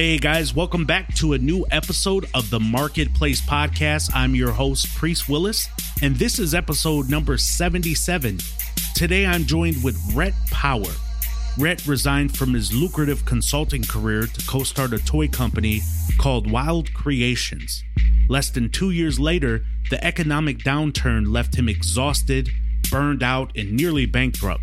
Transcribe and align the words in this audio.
Hey 0.00 0.16
guys, 0.16 0.54
welcome 0.54 0.86
back 0.86 1.14
to 1.16 1.34
a 1.34 1.38
new 1.38 1.66
episode 1.70 2.26
of 2.32 2.48
the 2.48 2.58
Marketplace 2.58 3.42
Podcast. 3.42 4.10
I'm 4.14 4.34
your 4.34 4.50
host, 4.50 4.88
Priest 4.96 5.28
Willis, 5.28 5.68
and 6.00 6.16
this 6.16 6.38
is 6.38 6.54
episode 6.54 7.10
number 7.10 7.36
77. 7.36 8.38
Today 8.94 9.26
I'm 9.26 9.44
joined 9.44 9.84
with 9.84 10.00
Rhett 10.14 10.32
Power. 10.50 10.88
Rhett 11.58 11.86
resigned 11.86 12.34
from 12.34 12.54
his 12.54 12.72
lucrative 12.72 13.26
consulting 13.26 13.82
career 13.82 14.22
to 14.22 14.46
co 14.46 14.62
start 14.62 14.94
a 14.94 15.04
toy 15.04 15.28
company 15.28 15.82
called 16.18 16.50
Wild 16.50 16.94
Creations. 16.94 17.84
Less 18.26 18.48
than 18.48 18.70
two 18.70 18.92
years 18.92 19.20
later, 19.20 19.66
the 19.90 20.02
economic 20.02 20.60
downturn 20.60 21.30
left 21.30 21.56
him 21.56 21.68
exhausted, 21.68 22.48
burned 22.90 23.22
out, 23.22 23.52
and 23.54 23.72
nearly 23.74 24.06
bankrupt. 24.06 24.62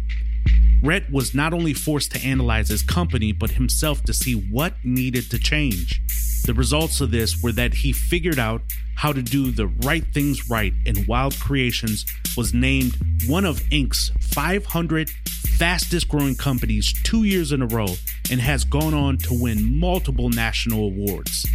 Rhett 0.83 1.11
was 1.11 1.33
not 1.33 1.53
only 1.53 1.73
forced 1.73 2.11
to 2.11 2.25
analyze 2.25 2.69
his 2.69 2.83
company, 2.83 3.31
but 3.31 3.51
himself 3.51 4.03
to 4.03 4.13
see 4.13 4.33
what 4.33 4.73
needed 4.83 5.29
to 5.31 5.39
change. 5.39 6.01
The 6.45 6.53
results 6.53 7.01
of 7.01 7.11
this 7.11 7.41
were 7.41 7.51
that 7.53 7.73
he 7.73 7.91
figured 7.91 8.39
out 8.39 8.61
how 8.95 9.11
to 9.11 9.21
do 9.21 9.51
the 9.51 9.67
right 9.67 10.05
things 10.13 10.49
right, 10.49 10.73
and 10.85 11.07
Wild 11.07 11.39
Creations 11.39 12.05
was 12.35 12.53
named 12.53 12.95
one 13.27 13.45
of 13.45 13.59
Inc.'s 13.71 14.11
500 14.21 15.09
fastest 15.57 16.07
growing 16.07 16.35
companies 16.35 16.93
two 17.03 17.23
years 17.23 17.51
in 17.51 17.61
a 17.61 17.67
row 17.67 17.87
and 18.29 18.39
has 18.39 18.63
gone 18.63 18.93
on 18.93 19.17
to 19.17 19.33
win 19.33 19.79
multiple 19.79 20.29
national 20.29 20.85
awards. 20.85 21.45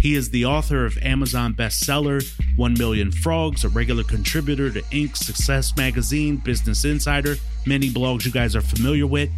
He 0.00 0.14
is 0.14 0.30
the 0.30 0.46
author 0.46 0.84
of 0.84 0.98
Amazon 1.02 1.54
bestseller 1.54 2.24
1 2.56 2.74
Million 2.74 3.12
Frogs, 3.12 3.64
a 3.64 3.68
regular 3.68 4.02
contributor 4.02 4.70
to 4.70 4.82
Inc., 4.82 5.16
Success 5.16 5.76
Magazine, 5.76 6.36
Business 6.36 6.84
Insider, 6.84 7.36
many 7.66 7.88
blogs 7.88 8.24
you 8.24 8.32
guys 8.32 8.56
are 8.56 8.60
familiar 8.60 9.06
with. 9.06 9.30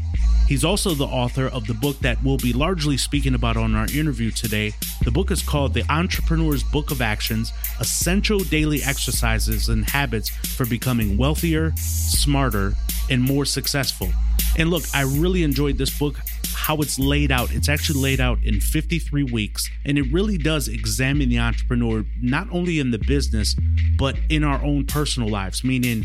He's 0.46 0.64
also 0.64 0.94
the 0.94 1.06
author 1.06 1.48
of 1.48 1.66
the 1.66 1.74
book 1.74 1.98
that 2.00 2.22
we'll 2.22 2.36
be 2.36 2.52
largely 2.52 2.98
speaking 2.98 3.34
about 3.34 3.56
on 3.56 3.74
our 3.74 3.86
interview 3.86 4.30
today. 4.30 4.72
The 5.02 5.10
book 5.10 5.30
is 5.30 5.42
called 5.42 5.72
The 5.72 5.84
Entrepreneur's 5.90 6.62
Book 6.62 6.90
of 6.90 7.00
Actions 7.00 7.52
Essential 7.80 8.40
Daily 8.40 8.82
Exercises 8.82 9.70
and 9.70 9.88
Habits 9.88 10.28
for 10.28 10.66
Becoming 10.66 11.16
Wealthier, 11.16 11.72
Smarter, 11.76 12.74
and 13.10 13.22
More 13.22 13.46
Successful. 13.46 14.10
And 14.58 14.70
look, 14.70 14.84
I 14.94 15.02
really 15.02 15.42
enjoyed 15.42 15.78
this 15.78 15.98
book 15.98 16.16
how 16.54 16.76
it's 16.76 16.98
laid 16.98 17.32
out. 17.32 17.52
It's 17.52 17.68
actually 17.68 18.00
laid 18.00 18.20
out 18.20 18.38
in 18.44 18.60
53 18.60 19.24
weeks, 19.24 19.70
and 19.84 19.98
it 19.98 20.12
really 20.12 20.38
does 20.38 20.68
examine 20.68 21.28
the 21.28 21.38
entrepreneur 21.38 22.04
not 22.22 22.48
only 22.50 22.78
in 22.78 22.90
the 22.90 22.98
business, 22.98 23.56
but 23.98 24.16
in 24.28 24.44
our 24.44 24.62
own 24.62 24.86
personal 24.86 25.28
lives, 25.28 25.64
meaning 25.64 26.04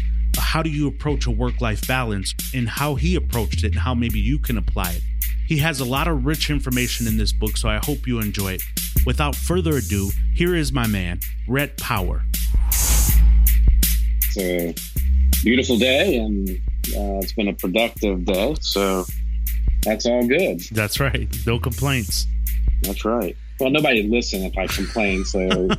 how 0.50 0.64
do 0.64 0.70
you 0.72 0.88
approach 0.88 1.28
a 1.28 1.32
work 1.32 1.62
life 1.62 1.88
balance 1.88 2.34
and 2.56 2.68
how 2.68 2.96
he 2.96 3.16
approached 3.16 3.64
it 3.64 3.68
and 3.68 3.76
how 3.76 3.94
maybe 3.94 4.20
you 4.20 4.40
can 4.40 4.58
apply 4.58 4.94
it. 4.94 5.04
He 5.48 5.58
has 5.58 5.80
a 5.80 5.86
lot 5.86 6.08
of 6.08 6.26
rich 6.26 6.50
information 6.50 7.06
in 7.06 7.18
this 7.18 7.32
book, 7.32 7.56
so 7.56 7.70
I 7.70 7.78
hope 7.78 8.08
you 8.08 8.20
enjoy 8.20 8.54
it. 8.54 8.64
Without 9.06 9.36
further 9.36 9.78
ado, 9.78 10.10
here 10.34 10.56
is 10.56 10.72
my 10.72 10.88
man, 10.88 11.20
Rhett 11.48 11.78
Power. 11.78 12.24
It's 12.72 14.38
a 14.40 14.74
beautiful 15.44 15.78
day, 15.78 16.18
and 16.18 16.50
uh, 16.50 17.22
it's 17.22 17.34
been 17.34 17.50
a 17.50 17.54
productive 17.54 18.26
day. 18.26 18.56
So 18.60 19.06
that's 19.84 20.08
all 20.08 20.26
good. 20.28 20.62
That's 20.72 21.00
right. 21.00 21.30
No 21.46 21.60
complaints. 21.60 22.26
That's 22.82 23.06
right. 23.06 23.38
Well, 23.60 23.70
nobody 23.70 24.02
listen 24.02 24.42
if 24.46 24.58
I 24.58 24.66
complain, 24.66 25.26
so 25.26 25.70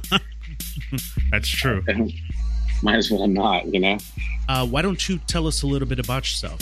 that's 1.33 1.49
true. 1.49 1.83
Might 2.85 2.97
as 2.97 3.11
well 3.11 3.27
not, 3.27 3.67
you 3.67 3.81
know. 3.81 3.99
Uh, 4.51 4.67
why 4.67 4.83
don't 4.83 5.09
you 5.09 5.17
tell 5.29 5.47
us 5.47 5.63
a 5.63 5.67
little 5.69 5.87
bit 5.87 6.01
about 6.01 6.23
yourself? 6.23 6.61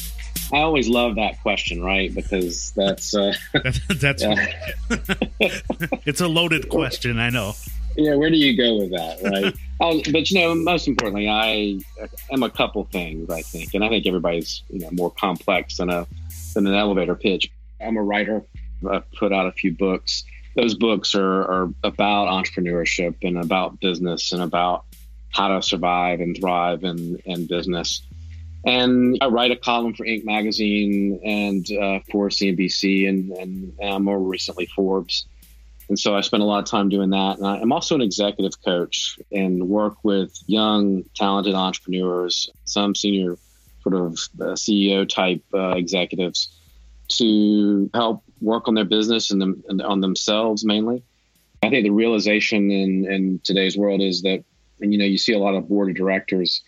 I 0.53 0.59
always 0.59 0.91
love 0.91 1.15
that 1.15 1.41
question, 1.41 1.83
right? 1.83 2.15
Because 2.15 2.71
that's 2.77 3.15
uh, 3.15 3.33
that's 3.89 4.23
it's 6.05 6.21
a 6.21 6.29
loaded 6.29 6.69
question. 6.69 7.19
I 7.19 7.31
know. 7.31 7.55
Yeah, 7.97 8.17
where 8.17 8.29
do 8.29 8.37
you 8.37 8.55
go 8.55 8.77
with 8.77 8.91
that, 8.91 9.23
right? 9.23 9.55
oh, 9.81 10.03
but 10.13 10.31
you 10.31 10.39
know, 10.39 10.55
most 10.55 10.87
importantly, 10.87 11.31
I 11.31 11.81
am 12.31 12.43
a 12.43 12.51
couple 12.51 12.85
things. 12.93 13.31
I 13.31 13.41
think, 13.41 13.73
and 13.73 13.83
I 13.83 13.89
think 13.89 14.07
everybody's 14.07 14.63
you 14.69 14.81
know 14.81 14.91
more 14.91 15.11
complex 15.11 15.79
than 15.79 15.89
a 15.89 16.07
than 16.53 16.67
an 16.67 16.75
elevator 16.75 17.15
pitch. 17.15 17.51
I'm 17.81 17.97
a 17.97 18.03
writer. 18.03 18.45
I've 18.87 19.11
put 19.13 19.33
out 19.33 19.47
a 19.47 19.53
few 19.53 19.73
books. 19.73 20.25
Those 20.57 20.75
books 20.75 21.15
are, 21.15 21.41
are 21.41 21.73
about 21.83 22.29
entrepreneurship 22.29 23.15
and 23.23 23.39
about 23.39 23.81
business 23.81 24.33
and 24.33 24.43
about 24.43 24.85
how 25.31 25.49
to 25.49 25.63
survive 25.63 26.21
and 26.21 26.37
thrive 26.37 26.85
in, 26.85 27.19
in 27.25 27.47
business. 27.47 28.03
And 28.67 29.19
I 29.21 29.27
write 29.27 29.51
a 29.51 29.57
column 29.57 29.95
for 29.95 30.05
Inc. 30.05 30.25
magazine 30.25 31.21
and 31.25 31.67
uh, 31.71 32.01
for 32.11 32.29
CNBC 32.29 33.09
and, 33.09 33.33
and, 33.81 34.05
more 34.05 34.19
recently 34.19 34.67
Forbes. 34.67 35.27
And 35.89 35.99
so 35.99 36.15
I 36.15 36.21
spend 36.21 36.43
a 36.43 36.47
lot 36.47 36.59
of 36.59 36.67
time 36.67 36.89
doing 36.89 37.11
that. 37.11 37.39
And 37.39 37.47
I'm 37.47 37.73
also 37.73 37.95
an 37.95 38.03
executive 38.03 38.63
coach 38.63 39.19
and 39.33 39.69
work 39.69 39.97
with 40.03 40.37
young, 40.47 41.05
talented 41.15 41.55
entrepreneurs, 41.55 42.51
some 42.65 42.95
senior 42.95 43.37
sort 43.83 43.95
of 43.95 44.13
uh, 44.41 44.55
CEO 44.55 45.09
type 45.09 45.43
uh, 45.55 45.71
executives 45.71 46.49
to 47.09 47.89
help 47.95 48.23
work 48.41 48.69
on 48.69 48.75
their 48.75 48.85
business 48.85 49.31
and, 49.31 49.41
them, 49.41 49.63
and 49.69 49.81
on 49.81 50.01
themselves 50.01 50.65
mainly. 50.65 51.03
I 51.63 51.71
think 51.71 51.85
the 51.85 51.91
realization 51.91 52.71
in, 52.71 53.11
in 53.11 53.41
today's 53.43 53.77
world 53.77 54.01
is 54.01 54.23
that, 54.23 54.45
and 54.81 54.93
you 54.93 54.99
know, 54.99 55.05
you 55.05 55.19
see 55.19 55.33
a 55.33 55.39
lot 55.39 55.55
of 55.55 55.69
board 55.69 55.91
of 55.91 55.97
directors 55.97 56.63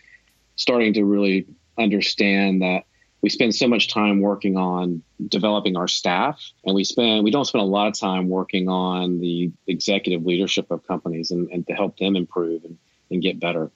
starting 0.56 0.92
to 0.94 1.04
really 1.04 1.46
understand 1.78 2.62
that 2.62 2.84
we 3.22 3.28
spend 3.28 3.54
so 3.54 3.68
much 3.68 3.88
time 3.88 4.20
working 4.20 4.56
on 4.56 5.02
developing 5.28 5.76
our 5.76 5.88
staff 5.88 6.40
and 6.64 6.74
we 6.74 6.84
spend 6.84 7.24
we 7.24 7.30
don't 7.30 7.44
spend 7.44 7.62
a 7.62 7.66
lot 7.66 7.86
of 7.86 7.98
time 7.98 8.28
working 8.28 8.68
on 8.68 9.20
the 9.20 9.50
executive 9.66 10.24
leadership 10.24 10.70
of 10.70 10.86
companies 10.86 11.30
and, 11.30 11.48
and 11.50 11.66
to 11.66 11.72
help 11.72 11.96
them 11.98 12.16
improve 12.16 12.64
and, 12.64 12.78
and 13.10 13.22
get 13.22 13.38
better 13.40 13.70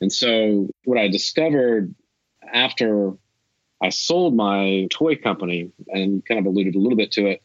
and 0.00 0.12
so 0.12 0.68
what 0.84 0.98
i 0.98 1.08
discovered 1.08 1.94
after 2.52 3.14
I 3.82 3.88
sold 3.88 4.36
my 4.36 4.86
toy 4.90 5.16
company 5.16 5.72
and 5.88 6.24
kind 6.24 6.38
of 6.38 6.46
alluded 6.46 6.76
a 6.76 6.78
little 6.78 6.96
bit 6.96 7.10
to 7.12 7.26
it 7.26 7.42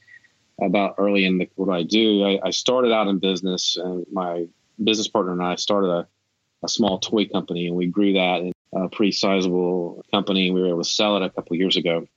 about 0.61 0.95
early 0.99 1.25
in 1.25 1.39
the, 1.39 1.49
what 1.55 1.73
I 1.73 1.83
do. 1.83 2.23
I, 2.23 2.39
I 2.44 2.49
started 2.51 2.91
out 2.91 3.07
in 3.07 3.17
business, 3.17 3.75
and 3.75 4.05
my 4.11 4.47
business 4.83 5.07
partner 5.07 5.31
and 5.31 5.44
I 5.44 5.55
started 5.55 5.89
a, 5.89 6.07
a 6.63 6.69
small 6.69 7.00
toy 7.00 7.25
company, 7.25 7.68
and 7.68 7.75
we 7.75 7.88
grew 7.88 8.13
that 8.13 8.41
in 8.41 8.51
a 8.73 8.90
pretty 8.90 9.12
sizable 9.12 10.03
company. 10.12 10.51
We 10.51 10.62
were 10.62 10.69
able 10.69 10.84
to 10.84 10.90
sell 10.90 11.18
it 11.18 11.23
a 11.23 11.29
couple 11.29 11.56
years 11.56 11.78
ago. 11.78 12.07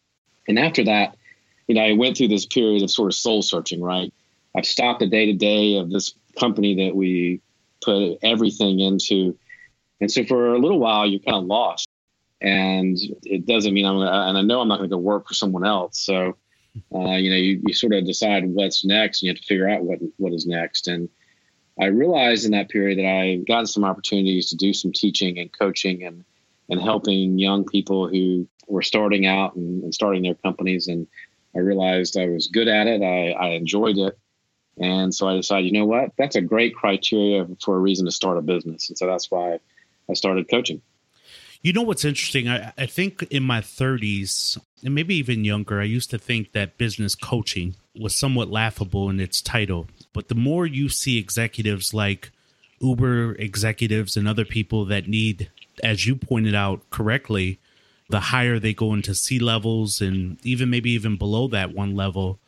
And 0.49 0.59
after 0.59 0.84
that, 0.84 1.17
you 1.69 1.75
know, 1.75 1.83
I 1.83 1.93
went 1.93 2.17
through 2.17 2.28
this 2.28 2.47
period 2.47 2.83
of 2.83 2.91
sort 2.91 3.12
of 3.12 3.15
soul 3.15 3.43
searching, 3.43 3.81
right? 3.81 4.12
I've 4.56 4.67
stopped 4.67 5.01
the 5.01 5.06
day 5.06 5.27
to 5.27 5.34
day 5.34 5.77
of 5.77 5.91
this 5.91 6.15
company 6.39 6.87
that 6.87 6.97
we 6.97 7.41
put 7.81 8.19
everything 8.23 8.81
into. 8.81 9.39
And 10.01 10.11
so 10.11 10.25
for 10.25 10.55
a 10.55 10.59
little 10.59 10.81
while, 10.81 11.07
you're 11.07 11.21
kind 11.21 11.37
of 11.37 11.45
lost 11.45 11.89
and 12.41 12.99
it 13.22 13.47
doesn't 13.47 13.75
mean 13.75 13.84
I'm 13.84 13.99
and 13.99 14.39
I 14.39 14.43
know 14.43 14.61
I'm 14.61 14.69
not 14.69 14.78
going 14.78 14.89
to 14.89 14.97
go 14.97 15.01
work 15.01 15.28
for 15.28 15.34
someone 15.34 15.65
else. 15.65 16.01
So, 16.01 16.37
uh, 16.95 17.17
you 17.17 17.31
know, 17.31 17.37
you, 17.37 17.61
you 17.67 17.75
sort 17.75 17.93
of 17.93 18.07
decide 18.07 18.47
what's 18.47 18.84
next 18.84 19.22
and 19.22 19.27
you 19.27 19.33
have 19.33 19.41
to 19.41 19.47
figure 19.47 19.69
out 19.69 19.83
what, 19.83 19.99
what 20.17 20.33
is 20.33 20.47
next. 20.47 20.89
And 20.89 21.09
I 21.81 21.87
realized 21.87 22.45
in 22.45 22.51
that 22.53 22.69
period 22.69 22.99
that 22.99 23.07
I 23.07 23.27
had 23.31 23.47
gotten 23.47 23.67
some 23.67 23.85
opportunities 23.85 24.51
to 24.51 24.57
do 24.57 24.73
some 24.75 24.93
teaching 24.93 25.39
and 25.39 25.51
coaching 25.53 26.05
and, 26.05 26.25
and 26.69 26.81
helping 26.81 27.39
young 27.39 27.65
people 27.65 28.09
who 28.09 28.47
were 28.69 28.83
starting 28.83 29.27
out 29.27 29.57
and, 29.57 29.83
and 29.83 29.95
starting 29.95 30.23
their 30.23 30.35
companies. 30.35 30.89
And 30.89 31.07
I 31.54 31.60
realized 31.60 32.19
I 32.19 32.28
was 32.28 32.49
good 32.49 32.69
at 32.69 32.87
it. 32.87 33.03
I, 33.03 33.31
I 33.31 33.49
enjoyed 33.51 33.99
it. 33.99 34.19
And 34.78 35.15
so 35.15 35.28
I 35.28 35.37
decided, 35.37 35.66
you 35.66 35.72
know 35.72 35.87
what, 35.87 36.10
that's 36.16 36.37
a 36.37 36.41
great 36.41 36.75
criteria 36.75 37.47
for 37.63 37.77
a 37.77 37.78
reason 37.78 38.07
to 38.07 38.13
start 38.13 38.39
a 38.39 38.43
business. 38.43 38.89
And 38.89 38.97
so 38.97 39.07
that's 39.07 39.31
why 39.31 39.59
I 40.09 40.15
started 40.15 40.49
coaching. 40.51 40.81
You 41.63 41.75
know 41.75 41.83
what's 41.83 42.07
interesting? 42.07 42.49
I, 42.49 42.72
I 42.78 42.87
think 42.87 43.22
in 43.25 43.43
my 43.43 43.60
30s, 43.60 44.59
and 44.83 44.95
maybe 44.95 45.15
even 45.16 45.45
younger, 45.45 45.81
I 45.81 45.84
used 45.84 46.09
to 46.10 46.19
think 46.19 46.53
that 46.53 46.78
business 46.78 47.15
coaching 47.15 47.77
was 47.95 48.16
somewhat 48.16 48.49
laughable 48.49 49.10
in 49.10 49.21
its 49.21 49.43
title. 49.43 49.87
But 50.12 50.28
the 50.28 50.34
more 50.34 50.66
you 50.66 50.89
see 50.89 51.18
executives 51.18 51.95
like 51.95 52.30
Uber 52.80 53.34
executives 53.34 54.16
and 54.16 54.27
other 54.27 54.45
people 54.45 54.84
that 54.86 55.09
need, 55.09 55.51
as 55.83 56.07
you 56.07 56.16
pointed 56.16 56.54
out 56.54 56.89
correctly, 56.91 57.59
the 58.09 58.21
higher 58.21 58.59
they 58.59 58.74
go 58.74 58.92
into 58.92 59.15
C 59.15 59.39
levels 59.39 60.01
and 60.01 60.39
even 60.45 60.68
maybe 60.68 60.91
even 60.91 61.16
below 61.16 61.47
that 61.48 61.74
one 61.74 61.95
level, 61.95 62.39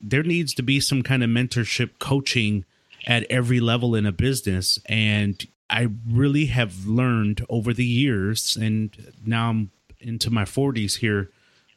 there 0.00 0.24
needs 0.24 0.52
to 0.54 0.62
be 0.62 0.80
some 0.80 1.02
kind 1.02 1.22
of 1.22 1.30
mentorship 1.30 1.90
coaching 1.98 2.64
at 3.06 3.24
every 3.30 3.60
level 3.60 3.94
in 3.94 4.04
a 4.04 4.12
business. 4.12 4.78
And 4.86 5.46
I 5.70 5.88
really 6.08 6.46
have 6.46 6.86
learned 6.86 7.46
over 7.48 7.72
the 7.72 7.84
years, 7.84 8.56
and 8.56 9.14
now 9.24 9.50
I'm 9.50 9.70
into 10.00 10.30
my 10.30 10.44
40s 10.44 10.98
here, 10.98 11.30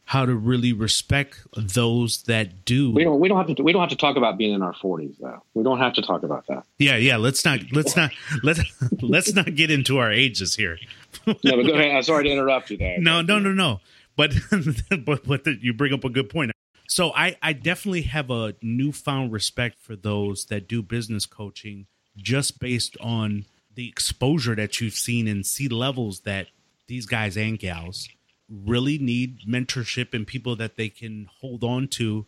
how 0.05 0.23
to 0.25 0.35
really 0.35 0.71
respect 0.71 1.39
those 1.57 2.23
that 2.23 2.63
do. 2.63 2.91
We 2.91 3.03
don't. 3.03 3.19
We 3.19 3.27
don't 3.27 3.37
have 3.37 3.55
to. 3.55 3.63
We 3.63 3.73
don't 3.73 3.81
have 3.81 3.89
to 3.89 3.95
talk 3.95 4.15
about 4.15 4.37
being 4.37 4.53
in 4.53 4.61
our 4.61 4.73
40s, 4.73 5.17
though. 5.19 5.41
We 5.55 5.63
don't 5.63 5.79
have 5.79 5.93
to 5.93 6.01
talk 6.03 6.23
about 6.23 6.45
that. 6.47 6.63
Yeah, 6.77 6.95
yeah. 6.95 7.17
Let's 7.17 7.43
not. 7.43 7.59
Let's 7.71 7.95
not. 7.95 8.11
Let's 8.43 8.61
let's 9.01 9.33
not 9.33 9.55
get 9.55 9.71
into 9.71 9.97
our 9.97 10.11
ages 10.11 10.55
here. 10.55 10.77
no, 11.25 11.33
but 11.43 11.63
go 11.63 11.73
ahead. 11.73 11.95
I'm 11.95 12.03
sorry 12.03 12.25
to 12.25 12.29
interrupt 12.29 12.69
you 12.69 12.77
there. 12.77 12.99
No, 12.99 13.21
no, 13.21 13.39
no, 13.39 13.51
no. 13.51 13.81
But 14.15 14.33
but 15.05 15.25
but 15.25 15.43
the, 15.43 15.57
you 15.59 15.73
bring 15.73 15.93
up 15.93 16.03
a 16.03 16.09
good 16.09 16.29
point. 16.29 16.51
So 16.87 17.11
I, 17.13 17.35
I 17.41 17.53
definitely 17.53 18.03
have 18.03 18.29
a 18.29 18.53
newfound 18.61 19.31
respect 19.31 19.79
for 19.79 19.95
those 19.95 20.45
that 20.45 20.67
do 20.67 20.83
business 20.83 21.25
coaching 21.25 21.87
just 22.15 22.59
based 22.59 22.95
on 23.01 23.45
the 23.73 23.89
exposure 23.89 24.55
that 24.55 24.79
you've 24.79 24.93
seen 24.93 25.27
and 25.27 25.43
C 25.43 25.67
levels 25.67 26.21
that 26.21 26.47
these 26.87 27.07
guys 27.07 27.35
and 27.37 27.57
gals 27.57 28.07
really 28.49 28.97
need 28.97 29.41
mentorship 29.47 30.13
and 30.13 30.25
people 30.25 30.55
that 30.55 30.77
they 30.77 30.89
can 30.89 31.29
hold 31.39 31.63
on 31.63 31.87
to 31.87 32.25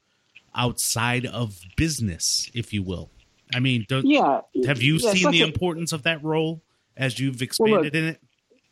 outside 0.56 1.26
of 1.26 1.62
business, 1.76 2.50
if 2.54 2.74
you 2.74 2.82
will. 2.84 3.12
I 3.54 3.60
mean, 3.60 3.86
yeah. 3.90 4.42
Have 4.66 4.82
you 4.82 4.96
yeah, 4.96 5.14
seen 5.14 5.32
the 5.32 5.42
a, 5.42 5.46
importance 5.46 5.94
of 5.94 6.04
that 6.04 6.24
role 6.24 6.62
as 6.98 7.20
you've 7.20 7.42
expanded 7.42 7.74
well, 7.74 7.84
look, 7.84 7.94
in 7.94 8.04
it? 8.06 8.22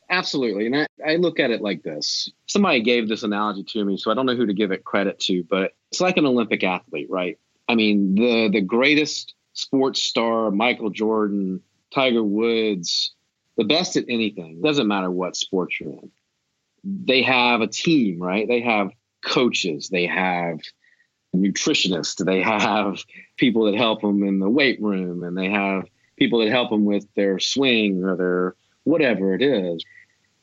Absolutely. 0.09 0.65
And 0.67 0.75
I, 0.75 0.87
I 1.05 1.15
look 1.15 1.39
at 1.39 1.51
it 1.51 1.61
like 1.61 1.83
this. 1.83 2.29
Somebody 2.47 2.81
gave 2.81 3.07
this 3.07 3.23
analogy 3.23 3.63
to 3.63 3.85
me, 3.85 3.97
so 3.97 4.11
I 4.11 4.13
don't 4.13 4.25
know 4.25 4.35
who 4.35 4.45
to 4.45 4.53
give 4.53 4.71
it 4.71 4.83
credit 4.83 5.19
to, 5.21 5.43
but 5.43 5.73
it's 5.91 6.01
like 6.01 6.17
an 6.17 6.25
Olympic 6.25 6.63
athlete, 6.63 7.09
right? 7.09 7.39
I 7.67 7.75
mean, 7.75 8.15
the 8.15 8.49
the 8.49 8.61
greatest 8.61 9.33
sports 9.53 10.03
star, 10.03 10.51
Michael 10.51 10.91
Jordan, 10.91 11.61
Tiger 11.91 12.23
Woods, 12.23 13.13
the 13.57 13.63
best 13.63 13.95
at 13.95 14.05
anything, 14.09 14.61
doesn't 14.61 14.87
matter 14.87 15.09
what 15.09 15.35
sport 15.35 15.71
you're 15.79 15.93
in. 15.93 16.11
They 16.85 17.23
have 17.23 17.61
a 17.61 17.67
team, 17.67 18.21
right? 18.21 18.47
They 18.47 18.61
have 18.61 18.91
coaches, 19.23 19.89
they 19.89 20.05
have 20.05 20.59
nutritionists, 21.35 22.23
they 22.23 22.41
have 22.41 23.03
people 23.37 23.65
that 23.65 23.75
help 23.75 24.01
them 24.01 24.23
in 24.23 24.39
the 24.39 24.49
weight 24.49 24.81
room, 24.81 25.23
and 25.23 25.37
they 25.37 25.49
have 25.49 25.85
people 26.17 26.39
that 26.39 26.49
help 26.49 26.69
them 26.69 26.85
with 26.85 27.05
their 27.15 27.39
swing 27.39 28.03
or 28.03 28.15
their 28.15 28.55
whatever 28.83 29.33
it 29.33 29.41
is. 29.41 29.83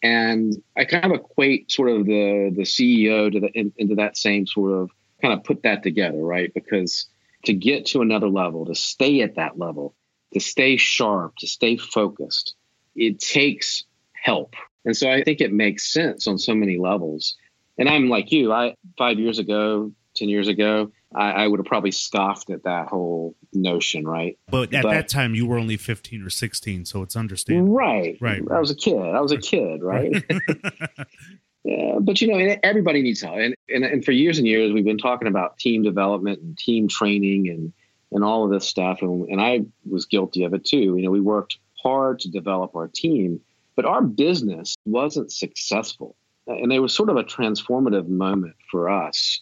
And 0.03 0.61
I 0.77 0.85
kind 0.85 1.07
of 1.07 1.13
equate 1.13 1.71
sort 1.71 1.91
of 1.91 2.07
the 2.07 2.53
the 2.55 2.63
CEO 2.63 3.31
to 3.33 3.41
the 3.41 3.51
in, 3.53 3.73
into 3.77 3.95
that 3.95 4.17
same 4.17 4.47
sort 4.47 4.73
of 4.73 4.91
kind 5.21 5.33
of 5.33 5.45
put 5.45 5.63
that 5.63 5.83
together, 5.83 6.19
right? 6.19 6.53
Because 6.53 7.07
to 7.45 7.53
get 7.53 7.87
to 7.87 8.03
another 8.03 8.29
level, 8.29 8.67
to 8.67 8.75
stay 8.75 9.23
at 9.23 9.37
that 9.37 9.59
level, 9.59 9.95
to 10.33 10.41
stay 10.41 10.77
sharp, 10.77 11.37
to 11.37 11.47
stay 11.47 11.77
focused, 11.77 12.55
it 12.95 13.21
takes 13.21 13.85
help. 14.13 14.55
And 14.85 14.97
so 14.97 15.11
I 15.11 15.23
think 15.23 15.41
it 15.41 15.53
makes 15.53 15.93
sense 15.93 16.27
on 16.27 16.39
so 16.39 16.55
many 16.55 16.79
levels. 16.79 17.37
And 17.79 17.89
I'm 17.89 18.09
like 18.09 18.33
you, 18.33 18.53
I 18.53 18.75
five 18.99 19.19
years 19.19 19.39
ago, 19.39 19.93
ten 20.15 20.29
years 20.29 20.49
ago, 20.49 20.91
I, 21.15 21.33
I 21.33 21.47
would 21.47 21.59
have 21.59 21.67
probably 21.67 21.91
scoffed 21.91 22.51
at 22.51 22.65
that 22.65 22.89
whole 22.89 23.35
notion, 23.53 24.07
right? 24.07 24.39
But 24.49 24.73
at 24.75 24.83
but, 24.83 24.91
that 24.91 25.09
time, 25.09 25.35
you 25.35 25.47
were 25.47 25.59
only 25.59 25.77
15 25.77 26.23
or 26.23 26.31
16, 26.31 26.85
so 26.85 27.03
it's 27.03 27.17
understandable. 27.17 27.73
Right. 27.73 28.17
Right. 28.21 28.43
I 28.51 28.61
was 28.61 28.71
a 28.71 28.75
kid. 28.75 28.99
I 28.99 29.21
was 29.21 29.33
a 29.33 29.39
kid, 29.39 29.83
right? 29.83 30.13
yeah, 31.65 31.99
but 32.01 32.21
you 32.21 32.29
know, 32.29 32.57
everybody 32.63 33.03
needs 33.03 33.21
help. 33.21 33.37
And, 33.37 33.55
and, 33.69 33.85
and 33.85 34.05
for 34.05 34.13
years 34.13 34.39
and 34.39 34.47
years, 34.47 34.73
we've 34.73 34.85
been 34.85 34.99
talking 34.99 35.29
about 35.29 35.59
team 35.59 35.83
development 35.83 36.41
and 36.41 36.57
team 36.57 36.89
training 36.89 37.49
and, 37.49 37.73
and 38.11 38.25
all 38.25 38.45
of 38.45 38.51
this 38.51 38.67
stuff. 38.67 38.99
And, 39.03 39.29
and 39.29 39.41
I 39.41 39.61
was 39.89 40.07
guilty 40.07 40.45
of 40.45 40.55
it 40.55 40.65
too. 40.65 40.97
You 40.97 41.03
know, 41.03 41.11
we 41.11 41.21
worked 41.21 41.59
hard 41.83 42.21
to 42.21 42.31
develop 42.31 42.75
our 42.75 42.89
team, 42.89 43.41
but 43.77 43.85
our 43.85 44.03
business 44.03 44.77
wasn't 44.85 45.33
successful. 45.33 46.17
And 46.47 46.73
it 46.73 46.81
was 46.81 46.95
sort 46.95 47.09
of 47.09 47.17
a 47.17 47.25
transformative 47.25 48.09
moment 48.09 48.57
for 48.71 48.89
us 48.89 49.41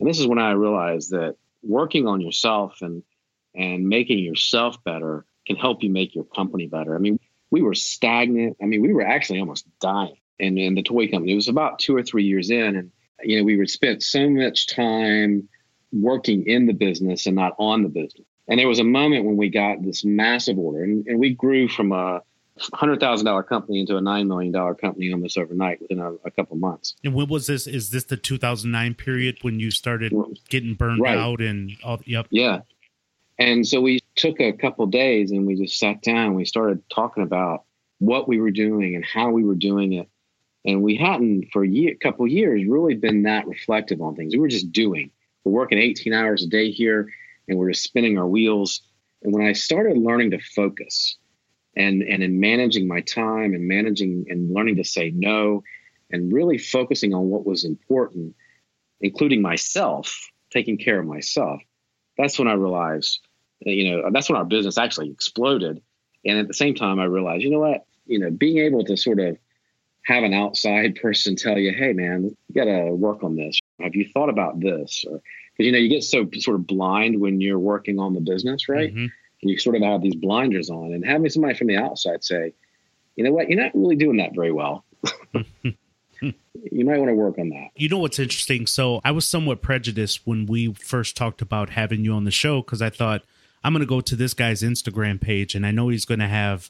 and 0.00 0.08
this 0.08 0.18
is 0.18 0.26
when 0.26 0.38
I 0.38 0.52
realized 0.52 1.10
that 1.10 1.36
working 1.62 2.08
on 2.08 2.20
yourself 2.20 2.78
and 2.80 3.02
and 3.54 3.88
making 3.88 4.20
yourself 4.20 4.82
better 4.84 5.26
can 5.46 5.56
help 5.56 5.82
you 5.82 5.90
make 5.90 6.14
your 6.14 6.24
company 6.24 6.66
better. 6.66 6.94
I 6.94 6.98
mean, 6.98 7.18
we 7.50 7.62
were 7.62 7.74
stagnant. 7.74 8.56
I 8.62 8.66
mean, 8.66 8.80
we 8.80 8.94
were 8.94 9.06
actually 9.06 9.40
almost 9.40 9.66
dying 9.80 10.16
in, 10.38 10.56
in 10.56 10.76
the 10.76 10.82
toy 10.82 11.08
company. 11.08 11.32
It 11.32 11.36
was 11.36 11.48
about 11.48 11.80
two 11.80 11.96
or 11.96 12.02
three 12.02 12.24
years 12.24 12.50
in, 12.50 12.76
and 12.76 12.92
you 13.22 13.38
know, 13.38 13.44
we 13.44 13.56
would 13.56 13.68
spent 13.68 14.02
so 14.02 14.30
much 14.30 14.68
time 14.68 15.48
working 15.92 16.46
in 16.46 16.66
the 16.66 16.72
business 16.72 17.26
and 17.26 17.34
not 17.34 17.56
on 17.58 17.82
the 17.82 17.88
business. 17.88 18.26
And 18.46 18.58
there 18.58 18.68
was 18.68 18.78
a 18.78 18.84
moment 18.84 19.24
when 19.24 19.36
we 19.36 19.48
got 19.48 19.82
this 19.82 20.04
massive 20.04 20.58
order, 20.58 20.84
and, 20.84 21.06
and 21.06 21.18
we 21.18 21.34
grew 21.34 21.68
from 21.68 21.92
a 21.92 22.22
hundred 22.74 23.00
thousand 23.00 23.26
dollar 23.26 23.42
company 23.42 23.80
into 23.80 23.96
a 23.96 24.00
nine 24.00 24.28
million 24.28 24.52
dollar 24.52 24.74
company 24.74 25.12
almost 25.12 25.38
overnight 25.38 25.80
within 25.80 25.98
a, 25.98 26.12
a 26.24 26.30
couple 26.30 26.56
months. 26.56 26.94
And 27.04 27.14
when 27.14 27.28
was 27.28 27.46
this? 27.46 27.66
Is 27.66 27.90
this 27.90 28.04
the 28.04 28.16
2009 28.16 28.94
period 28.94 29.38
when 29.42 29.60
you 29.60 29.70
started 29.70 30.12
getting 30.48 30.74
burned 30.74 31.00
right. 31.00 31.16
out 31.16 31.40
and 31.40 31.72
all? 31.82 32.00
Yep. 32.04 32.28
Yeah. 32.30 32.60
And 33.38 33.66
so 33.66 33.80
we 33.80 34.00
took 34.16 34.38
a 34.40 34.52
couple 34.52 34.86
days 34.86 35.30
and 35.30 35.46
we 35.46 35.56
just 35.56 35.78
sat 35.78 36.02
down. 36.02 36.26
And 36.26 36.36
we 36.36 36.44
started 36.44 36.82
talking 36.90 37.22
about 37.22 37.64
what 37.98 38.28
we 38.28 38.38
were 38.38 38.50
doing 38.50 38.94
and 38.94 39.04
how 39.04 39.30
we 39.30 39.44
were 39.44 39.54
doing 39.54 39.94
it. 39.94 40.08
And 40.66 40.82
we 40.82 40.96
hadn't 40.96 41.48
for 41.52 41.64
a 41.64 41.68
year, 41.68 41.94
couple 42.02 42.26
years 42.26 42.66
really 42.66 42.94
been 42.94 43.22
that 43.22 43.46
reflective 43.46 44.02
on 44.02 44.14
things. 44.14 44.34
We 44.34 44.40
were 44.40 44.48
just 44.48 44.72
doing. 44.72 45.10
We're 45.44 45.52
working 45.52 45.78
18 45.78 46.12
hours 46.12 46.42
a 46.42 46.48
day 46.48 46.70
here, 46.70 47.08
and 47.48 47.58
we're 47.58 47.70
just 47.70 47.82
spinning 47.82 48.18
our 48.18 48.26
wheels. 48.26 48.82
And 49.22 49.32
when 49.32 49.46
I 49.46 49.54
started 49.54 49.96
learning 49.96 50.32
to 50.32 50.38
focus 50.38 51.16
and 51.76 52.02
and 52.02 52.22
in 52.22 52.40
managing 52.40 52.88
my 52.88 53.00
time 53.00 53.54
and 53.54 53.66
managing 53.66 54.26
and 54.28 54.52
learning 54.52 54.76
to 54.76 54.84
say 54.84 55.10
no 55.14 55.62
and 56.10 56.32
really 56.32 56.58
focusing 56.58 57.14
on 57.14 57.28
what 57.30 57.46
was 57.46 57.64
important 57.64 58.34
including 59.00 59.40
myself 59.40 60.28
taking 60.50 60.76
care 60.76 60.98
of 60.98 61.06
myself 61.06 61.60
that's 62.16 62.38
when 62.38 62.48
i 62.48 62.52
realized 62.52 63.20
you 63.60 63.90
know 63.90 64.10
that's 64.10 64.28
when 64.28 64.38
our 64.38 64.44
business 64.44 64.78
actually 64.78 65.10
exploded. 65.10 65.82
And 66.24 66.38
at 66.38 66.48
the 66.48 66.54
same 66.54 66.74
time 66.74 66.98
i 66.98 67.04
realized 67.04 67.42
you 67.42 67.50
know 67.50 67.60
what? 67.60 67.84
You 68.06 68.18
know 68.18 68.30
being 68.30 68.58
able 68.58 68.84
to 68.84 68.96
sort 68.96 69.20
of 69.20 69.36
have 70.04 70.24
an 70.24 70.34
outside 70.34 70.94
person 71.02 71.36
tell 71.36 71.58
you 71.58 71.72
hey 71.72 71.92
man 71.92 72.36
you 72.48 72.54
got 72.54 72.64
to 72.64 72.90
work 72.90 73.22
on 73.22 73.36
this. 73.36 73.58
Have 73.80 73.94
you 73.94 74.08
thought 74.12 74.28
about 74.28 74.60
this? 74.60 75.04
Because 75.04 75.66
you 75.66 75.72
know 75.72 75.78
you 75.78 75.88
get 75.88 76.04
so 76.04 76.28
sort 76.38 76.56
of 76.56 76.66
blind 76.66 77.20
when 77.20 77.40
you're 77.40 77.58
working 77.58 77.98
on 77.98 78.14
the 78.14 78.20
business 78.20 78.68
right? 78.68 78.94
Mm-hmm 78.94 79.06
you 79.42 79.58
sort 79.58 79.76
of 79.76 79.82
have 79.82 80.02
these 80.02 80.14
blinders 80.14 80.70
on 80.70 80.92
and 80.92 81.04
having 81.04 81.30
somebody 81.30 81.54
from 81.54 81.68
the 81.68 81.76
outside 81.76 82.22
say 82.22 82.52
you 83.16 83.24
know 83.24 83.32
what? 83.32 83.50
You're 83.50 83.60
not 83.60 83.74
really 83.74 83.96
doing 83.96 84.16
that 84.16 84.34
very 84.34 84.52
well. 84.52 84.84
You 86.70 86.84
might 86.84 86.98
want 86.98 87.08
to 87.08 87.14
work 87.14 87.38
on 87.38 87.48
that. 87.50 87.68
You 87.76 87.88
know 87.88 87.98
what's 87.98 88.18
interesting? 88.18 88.66
So 88.66 89.00
i 89.04 89.10
was 89.10 89.26
somewhat 89.26 89.62
prejudiced 89.62 90.26
when 90.26 90.44
we 90.44 90.74
first 90.74 91.16
talked 91.16 91.40
about 91.40 91.70
having 91.70 92.04
you 92.04 92.12
on 92.12 92.24
the 92.24 92.30
show 92.30 92.60
because 92.60 92.82
i 92.82 92.90
thought 92.90 93.22
i'm 93.64 93.72
going 93.72 93.80
to 93.80 93.86
go 93.86 94.02
to 94.02 94.14
this 94.16 94.34
guy's 94.34 94.62
instagram 94.62 95.18
page 95.18 95.54
and 95.54 95.64
i 95.64 95.70
know 95.70 95.88
he's 95.88 96.04
going 96.04 96.20
to 96.20 96.28
have 96.28 96.68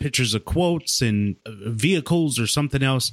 pictures 0.00 0.34
of 0.34 0.44
quotes 0.44 1.00
and 1.02 1.36
uh, 1.46 1.52
vehicles 1.66 2.40
or 2.40 2.46
something 2.48 2.82
else. 2.82 3.12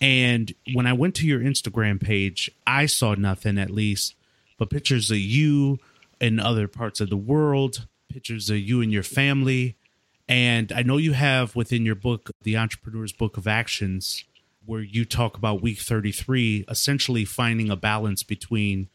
And 0.00 0.52
when 0.74 0.86
i 0.86 0.92
went 0.92 1.14
to 1.16 1.26
your 1.26 1.40
instagram 1.40 2.02
page 2.02 2.50
i 2.66 2.84
saw 2.84 3.14
nothing 3.14 3.56
at 3.56 3.70
least 3.70 4.14
but 4.58 4.68
pictures 4.68 5.10
of 5.10 5.16
you 5.16 5.78
in 6.20 6.38
other 6.38 6.68
parts 6.68 7.00
of 7.00 7.08
the 7.08 7.16
world 7.16 7.86
pictures 8.14 8.48
of 8.48 8.58
you 8.58 8.80
and 8.80 8.92
your 8.92 9.02
family. 9.02 9.76
And 10.28 10.70
I 10.70 10.82
know 10.82 10.98
you 10.98 11.14
have 11.14 11.56
within 11.56 11.84
your 11.84 11.96
book, 11.96 12.30
The 12.42 12.56
Entrepreneur's 12.56 13.12
Book 13.12 13.36
of 13.36 13.48
Actions, 13.48 14.24
where 14.64 14.82
you 14.82 15.04
talk 15.04 15.36
about 15.36 15.60
week 15.60 15.80
33, 15.80 16.64
essentially 16.68 17.24
finding 17.24 17.70
a 17.70 17.76
balance 17.76 18.22
between 18.22 18.88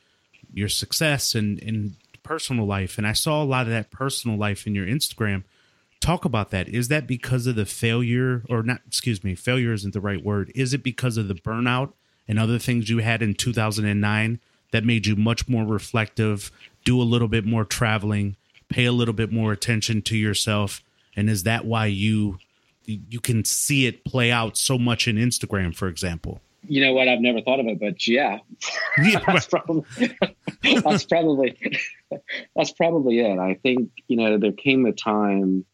your 0.54 0.70
success 0.70 1.36
and, 1.36 1.62
and 1.62 1.98
personal 2.24 2.66
life. 2.66 2.98
And 2.98 3.06
I 3.06 3.12
saw 3.12 3.44
a 3.44 3.46
lot 3.46 3.68
of 3.68 3.74
that 3.74 3.92
personal 3.92 4.38
life 4.38 4.66
in 4.66 4.74
your 4.74 4.88
Instagram. 4.88 5.44
Talk 6.00 6.24
about 6.24 6.52
that. 6.52 6.70
Is 6.70 6.88
that 6.88 7.06
because 7.06 7.46
of 7.46 7.58
the 7.58 7.66
failure, 7.66 8.44
or 8.50 8.64
not, 8.64 8.80
excuse 8.88 9.22
me, 9.22 9.36
failure 9.36 9.74
isn't 9.74 9.94
the 9.94 10.00
right 10.00 10.24
word. 10.24 10.50
Is 10.56 10.74
it 10.74 10.82
because 10.82 11.18
of 11.18 11.28
the 11.28 11.36
burnout 11.36 11.92
and 12.26 12.40
other 12.40 12.58
things 12.58 12.90
you 12.90 13.00
had 13.00 13.22
in 13.22 13.34
2009 13.34 14.40
that 14.72 14.86
made 14.86 15.08
you 15.08 15.18
much 15.18 15.50
more 15.50 15.66
reflective, 15.66 16.54
do 16.86 17.02
a 17.02 17.04
little 17.04 17.28
bit 17.28 17.46
more 17.46 17.66
traveling, 17.66 18.38
pay 18.70 18.86
a 18.86 18.92
little 18.92 19.14
bit 19.14 19.32
more 19.32 19.52
attention 19.52 20.02
to 20.04 20.18
yourself? 20.18 20.84
And 21.16 21.30
is 21.30 21.44
that 21.44 21.66
why 21.66 21.88
you 21.88 22.38
you 22.86 23.20
can 23.20 23.46
see 23.46 23.86
it 23.86 24.04
play 24.04 24.32
out 24.32 24.58
so 24.58 24.78
much 24.78 25.08
in 25.08 25.16
Instagram 25.16 25.76
for 25.76 25.88
example? 25.88 26.42
You 26.68 26.82
know 26.82 26.94
what? 26.94 27.08
I've 27.08 27.22
never 27.22 27.42
thought 27.42 27.60
of 27.60 27.68
it 27.68 27.80
but 27.80 28.08
yeah, 28.08 28.40
yeah. 29.04 29.20
That's 29.28 29.48
probably 29.48 29.84
that's 30.84 31.06
probably 31.06 31.80
that's 32.56 32.72
probably 32.72 33.20
it. 33.20 33.40
I 33.40 33.56
think 33.56 33.92
you 34.08 34.18
know 34.18 34.38
there 34.38 34.52
came 34.52 34.86
a 34.86 34.92
time 34.92 35.66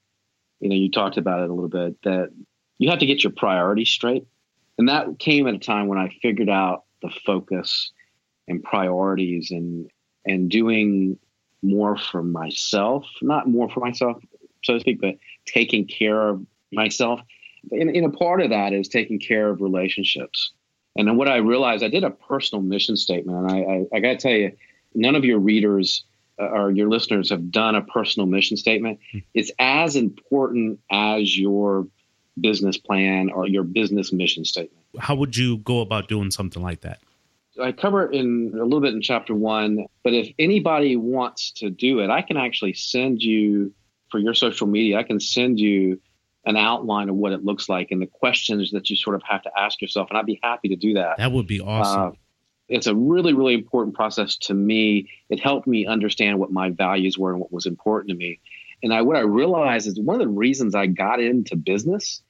you 0.59 0.69
know 0.69 0.75
you 0.75 0.91
talked 0.91 1.17
about 1.17 1.41
it 1.41 1.49
a 1.49 1.53
little 1.53 1.69
bit 1.69 2.01
that 2.03 2.31
you 2.77 2.89
have 2.89 2.99
to 2.99 3.05
get 3.05 3.23
your 3.23 3.31
priorities 3.31 3.89
straight. 3.89 4.25
And 4.77 4.89
that 4.89 5.19
came 5.19 5.47
at 5.47 5.53
a 5.53 5.59
time 5.59 5.87
when 5.87 5.97
I 5.97 6.09
figured 6.21 6.49
out 6.49 6.83
the 7.01 7.09
focus 7.25 7.91
and 8.47 8.63
priorities 8.63 9.51
and 9.51 9.89
and 10.25 10.49
doing 10.49 11.17
more 11.65 11.97
for 11.97 12.23
myself, 12.23 13.05
not 13.21 13.47
more 13.47 13.69
for 13.69 13.79
myself, 13.79 14.17
so 14.63 14.73
to 14.73 14.79
speak, 14.79 15.01
but 15.01 15.15
taking 15.45 15.85
care 15.87 16.29
of 16.29 16.45
myself. 16.71 17.19
And, 17.71 17.89
and 17.89 18.05
a 18.05 18.09
part 18.09 18.41
of 18.41 18.49
that 18.51 18.73
is 18.73 18.87
taking 18.87 19.19
care 19.19 19.49
of 19.49 19.61
relationships. 19.61 20.51
And 20.95 21.07
then 21.07 21.17
what 21.17 21.27
I 21.27 21.37
realized, 21.37 21.83
I 21.83 21.89
did 21.89 22.03
a 22.03 22.11
personal 22.11 22.61
mission 22.61 22.95
statement. 22.95 23.37
And 23.37 23.51
I, 23.51 23.57
I, 23.59 23.97
I 23.97 23.99
got 23.99 24.09
to 24.09 24.17
tell 24.17 24.31
you, 24.31 24.51
none 24.93 25.15
of 25.15 25.25
your 25.25 25.39
readers 25.39 26.03
uh, 26.39 26.45
or 26.45 26.71
your 26.71 26.89
listeners 26.89 27.29
have 27.29 27.51
done 27.51 27.75
a 27.75 27.81
personal 27.81 28.27
mission 28.27 28.57
statement. 28.57 28.99
Hmm. 29.11 29.19
It's 29.33 29.51
as 29.59 29.95
important 29.95 30.79
as 30.91 31.37
your 31.37 31.87
business 32.39 32.77
plan 32.77 33.29
or 33.29 33.47
your 33.47 33.63
business 33.63 34.11
mission 34.11 34.45
statement. 34.45 34.85
How 34.99 35.15
would 35.15 35.35
you 35.35 35.57
go 35.57 35.81
about 35.81 36.07
doing 36.07 36.31
something 36.31 36.61
like 36.61 36.81
that? 36.81 36.99
I 37.61 37.71
cover 37.71 38.05
it 38.05 38.15
in 38.15 38.51
a 38.53 38.63
little 38.63 38.81
bit 38.81 38.93
in 38.93 39.01
chapter 39.01 39.33
one, 39.33 39.85
but 40.03 40.13
if 40.13 40.33
anybody 40.37 40.95
wants 40.95 41.51
to 41.57 41.69
do 41.69 41.99
it, 41.99 42.09
I 42.09 42.21
can 42.21 42.37
actually 42.37 42.73
send 42.73 43.21
you 43.21 43.73
for 44.09 44.19
your 44.19 44.33
social 44.33 44.67
media, 44.67 44.97
I 44.97 45.03
can 45.03 45.19
send 45.19 45.59
you 45.59 45.99
an 46.45 46.57
outline 46.57 47.09
of 47.09 47.15
what 47.15 47.31
it 47.31 47.43
looks 47.43 47.67
like 47.67 47.91
and 47.91 48.01
the 48.01 48.07
questions 48.07 48.71
that 48.71 48.89
you 48.89 48.95
sort 48.95 49.15
of 49.15 49.23
have 49.23 49.41
to 49.43 49.51
ask 49.57 49.81
yourself. 49.81 50.09
And 50.09 50.17
I'd 50.17 50.25
be 50.25 50.39
happy 50.43 50.69
to 50.69 50.75
do 50.75 50.93
that. 50.93 51.17
That 51.17 51.31
would 51.31 51.47
be 51.47 51.59
awesome. 51.59 52.01
Uh, 52.01 52.11
it's 52.67 52.87
a 52.87 52.95
really, 52.95 53.33
really 53.33 53.53
important 53.53 53.95
process 53.95 54.37
to 54.37 54.53
me. 54.53 55.09
It 55.29 55.39
helped 55.39 55.67
me 55.67 55.85
understand 55.85 56.39
what 56.39 56.51
my 56.51 56.69
values 56.69 57.17
were 57.17 57.31
and 57.31 57.39
what 57.39 57.51
was 57.51 57.65
important 57.65 58.09
to 58.09 58.15
me. 58.15 58.39
And 58.83 58.93
I, 58.93 59.01
what 59.01 59.17
I 59.17 59.21
realized 59.21 59.87
is 59.87 59.99
one 59.99 60.15
of 60.15 60.21
the 60.21 60.33
reasons 60.33 60.75
I 60.75 60.87
got 60.87 61.19
into 61.19 61.55
business 61.55 62.21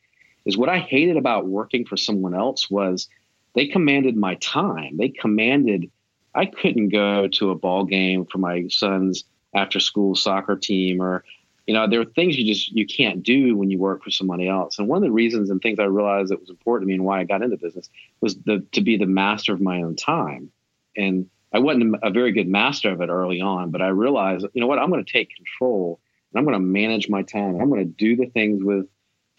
is 0.46 0.58
what 0.58 0.70
I 0.70 0.79
hated 0.79 1.17
about 1.17 1.48
working 1.48 1.86
for 1.86 1.98
someone 1.98 2.36
else 2.36 2.70
was 2.70 3.10
they 3.56 3.68
commanded 3.68 4.16
my 4.16 4.36
time. 4.36 4.98
They 4.98 5.10
commanded, 5.10 5.90
I 6.36 6.46
couldn't 6.46 6.90
go 6.90 7.28
to 7.28 7.52
a 7.52 7.56
ball 7.56 7.86
game 7.86 8.26
for 8.26 8.38
my 8.38 8.68
son's 8.68 9.24
after 9.56 9.80
school 9.80 10.16
soccer 10.16 10.58
team 10.58 11.02
or 11.02 11.24
you 11.66 11.74
know 11.74 11.88
there 11.88 12.02
are 12.02 12.06
things 12.06 12.38
you 12.38 12.46
just 12.46 12.72
you 12.74 12.86
can't 12.86 13.24
do 13.24 13.56
when 13.56 13.72
you 13.72 13.80
work 13.80 14.04
for 14.04 14.12
somebody 14.12 14.48
else. 14.48 14.78
And 14.78 14.88
one 14.88 14.98
of 14.98 15.04
the 15.04 15.12
reasons 15.12 15.50
and 15.50 15.62
things 15.62 15.80
i 15.80 15.86
realized 15.86 16.30
that 16.30 16.42
was 16.42 16.50
important 16.50 16.84
to 16.84 16.88
me 16.88 16.96
and 16.96 17.06
why 17.06 17.22
i 17.22 17.24
got 17.24 17.42
into 17.42 17.58
business 17.58 17.90
was 18.22 18.36
the, 18.40 18.64
to 18.74 18.82
be 18.82 18.98
the 18.98 19.06
master 19.06 19.54
of 19.54 19.62
my 19.62 19.82
own 19.82 19.96
time. 19.96 20.52
And 20.98 21.28
i 21.54 21.60
wasn't 21.60 21.96
a 22.04 22.12
very 22.12 22.34
good 22.34 22.50
master 22.50 22.92
of 22.92 23.00
it 23.00 23.10
early 23.10 23.40
on 23.40 23.72
but 23.72 23.82
i 23.82 23.88
realized 23.88 24.46
you 24.54 24.60
know 24.60 24.68
what 24.68 24.78
i'm 24.78 24.90
going 24.90 25.04
to 25.04 25.12
take 25.12 25.34
control 25.34 26.02
and 26.32 26.40
i'm 26.40 26.46
going 26.46 26.60
to 26.60 26.60
manage 26.60 27.08
my 27.08 27.24
time. 27.24 27.60
I'm 27.62 27.70
going 27.70 27.86
to 27.86 27.86
do 27.86 28.18
the 28.18 28.26
things 28.26 28.62
with 28.62 28.88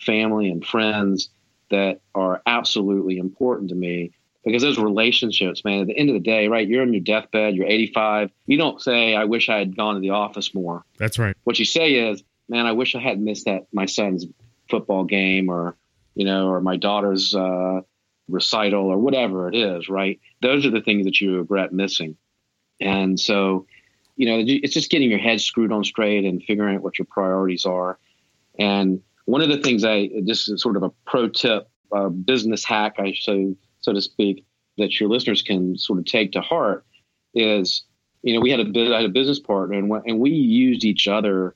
family 0.00 0.50
and 0.50 0.64
friends 0.64 1.28
that 1.70 2.00
are 2.14 2.42
absolutely 2.46 3.18
important 3.18 3.70
to 3.70 3.74
me 3.74 4.12
because 4.44 4.62
those 4.62 4.78
relationships, 4.78 5.64
man, 5.64 5.80
at 5.80 5.86
the 5.88 5.98
end 5.98 6.08
of 6.08 6.14
the 6.14 6.20
day, 6.20 6.46
right? 6.46 6.68
You're 6.68 6.82
on 6.82 6.92
your 6.92 7.02
deathbed, 7.02 7.56
you're 7.56 7.66
85. 7.66 8.30
You 8.46 8.56
don't 8.56 8.80
say, 8.80 9.16
I 9.16 9.24
wish 9.24 9.48
I 9.48 9.58
had 9.58 9.76
gone 9.76 9.94
to 9.94 10.00
the 10.00 10.10
office 10.10 10.54
more. 10.54 10.84
That's 10.98 11.18
right. 11.18 11.36
What 11.42 11.58
you 11.58 11.64
say 11.64 11.94
is, 11.94 12.22
man, 12.48 12.64
I 12.64 12.72
wish 12.72 12.94
I 12.94 13.00
hadn't 13.00 13.24
missed 13.24 13.46
that, 13.46 13.66
my 13.72 13.86
son's 13.86 14.24
football 14.70 15.02
game 15.02 15.48
or, 15.48 15.76
you 16.14 16.24
know, 16.24 16.48
or 16.48 16.60
my 16.60 16.76
daughter's 16.76 17.34
uh, 17.34 17.80
recital 18.28 18.86
or 18.86 18.98
whatever 18.98 19.48
it 19.48 19.56
is, 19.56 19.88
right? 19.88 20.20
Those 20.42 20.64
are 20.64 20.70
the 20.70 20.80
things 20.80 21.06
that 21.06 21.20
you 21.20 21.38
regret 21.38 21.72
missing. 21.72 22.16
And 22.80 23.18
so, 23.18 23.66
you 24.14 24.26
know, 24.26 24.44
it's 24.46 24.74
just 24.74 24.90
getting 24.90 25.10
your 25.10 25.18
head 25.18 25.40
screwed 25.40 25.72
on 25.72 25.82
straight 25.82 26.24
and 26.24 26.42
figuring 26.42 26.76
out 26.76 26.82
what 26.82 27.00
your 27.00 27.06
priorities 27.06 27.64
are. 27.64 27.98
And 28.58 29.02
one 29.26 29.42
of 29.42 29.48
the 29.48 29.58
things 29.58 29.84
I, 29.84 30.10
this 30.24 30.48
is 30.48 30.62
sort 30.62 30.76
of 30.76 30.82
a 30.82 30.90
pro 31.04 31.28
tip, 31.28 31.68
uh, 31.94 32.08
business 32.08 32.64
hack, 32.64 32.96
I 32.98 33.14
so 33.20 33.54
so 33.80 33.92
to 33.92 34.00
speak, 34.00 34.44
that 34.78 34.98
your 34.98 35.08
listeners 35.08 35.42
can 35.42 35.76
sort 35.76 35.98
of 35.98 36.06
take 36.06 36.32
to 36.32 36.40
heart 36.40 36.84
is, 37.34 37.84
you 38.22 38.34
know, 38.34 38.40
we 38.40 38.50
had 38.50 38.60
a, 38.60 38.94
I 38.94 38.96
had 38.96 39.04
a 39.04 39.12
business 39.12 39.38
partner 39.38 39.78
and, 39.78 39.92
and 40.06 40.18
we 40.18 40.30
used 40.30 40.84
each 40.84 41.06
other 41.06 41.54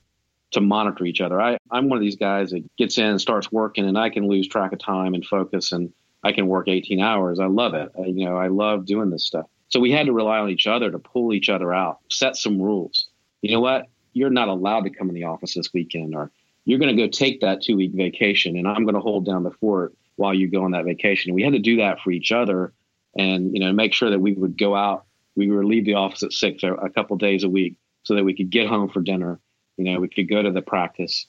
to 0.51 0.61
monitor 0.61 1.05
each 1.05 1.21
other. 1.21 1.41
I, 1.41 1.57
I'm 1.71 1.89
one 1.89 1.97
of 1.97 2.01
these 2.01 2.15
guys 2.15 2.51
that 2.51 2.63
gets 2.77 2.97
in 2.97 3.05
and 3.05 3.21
starts 3.21 3.51
working 3.51 3.85
and 3.85 3.97
I 3.97 4.09
can 4.09 4.27
lose 4.27 4.47
track 4.47 4.73
of 4.73 4.79
time 4.79 5.13
and 5.13 5.25
focus 5.25 5.71
and 5.71 5.91
I 6.23 6.31
can 6.33 6.47
work 6.47 6.67
18 6.67 6.99
hours. 6.99 7.39
I 7.39 7.47
love 7.47 7.73
it. 7.73 7.89
I, 7.97 8.05
you 8.05 8.25
know, 8.25 8.37
I 8.37 8.47
love 8.47 8.85
doing 8.85 9.09
this 9.09 9.25
stuff. 9.25 9.45
So 9.69 9.79
we 9.79 9.91
had 9.91 10.05
to 10.07 10.13
rely 10.13 10.39
on 10.39 10.49
each 10.49 10.67
other 10.67 10.91
to 10.91 10.99
pull 10.99 11.33
each 11.33 11.49
other 11.49 11.73
out, 11.73 11.99
set 12.09 12.35
some 12.35 12.61
rules. 12.61 13.07
You 13.41 13.51
know 13.53 13.61
what? 13.61 13.87
You're 14.13 14.29
not 14.29 14.49
allowed 14.49 14.83
to 14.83 14.89
come 14.89 15.07
in 15.09 15.15
the 15.15 15.23
office 15.23 15.55
this 15.55 15.73
weekend 15.73 16.13
or 16.13 16.31
you're 16.65 16.79
going 16.79 16.95
to 16.95 17.01
go 17.01 17.09
take 17.09 17.41
that 17.41 17.61
two 17.61 17.75
week 17.75 17.91
vacation 17.93 18.57
and 18.57 18.67
I'm 18.67 18.83
going 18.83 18.95
to 18.95 19.01
hold 19.01 19.25
down 19.25 19.43
the 19.43 19.51
fort 19.51 19.93
while 20.15 20.33
you 20.33 20.47
go 20.47 20.63
on 20.63 20.71
that 20.71 20.85
vacation. 20.85 21.33
We 21.33 21.43
had 21.43 21.53
to 21.53 21.59
do 21.59 21.77
that 21.77 21.99
for 22.01 22.11
each 22.11 22.31
other 22.31 22.73
and, 23.17 23.53
you 23.53 23.59
know, 23.59 23.73
make 23.73 23.93
sure 23.93 24.09
that 24.09 24.19
we 24.19 24.33
would 24.33 24.57
go 24.57 24.75
out. 24.75 25.05
We 25.35 25.49
would 25.49 25.65
leave 25.65 25.85
the 25.85 25.95
office 25.95 26.23
at 26.23 26.33
six 26.33 26.63
a 26.63 26.89
couple 26.89 27.17
days 27.17 27.43
a 27.43 27.49
week 27.49 27.75
so 28.03 28.15
that 28.15 28.23
we 28.23 28.35
could 28.35 28.49
get 28.49 28.67
home 28.67 28.89
for 28.89 29.01
dinner. 29.01 29.39
You 29.77 29.85
know, 29.85 29.99
we 29.99 30.09
could 30.09 30.29
go 30.29 30.41
to 30.41 30.51
the 30.51 30.61
practice 30.61 31.25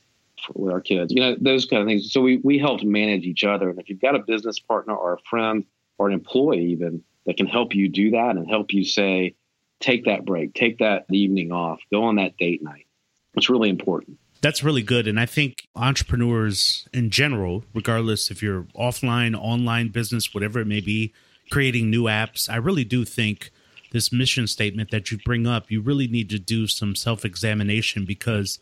with 0.54 0.72
our 0.72 0.80
kids, 0.80 1.12
you 1.12 1.20
know, 1.20 1.36
those 1.40 1.66
kind 1.66 1.82
of 1.82 1.88
things. 1.88 2.12
So 2.12 2.20
we, 2.20 2.38
we 2.38 2.58
helped 2.58 2.84
manage 2.84 3.24
each 3.24 3.44
other. 3.44 3.70
And 3.70 3.78
if 3.78 3.88
you've 3.88 4.00
got 4.00 4.16
a 4.16 4.18
business 4.18 4.58
partner 4.58 4.94
or 4.94 5.14
a 5.14 5.18
friend 5.30 5.64
or 5.98 6.08
an 6.08 6.14
employee 6.14 6.72
even 6.72 7.02
that 7.26 7.36
can 7.36 7.46
help 7.46 7.74
you 7.74 7.88
do 7.88 8.10
that 8.10 8.36
and 8.36 8.48
help 8.48 8.72
you 8.72 8.84
say, 8.84 9.34
take 9.78 10.04
that 10.06 10.24
break, 10.24 10.54
take 10.54 10.78
that 10.78 11.06
evening 11.10 11.52
off, 11.52 11.80
go 11.92 12.04
on 12.04 12.16
that 12.16 12.36
date 12.36 12.62
night. 12.62 12.86
It's 13.34 13.48
really 13.48 13.70
important. 13.70 14.18
That's 14.42 14.62
really 14.62 14.82
good. 14.82 15.06
And 15.06 15.18
I 15.18 15.26
think 15.26 15.68
entrepreneurs 15.76 16.86
in 16.92 17.10
general, 17.10 17.64
regardless 17.74 18.30
if 18.30 18.42
you're 18.42 18.64
offline, 18.76 19.38
online 19.38 19.88
business, 19.88 20.34
whatever 20.34 20.60
it 20.60 20.66
may 20.66 20.80
be, 20.80 21.14
creating 21.50 21.90
new 21.90 22.04
apps, 22.04 22.50
I 22.50 22.56
really 22.56 22.84
do 22.84 23.04
think 23.04 23.50
this 23.92 24.12
mission 24.12 24.46
statement 24.46 24.90
that 24.90 25.10
you 25.10 25.18
bring 25.24 25.46
up, 25.46 25.70
you 25.70 25.80
really 25.80 26.08
need 26.08 26.28
to 26.30 26.38
do 26.38 26.66
some 26.66 26.96
self 26.96 27.24
examination 27.24 28.04
because 28.04 28.58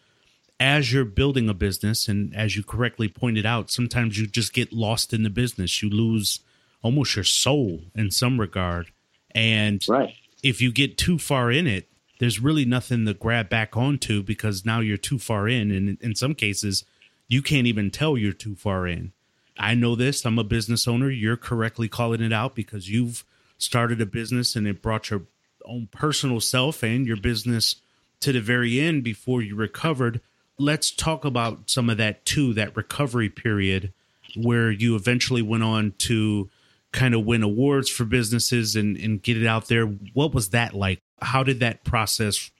as 0.60 0.92
you're 0.92 1.06
building 1.06 1.48
a 1.48 1.54
business, 1.54 2.06
and 2.06 2.36
as 2.36 2.54
you 2.54 2.62
correctly 2.62 3.08
pointed 3.08 3.46
out, 3.46 3.70
sometimes 3.70 4.18
you 4.18 4.26
just 4.26 4.52
get 4.52 4.74
lost 4.74 5.14
in 5.14 5.22
the 5.22 5.30
business. 5.30 5.82
You 5.82 5.88
lose 5.88 6.40
almost 6.82 7.16
your 7.16 7.24
soul 7.24 7.80
in 7.94 8.10
some 8.10 8.38
regard. 8.38 8.92
And 9.30 9.82
right. 9.88 10.14
if 10.42 10.60
you 10.60 10.70
get 10.70 10.98
too 10.98 11.18
far 11.18 11.50
in 11.50 11.66
it, 11.66 11.88
there's 12.20 12.38
really 12.38 12.66
nothing 12.66 13.06
to 13.06 13.14
grab 13.14 13.48
back 13.48 13.78
onto 13.78 14.22
because 14.22 14.66
now 14.66 14.80
you're 14.80 14.98
too 14.98 15.18
far 15.18 15.48
in. 15.48 15.70
And 15.70 15.98
in 16.02 16.14
some 16.14 16.34
cases, 16.34 16.84
you 17.28 17.40
can't 17.40 17.66
even 17.66 17.90
tell 17.90 18.18
you're 18.18 18.34
too 18.34 18.54
far 18.54 18.86
in. 18.86 19.12
I 19.58 19.74
know 19.74 19.96
this. 19.96 20.26
I'm 20.26 20.38
a 20.38 20.44
business 20.44 20.86
owner. 20.86 21.08
You're 21.08 21.38
correctly 21.38 21.88
calling 21.88 22.20
it 22.20 22.32
out 22.32 22.54
because 22.54 22.90
you've 22.90 23.24
started 23.56 24.02
a 24.02 24.06
business 24.06 24.54
and 24.54 24.66
it 24.66 24.82
brought 24.82 25.08
your 25.08 25.22
own 25.64 25.88
personal 25.90 26.40
self 26.40 26.82
and 26.82 27.06
your 27.06 27.16
business 27.16 27.76
to 28.20 28.32
the 28.32 28.40
very 28.40 28.78
end 28.78 29.02
before 29.02 29.40
you 29.40 29.56
recovered. 29.56 30.20
Let's 30.58 30.90
talk 30.90 31.24
about 31.24 31.70
some 31.70 31.88
of 31.88 31.96
that 31.96 32.26
too, 32.26 32.52
that 32.52 32.76
recovery 32.76 33.30
period 33.30 33.94
where 34.36 34.70
you 34.70 34.94
eventually 34.94 35.42
went 35.42 35.62
on 35.62 35.94
to 35.98 36.50
kind 36.92 37.14
of 37.14 37.24
win 37.24 37.42
awards 37.42 37.88
for 37.88 38.04
businesses 38.04 38.76
and, 38.76 38.98
and 38.98 39.22
get 39.22 39.40
it 39.40 39.46
out 39.46 39.68
there. 39.68 39.86
What 39.86 40.34
was 40.34 40.50
that 40.50 40.74
like? 40.74 41.00
How 41.22 41.42
did 41.42 41.60
that 41.60 41.84
process 41.84 42.50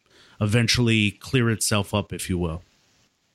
eventually 0.40 1.12
clear 1.12 1.50
itself 1.50 1.94
up, 1.94 2.12
if 2.12 2.28
you 2.28 2.38
will? 2.38 2.62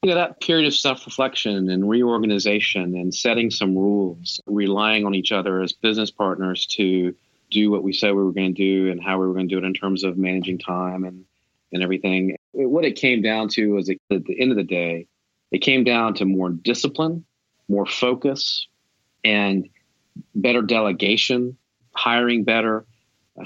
Yeah, 0.04 0.16
that 0.16 0.40
period 0.40 0.68
of 0.68 0.76
self 0.76 1.06
reflection 1.06 1.70
and 1.70 1.90
reorganization 1.90 2.96
and 2.96 3.14
setting 3.14 3.50
some 3.50 3.76
rules, 3.76 4.40
relying 4.46 5.06
on 5.06 5.16
each 5.16 5.32
other 5.32 5.62
as 5.62 5.74
business 5.74 6.12
partners 6.12 6.66
to 6.68 7.16
do 7.50 7.72
what 7.72 7.84
we 7.84 7.94
said 7.94 8.14
we 8.14 8.24
were 8.24 8.32
going 8.32 8.54
to 8.54 8.62
do 8.62 8.92
and 8.92 9.04
how 9.04 9.20
we 9.20 9.26
were 9.26 9.34
going 9.34 9.48
to 9.50 9.56
do 9.56 9.58
it 9.58 9.68
in 9.68 9.74
terms 9.74 10.04
of 10.04 10.18
managing 10.18 10.60
time 10.60 11.06
and, 11.06 11.26
and 11.72 11.82
everything. 11.82 12.36
What 12.52 12.86
it 12.86 12.96
came 12.98 13.22
down 13.22 13.50
to 13.50 13.74
was 13.74 13.90
at 13.90 13.98
the 14.10 14.40
end 14.40 14.52
of 14.52 14.58
the 14.58 14.64
day, 14.64 15.08
it 15.52 15.60
came 15.60 15.84
down 15.84 16.14
to 16.16 16.26
more 16.26 16.50
discipline, 16.50 17.26
more 17.68 17.86
focus, 17.86 18.68
and 19.24 19.70
better 20.36 20.62
delegation, 20.62 21.58
hiring 21.96 22.44
better, 22.44 22.86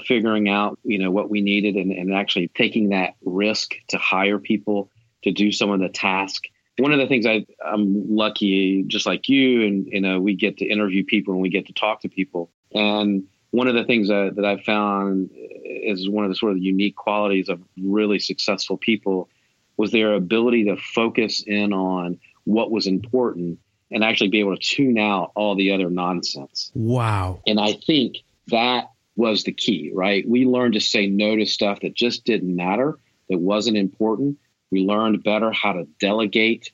figuring 0.06 0.48
out 0.48 0.78
you 0.84 0.98
know 0.98 1.10
what 1.10 1.30
we 1.30 1.40
needed, 1.40 1.76
and, 1.76 1.92
and 1.92 2.14
actually 2.14 2.48
taking 2.48 2.90
that 2.90 3.14
risk 3.24 3.74
to 3.88 3.98
hire 3.98 4.38
people 4.38 4.90
to 5.22 5.32
do 5.32 5.52
some 5.52 5.70
of 5.70 5.80
the 5.80 5.88
task. 5.88 6.44
One 6.78 6.92
of 6.92 6.98
the 6.98 7.06
things 7.06 7.26
I, 7.26 7.44
I'm 7.64 8.14
lucky, 8.14 8.84
just 8.86 9.04
like 9.04 9.28
you, 9.28 9.66
and 9.66 9.86
you 9.86 10.00
know, 10.00 10.20
we 10.20 10.34
get 10.34 10.58
to 10.58 10.66
interview 10.66 11.04
people 11.04 11.34
and 11.34 11.42
we 11.42 11.50
get 11.50 11.66
to 11.66 11.74
talk 11.74 12.00
to 12.02 12.08
people. 12.08 12.50
And 12.72 13.24
one 13.50 13.68
of 13.68 13.74
the 13.74 13.84
things 13.84 14.08
that, 14.08 14.36
that 14.36 14.44
I've 14.44 14.62
found 14.62 15.30
is 15.64 16.08
one 16.08 16.24
of 16.24 16.30
the 16.30 16.36
sort 16.36 16.52
of 16.52 16.58
unique 16.58 16.96
qualities 16.96 17.48
of 17.48 17.60
really 17.76 18.18
successful 18.18 18.78
people 18.78 19.28
was 19.76 19.90
their 19.90 20.14
ability 20.14 20.64
to 20.64 20.76
focus 20.76 21.42
in 21.46 21.72
on 21.72 22.18
what 22.44 22.70
was 22.70 22.86
important 22.86 23.58
and 23.90 24.04
actually 24.04 24.28
be 24.28 24.40
able 24.40 24.56
to 24.56 24.62
tune 24.62 24.98
out 24.98 25.32
all 25.34 25.56
the 25.56 25.72
other 25.72 25.90
nonsense. 25.90 26.70
Wow. 26.74 27.42
And 27.46 27.58
I 27.58 27.72
think 27.72 28.18
that 28.48 28.90
was 29.20 29.44
the 29.44 29.52
key, 29.52 29.90
right? 29.92 30.26
We 30.26 30.46
learned 30.46 30.74
to 30.74 30.80
say 30.80 31.06
no 31.06 31.36
to 31.36 31.44
stuff 31.44 31.80
that 31.80 31.94
just 31.94 32.24
didn't 32.24 32.56
matter, 32.56 32.98
that 33.28 33.38
wasn't 33.38 33.76
important. 33.76 34.38
We 34.70 34.80
learned 34.80 35.22
better 35.22 35.52
how 35.52 35.74
to 35.74 35.86
delegate 36.00 36.72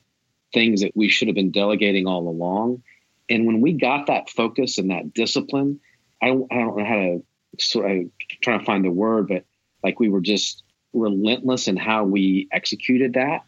things 0.53 0.81
that 0.81 0.95
we 0.95 1.09
should 1.09 1.27
have 1.27 1.35
been 1.35 1.51
delegating 1.51 2.07
all 2.07 2.27
along. 2.29 2.83
And 3.29 3.45
when 3.45 3.59
we 3.59 3.73
got 3.73 4.07
that 4.07 4.29
focus 4.29 4.77
and 4.77 4.91
that 4.91 5.13
discipline, 5.13 5.81
I 6.21 6.27
don't, 6.27 6.47
I 6.49 6.55
don't 6.55 6.77
know 6.77 6.85
how 6.85 6.95
to 6.95 7.23
sort 7.59 7.91
of 7.91 8.05
trying 8.41 8.59
to 8.59 8.65
find 8.65 8.85
the 8.85 8.91
word, 8.91 9.27
but 9.27 9.43
like 9.83 9.99
we 9.99 10.07
were 10.07 10.21
just 10.21 10.63
relentless 10.93 11.67
in 11.67 11.75
how 11.75 12.05
we 12.05 12.47
executed 12.51 13.13
that 13.13 13.41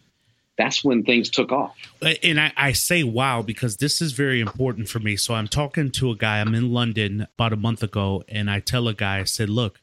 that's 0.59 0.83
when 0.83 1.03
things 1.03 1.29
took 1.29 1.53
off. 1.53 1.75
Uh, 2.01 2.13
and 2.21 2.39
I, 2.39 2.51
I, 2.57 2.71
say 2.73 3.01
wow 3.01 3.41
because 3.41 3.77
this 3.77 4.01
is 4.01 4.11
very 4.11 4.41
important 4.41 4.89
for 4.89 4.99
me. 4.99 5.15
So 5.15 5.33
I'm 5.33 5.47
talking 5.47 5.89
to 5.91 6.11
a 6.11 6.15
guy, 6.15 6.41
I'm 6.41 6.53
in 6.53 6.73
London 6.73 7.27
about 7.35 7.53
a 7.53 7.55
month 7.55 7.81
ago, 7.81 8.25
and 8.27 8.51
I 8.51 8.59
tell 8.59 8.89
a 8.89 8.93
guy, 8.93 9.19
I 9.19 9.23
said, 9.23 9.49
Look, 9.49 9.79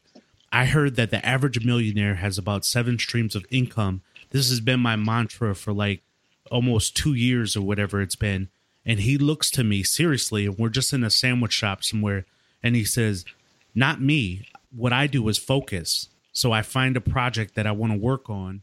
I 0.51 0.65
heard 0.65 0.95
that 0.95 1.09
the 1.09 1.25
average 1.25 1.65
millionaire 1.65 2.15
has 2.15 2.37
about 2.37 2.63
seven 2.63 2.99
streams 2.99 3.35
of 3.35 3.45
income. 3.49 4.01
This 4.29 4.49
has 4.49 4.59
been 4.59 4.79
my 4.79 4.95
mantra 4.95 5.55
for 5.55 5.73
like 5.73 6.03
almost 6.51 6.95
two 6.95 7.15
years 7.15 7.57
or 7.57 7.61
whatever 7.61 7.99
it's 7.99 8.15
been. 8.15 8.49
And 8.85 8.99
he 8.99 9.17
looks 9.17 9.49
to 9.51 9.63
me 9.63 9.81
seriously, 9.81 10.45
and 10.45 10.59
we're 10.59 10.69
just 10.69 10.93
in 10.93 11.03
a 11.03 11.09
sandwich 11.09 11.53
shop 11.53 11.83
somewhere, 11.83 12.25
and 12.61 12.75
he 12.75 12.85
says, 12.85 13.25
Not 13.73 13.99
me. 13.99 14.47
what 14.71 14.93
I 14.93 15.07
do 15.07 15.27
is 15.27 15.39
focus. 15.39 16.09
So 16.31 16.51
I 16.51 16.61
find 16.61 16.95
a 16.95 17.01
project 17.01 17.55
that 17.55 17.65
I 17.65 17.71
want 17.71 17.93
to 17.93 17.97
work 17.97 18.29
on. 18.29 18.61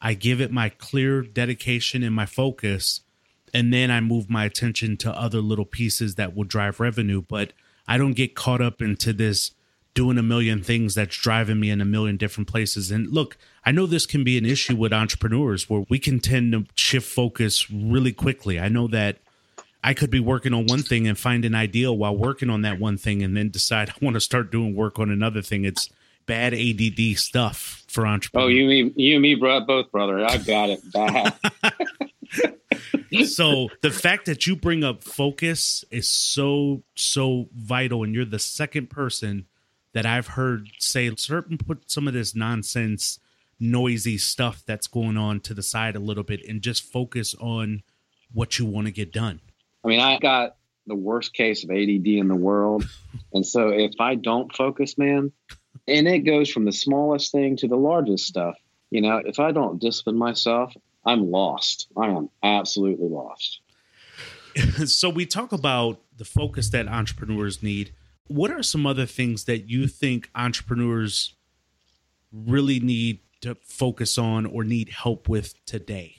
I 0.00 0.14
give 0.14 0.40
it 0.40 0.50
my 0.50 0.70
clear 0.70 1.22
dedication 1.22 2.02
and 2.02 2.14
my 2.14 2.26
focus, 2.26 3.00
and 3.52 3.72
then 3.72 3.90
I 3.90 4.00
move 4.00 4.30
my 4.30 4.44
attention 4.44 4.96
to 4.98 5.12
other 5.12 5.40
little 5.40 5.64
pieces 5.64 6.14
that 6.14 6.34
will 6.34 6.44
drive 6.44 6.80
revenue. 6.80 7.22
But 7.22 7.52
I 7.86 7.98
don't 7.98 8.14
get 8.14 8.34
caught 8.34 8.60
up 8.60 8.80
into 8.80 9.12
this 9.12 9.52
doing 9.94 10.18
a 10.18 10.22
million 10.22 10.62
things 10.62 10.94
that's 10.94 11.16
driving 11.16 11.58
me 11.58 11.70
in 11.70 11.80
a 11.80 11.84
million 11.84 12.16
different 12.16 12.48
places. 12.48 12.90
And 12.90 13.08
look, 13.08 13.36
I 13.64 13.72
know 13.72 13.86
this 13.86 14.06
can 14.06 14.24
be 14.24 14.38
an 14.38 14.46
issue 14.46 14.76
with 14.76 14.92
entrepreneurs 14.92 15.68
where 15.68 15.84
we 15.88 15.98
can 15.98 16.20
tend 16.20 16.52
to 16.52 16.64
shift 16.74 17.08
focus 17.08 17.70
really 17.70 18.12
quickly. 18.12 18.58
I 18.60 18.68
know 18.68 18.86
that 18.88 19.18
I 19.82 19.94
could 19.94 20.10
be 20.10 20.20
working 20.20 20.54
on 20.54 20.66
one 20.66 20.82
thing 20.82 21.08
and 21.08 21.18
find 21.18 21.44
an 21.44 21.54
idea 21.54 21.92
while 21.92 22.16
working 22.16 22.50
on 22.50 22.62
that 22.62 22.78
one 22.78 22.98
thing 22.98 23.22
and 23.22 23.36
then 23.36 23.50
decide 23.50 23.90
I 24.00 24.04
want 24.04 24.14
to 24.14 24.20
start 24.20 24.52
doing 24.52 24.74
work 24.74 24.98
on 24.98 25.10
another 25.10 25.42
thing. 25.42 25.64
It's 25.64 25.88
bad 26.26 26.54
ADD 26.54 27.18
stuff 27.18 27.84
for 27.88 28.06
oh, 28.06 28.10
entrepreneurs. 28.10 28.46
Oh, 28.46 28.48
you 28.48 28.66
mean 28.66 28.92
you 28.96 29.14
and 29.14 29.22
me 29.22 29.34
brought 29.34 29.66
both, 29.66 29.90
brother. 29.90 30.24
I 30.24 30.38
got 30.38 30.70
it 30.70 30.80
bad. 30.92 31.34
so 33.26 33.68
the 33.82 33.90
fact 33.90 34.26
that 34.26 34.46
you 34.46 34.56
bring 34.56 34.84
up 34.84 35.02
focus 35.02 35.84
is 35.90 36.08
so 36.08 36.82
so 36.94 37.48
vital 37.54 38.04
and 38.04 38.14
you're 38.14 38.24
the 38.24 38.38
second 38.38 38.88
person 38.90 39.46
that 39.92 40.06
I've 40.06 40.28
heard 40.28 40.68
say 40.78 41.12
certain 41.16 41.58
put 41.58 41.90
some 41.90 42.06
of 42.06 42.14
this 42.14 42.34
nonsense 42.34 43.18
noisy 43.58 44.16
stuff 44.16 44.62
that's 44.66 44.86
going 44.86 45.16
on 45.16 45.40
to 45.40 45.54
the 45.54 45.62
side 45.62 45.96
a 45.96 46.00
little 46.00 46.22
bit 46.22 46.46
and 46.48 46.62
just 46.62 46.82
focus 46.82 47.34
on 47.40 47.82
what 48.32 48.58
you 48.58 48.64
want 48.64 48.86
to 48.86 48.92
get 48.92 49.12
done. 49.12 49.40
I 49.84 49.88
mean, 49.88 50.00
I 50.00 50.18
got 50.18 50.56
the 50.86 50.94
worst 50.94 51.34
case 51.34 51.64
of 51.64 51.70
ADD 51.70 52.06
in 52.06 52.28
the 52.28 52.36
world. 52.36 52.88
and 53.32 53.44
so 53.44 53.68
if 53.68 53.92
I 54.00 54.14
don't 54.14 54.54
focus, 54.54 54.96
man, 54.96 55.32
and 55.86 56.08
it 56.08 56.20
goes 56.20 56.50
from 56.50 56.64
the 56.64 56.72
smallest 56.72 57.32
thing 57.32 57.56
to 57.56 57.68
the 57.68 57.76
largest 57.76 58.26
stuff, 58.26 58.56
you 58.90 59.00
know, 59.00 59.22
if 59.24 59.38
I 59.38 59.52
don't 59.52 59.80
discipline 59.80 60.16
myself, 60.16 60.74
I'm 61.04 61.30
lost. 61.30 61.88
I 61.96 62.08
am 62.08 62.28
absolutely 62.42 63.08
lost. 63.08 63.60
so 64.86 65.08
we 65.08 65.26
talk 65.26 65.52
about 65.52 66.00
the 66.16 66.24
focus 66.24 66.70
that 66.70 66.88
entrepreneurs 66.88 67.62
need. 67.62 67.92
What 68.26 68.50
are 68.50 68.62
some 68.62 68.86
other 68.86 69.06
things 69.06 69.44
that 69.44 69.68
you 69.68 69.86
think 69.86 70.30
entrepreneurs 70.34 71.34
really 72.32 72.80
need 72.80 73.20
to 73.40 73.56
focus 73.62 74.18
on 74.18 74.46
or 74.46 74.64
need 74.64 74.90
help 74.90 75.28
with 75.28 75.64
today? 75.64 76.16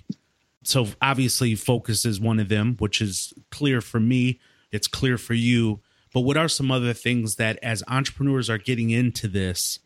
So 0.63 0.87
obviously 1.01 1.55
focus 1.55 2.05
is 2.05 2.19
one 2.19 2.39
of 2.39 2.49
them, 2.49 2.75
which 2.79 3.01
is 3.01 3.33
clear 3.49 3.81
for 3.81 3.99
me. 3.99 4.39
It's 4.71 4.87
clear 4.87 5.17
for 5.17 5.33
you. 5.33 5.81
But 6.13 6.21
what 6.21 6.37
are 6.37 6.49
some 6.49 6.71
other 6.71 6.93
things 6.93 7.35
that 7.35 7.57
as 7.63 7.83
entrepreneurs 7.87 8.49
are 8.49 8.57
getting 8.57 8.89
into 8.89 9.27
this 9.27 9.79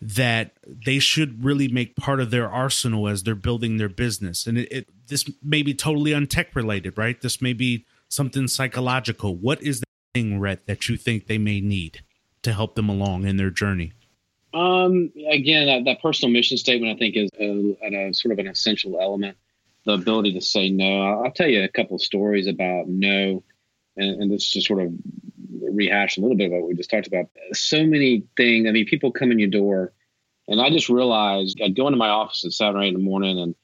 that 0.00 0.56
they 0.66 0.98
should 0.98 1.44
really 1.44 1.68
make 1.68 1.94
part 1.94 2.18
of 2.18 2.32
their 2.32 2.50
arsenal 2.50 3.06
as 3.06 3.22
they're 3.22 3.34
building 3.34 3.76
their 3.76 3.88
business? 3.88 4.46
And 4.46 4.58
it, 4.58 4.72
it 4.72 4.88
this 5.08 5.30
may 5.42 5.62
be 5.62 5.74
totally 5.74 6.10
untech 6.10 6.54
related, 6.54 6.98
right? 6.98 7.20
This 7.20 7.40
may 7.40 7.52
be 7.52 7.86
something 8.08 8.48
psychological. 8.48 9.36
What 9.36 9.62
is 9.62 9.80
the 9.80 9.86
thing, 10.14 10.40
Rhett, 10.40 10.66
that 10.66 10.88
you 10.88 10.96
think 10.96 11.26
they 11.26 11.38
may 11.38 11.60
need 11.60 12.00
to 12.42 12.52
help 12.52 12.74
them 12.74 12.88
along 12.88 13.24
in 13.26 13.36
their 13.36 13.50
journey? 13.50 13.92
Um, 14.54 15.10
again, 15.30 15.66
that, 15.66 15.84
that 15.84 16.02
personal 16.02 16.32
mission 16.32 16.58
statement 16.58 16.94
I 16.94 16.98
think 16.98 17.16
is 17.16 17.30
a, 17.40 17.76
a 17.82 18.12
sort 18.12 18.32
of 18.32 18.38
an 18.38 18.48
essential 18.48 19.00
element 19.00 19.38
the 19.84 19.92
ability 19.92 20.32
to 20.34 20.40
say 20.40 20.70
no. 20.70 21.22
I'll, 21.24 21.32
tell 21.32 21.48
you 21.48 21.64
a 21.64 21.68
couple 21.68 21.98
stories 21.98 22.46
about 22.46 22.88
no, 22.88 23.42
and, 23.96 24.22
and 24.22 24.30
this 24.30 24.48
just 24.48 24.66
sort 24.66 24.82
of 24.82 24.92
rehash 25.72 26.16
a 26.16 26.20
little 26.20 26.36
bit 26.36 26.48
about 26.48 26.60
what 26.60 26.68
we 26.68 26.74
just 26.74 26.90
talked 26.90 27.06
about. 27.06 27.26
So 27.52 27.84
many 27.84 28.24
things. 28.36 28.68
I 28.68 28.72
mean, 28.72 28.86
people 28.86 29.12
come 29.12 29.32
in 29.32 29.38
your 29.38 29.48
door, 29.48 29.92
and 30.48 30.60
I 30.60 30.70
just 30.70 30.88
realized 30.88 31.60
I'd 31.62 31.76
go 31.76 31.86
into 31.86 31.98
my 31.98 32.08
office 32.08 32.44
at 32.44 32.52
seven 32.52 32.80
or 32.80 32.82
eight 32.82 32.88
in 32.88 32.94
the 32.94 33.00
morning, 33.00 33.38
and 33.38 33.54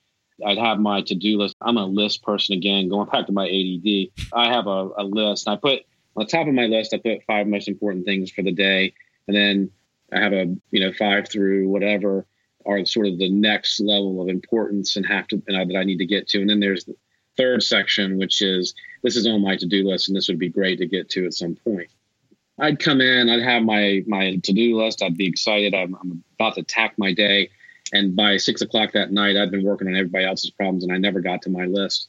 I'd 0.46 0.58
have 0.58 0.78
my 0.78 1.02
to 1.02 1.14
do 1.14 1.38
list. 1.38 1.56
I'm 1.60 1.76
a 1.76 1.86
list 1.86 2.22
person 2.22 2.56
again, 2.56 2.88
going 2.88 3.08
back 3.08 3.26
to 3.26 3.32
my 3.32 3.46
ADD. 3.46 4.26
I 4.32 4.52
have 4.52 4.66
a, 4.66 4.88
a 4.96 5.04
list, 5.04 5.46
and 5.46 5.56
I 5.56 5.60
put 5.60 5.84
on 6.16 6.24
the 6.24 6.30
top 6.30 6.46
of 6.46 6.54
my 6.54 6.66
list, 6.66 6.94
I 6.94 6.98
put 6.98 7.24
five 7.26 7.46
most 7.46 7.68
important 7.68 8.04
things 8.04 8.30
for 8.30 8.42
the 8.42 8.52
day, 8.52 8.94
and 9.26 9.36
then 9.36 9.70
I 10.12 10.20
have 10.20 10.32
a 10.32 10.46
you 10.70 10.80
know 10.80 10.92
five 10.92 11.28
through 11.28 11.68
whatever 11.68 12.26
are 12.66 12.84
sort 12.84 13.06
of 13.06 13.18
the 13.18 13.30
next 13.30 13.80
level 13.80 14.20
of 14.20 14.28
importance 14.28 14.96
and 14.96 15.06
have 15.06 15.26
to 15.28 15.42
and 15.46 15.56
I, 15.56 15.64
that 15.64 15.76
I 15.76 15.84
need 15.84 15.98
to 15.98 16.06
get 16.06 16.28
to. 16.28 16.40
And 16.40 16.50
then 16.50 16.60
there's 16.60 16.84
the 16.84 16.94
third 17.38 17.62
section, 17.62 18.18
which 18.18 18.42
is 18.42 18.74
this 19.02 19.16
is 19.16 19.26
on 19.26 19.42
my 19.42 19.56
to 19.56 19.66
do 19.66 19.88
list, 19.88 20.08
and 20.08 20.16
this 20.16 20.28
would 20.28 20.38
be 20.38 20.48
great 20.48 20.78
to 20.78 20.86
get 20.86 21.08
to 21.10 21.24
at 21.24 21.34
some 21.34 21.54
point. 21.54 21.88
I'd 22.58 22.80
come 22.80 23.00
in, 23.00 23.30
I'd 23.30 23.42
have 23.42 23.62
my 23.62 24.02
my 24.06 24.36
to 24.42 24.52
do 24.52 24.76
list, 24.76 25.02
I'd 25.02 25.16
be 25.16 25.28
excited. 25.28 25.74
I'm, 25.74 25.96
I'm 26.02 26.22
about 26.38 26.56
to 26.56 26.60
attack 26.60 26.98
my 26.98 27.14
day, 27.14 27.48
and 27.92 28.14
by 28.14 28.36
six 28.36 28.60
o'clock 28.60 28.92
that 28.92 29.12
night, 29.12 29.36
I'd 29.36 29.50
been 29.50 29.64
working 29.64 29.88
on 29.88 29.96
everybody 29.96 30.24
else's 30.24 30.50
problems, 30.50 30.84
and 30.84 30.92
I 30.92 30.98
never 30.98 31.20
got 31.20 31.40
to 31.42 31.50
my 31.50 31.64
list. 31.64 32.08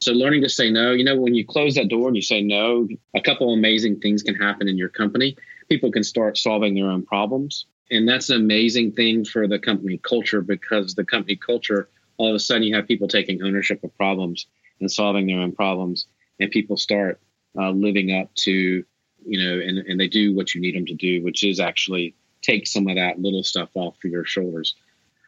So 0.00 0.12
learning 0.12 0.42
to 0.42 0.48
say 0.48 0.70
no, 0.70 0.92
you 0.92 1.04
know, 1.04 1.16
when 1.16 1.34
you 1.34 1.44
close 1.44 1.74
that 1.74 1.88
door 1.88 2.06
and 2.06 2.14
you 2.14 2.22
say 2.22 2.40
no, 2.40 2.86
a 3.16 3.20
couple 3.20 3.52
amazing 3.52 3.98
things 3.98 4.22
can 4.22 4.36
happen 4.36 4.68
in 4.68 4.78
your 4.78 4.88
company. 4.88 5.36
People 5.68 5.90
can 5.90 6.04
start 6.04 6.38
solving 6.38 6.74
their 6.74 6.88
own 6.88 7.04
problems. 7.04 7.66
And 7.90 8.08
that's 8.08 8.30
an 8.30 8.36
amazing 8.36 8.92
thing 8.92 9.24
for 9.24 9.48
the 9.48 9.58
company 9.58 9.98
culture 9.98 10.40
because 10.40 10.94
the 10.94 11.04
company 11.04 11.34
culture, 11.34 11.88
all 12.16 12.28
of 12.28 12.34
a 12.36 12.38
sudden, 12.38 12.62
you 12.62 12.76
have 12.76 12.86
people 12.86 13.08
taking 13.08 13.42
ownership 13.42 13.82
of 13.82 13.96
problems 13.96 14.46
and 14.80 14.90
solving 14.90 15.26
their 15.26 15.40
own 15.40 15.52
problems, 15.52 16.06
and 16.40 16.50
people 16.50 16.76
start 16.76 17.20
uh, 17.58 17.70
living 17.70 18.12
up 18.18 18.32
to, 18.34 18.84
you 19.26 19.38
know, 19.38 19.60
and, 19.60 19.78
and 19.78 19.98
they 19.98 20.08
do 20.08 20.34
what 20.34 20.54
you 20.54 20.60
need 20.60 20.76
them 20.76 20.86
to 20.86 20.94
do, 20.94 21.22
which 21.22 21.44
is 21.44 21.60
actually 21.60 22.14
take 22.42 22.66
some 22.66 22.88
of 22.88 22.96
that 22.96 23.20
little 23.20 23.42
stuff 23.42 23.70
off 23.74 23.96
of 24.04 24.10
your 24.10 24.24
shoulders. 24.24 24.74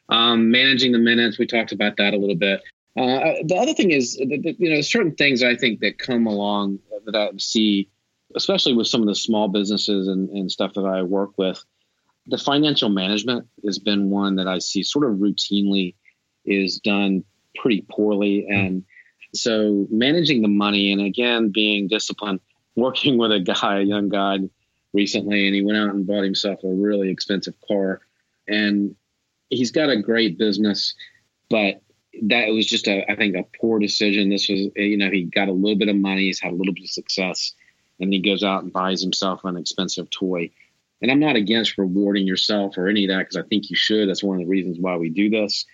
Um, 0.08 0.50
managing 0.50 0.92
the 0.92 0.98
minutes, 0.98 1.38
we 1.38 1.46
talked 1.46 1.72
about 1.72 1.96
that 1.96 2.14
a 2.14 2.18
little 2.18 2.36
bit. 2.36 2.62
Uh, 2.96 3.34
the 3.44 3.56
other 3.56 3.74
thing 3.74 3.90
is, 3.90 4.16
that, 4.16 4.56
you 4.58 4.70
know, 4.74 4.80
certain 4.80 5.14
things 5.14 5.42
I 5.42 5.56
think 5.56 5.80
that 5.80 5.98
come 5.98 6.26
along 6.26 6.80
that 7.06 7.16
I 7.16 7.30
see, 7.38 7.88
especially 8.34 8.74
with 8.74 8.88
some 8.88 9.00
of 9.00 9.06
the 9.06 9.14
small 9.14 9.48
businesses 9.48 10.08
and, 10.08 10.28
and 10.30 10.50
stuff 10.50 10.74
that 10.74 10.84
I 10.84 11.02
work 11.02 11.30
with 11.36 11.64
the 12.26 12.38
financial 12.38 12.88
management 12.88 13.46
has 13.64 13.78
been 13.78 14.10
one 14.10 14.36
that 14.36 14.46
I 14.46 14.58
see 14.58 14.82
sort 14.82 15.10
of 15.10 15.18
routinely 15.18 15.94
is 16.44 16.78
done 16.78 17.24
pretty 17.56 17.84
poorly. 17.90 18.46
And 18.48 18.84
so 19.34 19.86
managing 19.90 20.42
the 20.42 20.48
money 20.48 20.92
and 20.92 21.00
again, 21.00 21.50
being 21.50 21.88
disciplined, 21.88 22.40
working 22.76 23.18
with 23.18 23.32
a 23.32 23.40
guy, 23.40 23.80
a 23.80 23.82
young 23.82 24.08
guy 24.08 24.38
recently, 24.92 25.46
and 25.46 25.54
he 25.54 25.64
went 25.64 25.78
out 25.78 25.94
and 25.94 26.06
bought 26.06 26.24
himself 26.24 26.62
a 26.64 26.68
really 26.68 27.10
expensive 27.10 27.54
car. 27.66 28.00
And 28.48 28.96
he's 29.48 29.70
got 29.70 29.90
a 29.90 30.02
great 30.02 30.38
business, 30.38 30.94
but 31.48 31.82
that 32.22 32.48
was 32.48 32.66
just 32.66 32.88
a, 32.88 33.08
I 33.10 33.14
think, 33.14 33.36
a 33.36 33.44
poor 33.60 33.78
decision. 33.78 34.30
This 34.30 34.48
was, 34.48 34.60
you 34.74 34.96
know, 34.96 35.10
he 35.10 35.24
got 35.24 35.48
a 35.48 35.52
little 35.52 35.78
bit 35.78 35.88
of 35.88 35.96
money, 35.96 36.22
he's 36.22 36.40
had 36.40 36.52
a 36.52 36.56
little 36.56 36.74
bit 36.74 36.84
of 36.84 36.90
success, 36.90 37.52
and 38.00 38.12
he 38.12 38.20
goes 38.20 38.42
out 38.42 38.62
and 38.62 38.72
buys 38.72 39.00
himself 39.00 39.44
an 39.44 39.56
expensive 39.56 40.10
toy 40.10 40.50
and 41.02 41.10
I'm 41.10 41.20
not 41.20 41.36
against 41.36 41.78
rewarding 41.78 42.26
yourself 42.26 42.76
or 42.76 42.88
any 42.88 43.04
of 43.04 43.08
that 43.08 43.20
because 43.20 43.36
I 43.36 43.42
think 43.48 43.70
you 43.70 43.76
should. 43.76 44.08
That's 44.08 44.22
one 44.22 44.36
of 44.36 44.44
the 44.44 44.50
reasons 44.50 44.78
why 44.78 44.96
we 44.96 45.08
do 45.08 45.30
this. 45.30 45.64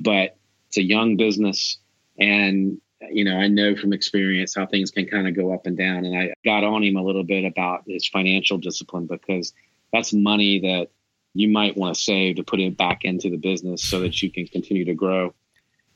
But 0.00 0.36
it's 0.68 0.76
a 0.76 0.82
young 0.82 1.16
business. 1.16 1.78
And, 2.18 2.80
you 3.00 3.24
know, 3.24 3.36
I 3.36 3.48
know 3.48 3.76
from 3.76 3.92
experience 3.92 4.54
how 4.54 4.66
things 4.66 4.90
can 4.90 5.06
kind 5.06 5.28
of 5.28 5.36
go 5.36 5.52
up 5.52 5.66
and 5.66 5.76
down. 5.76 6.04
And 6.04 6.16
I 6.16 6.34
got 6.44 6.64
on 6.64 6.82
him 6.82 6.96
a 6.96 7.02
little 7.02 7.24
bit 7.24 7.44
about 7.44 7.84
his 7.86 8.08
financial 8.08 8.58
discipline 8.58 9.06
because 9.06 9.52
that's 9.92 10.12
money 10.12 10.60
that 10.60 10.88
you 11.34 11.48
might 11.48 11.76
want 11.76 11.94
to 11.94 12.00
save 12.00 12.36
to 12.36 12.44
put 12.44 12.60
it 12.60 12.76
back 12.76 13.04
into 13.04 13.28
the 13.30 13.36
business 13.36 13.82
so 13.82 14.00
that 14.00 14.22
you 14.22 14.30
can 14.30 14.46
continue 14.46 14.84
to 14.86 14.94
grow. 14.94 15.34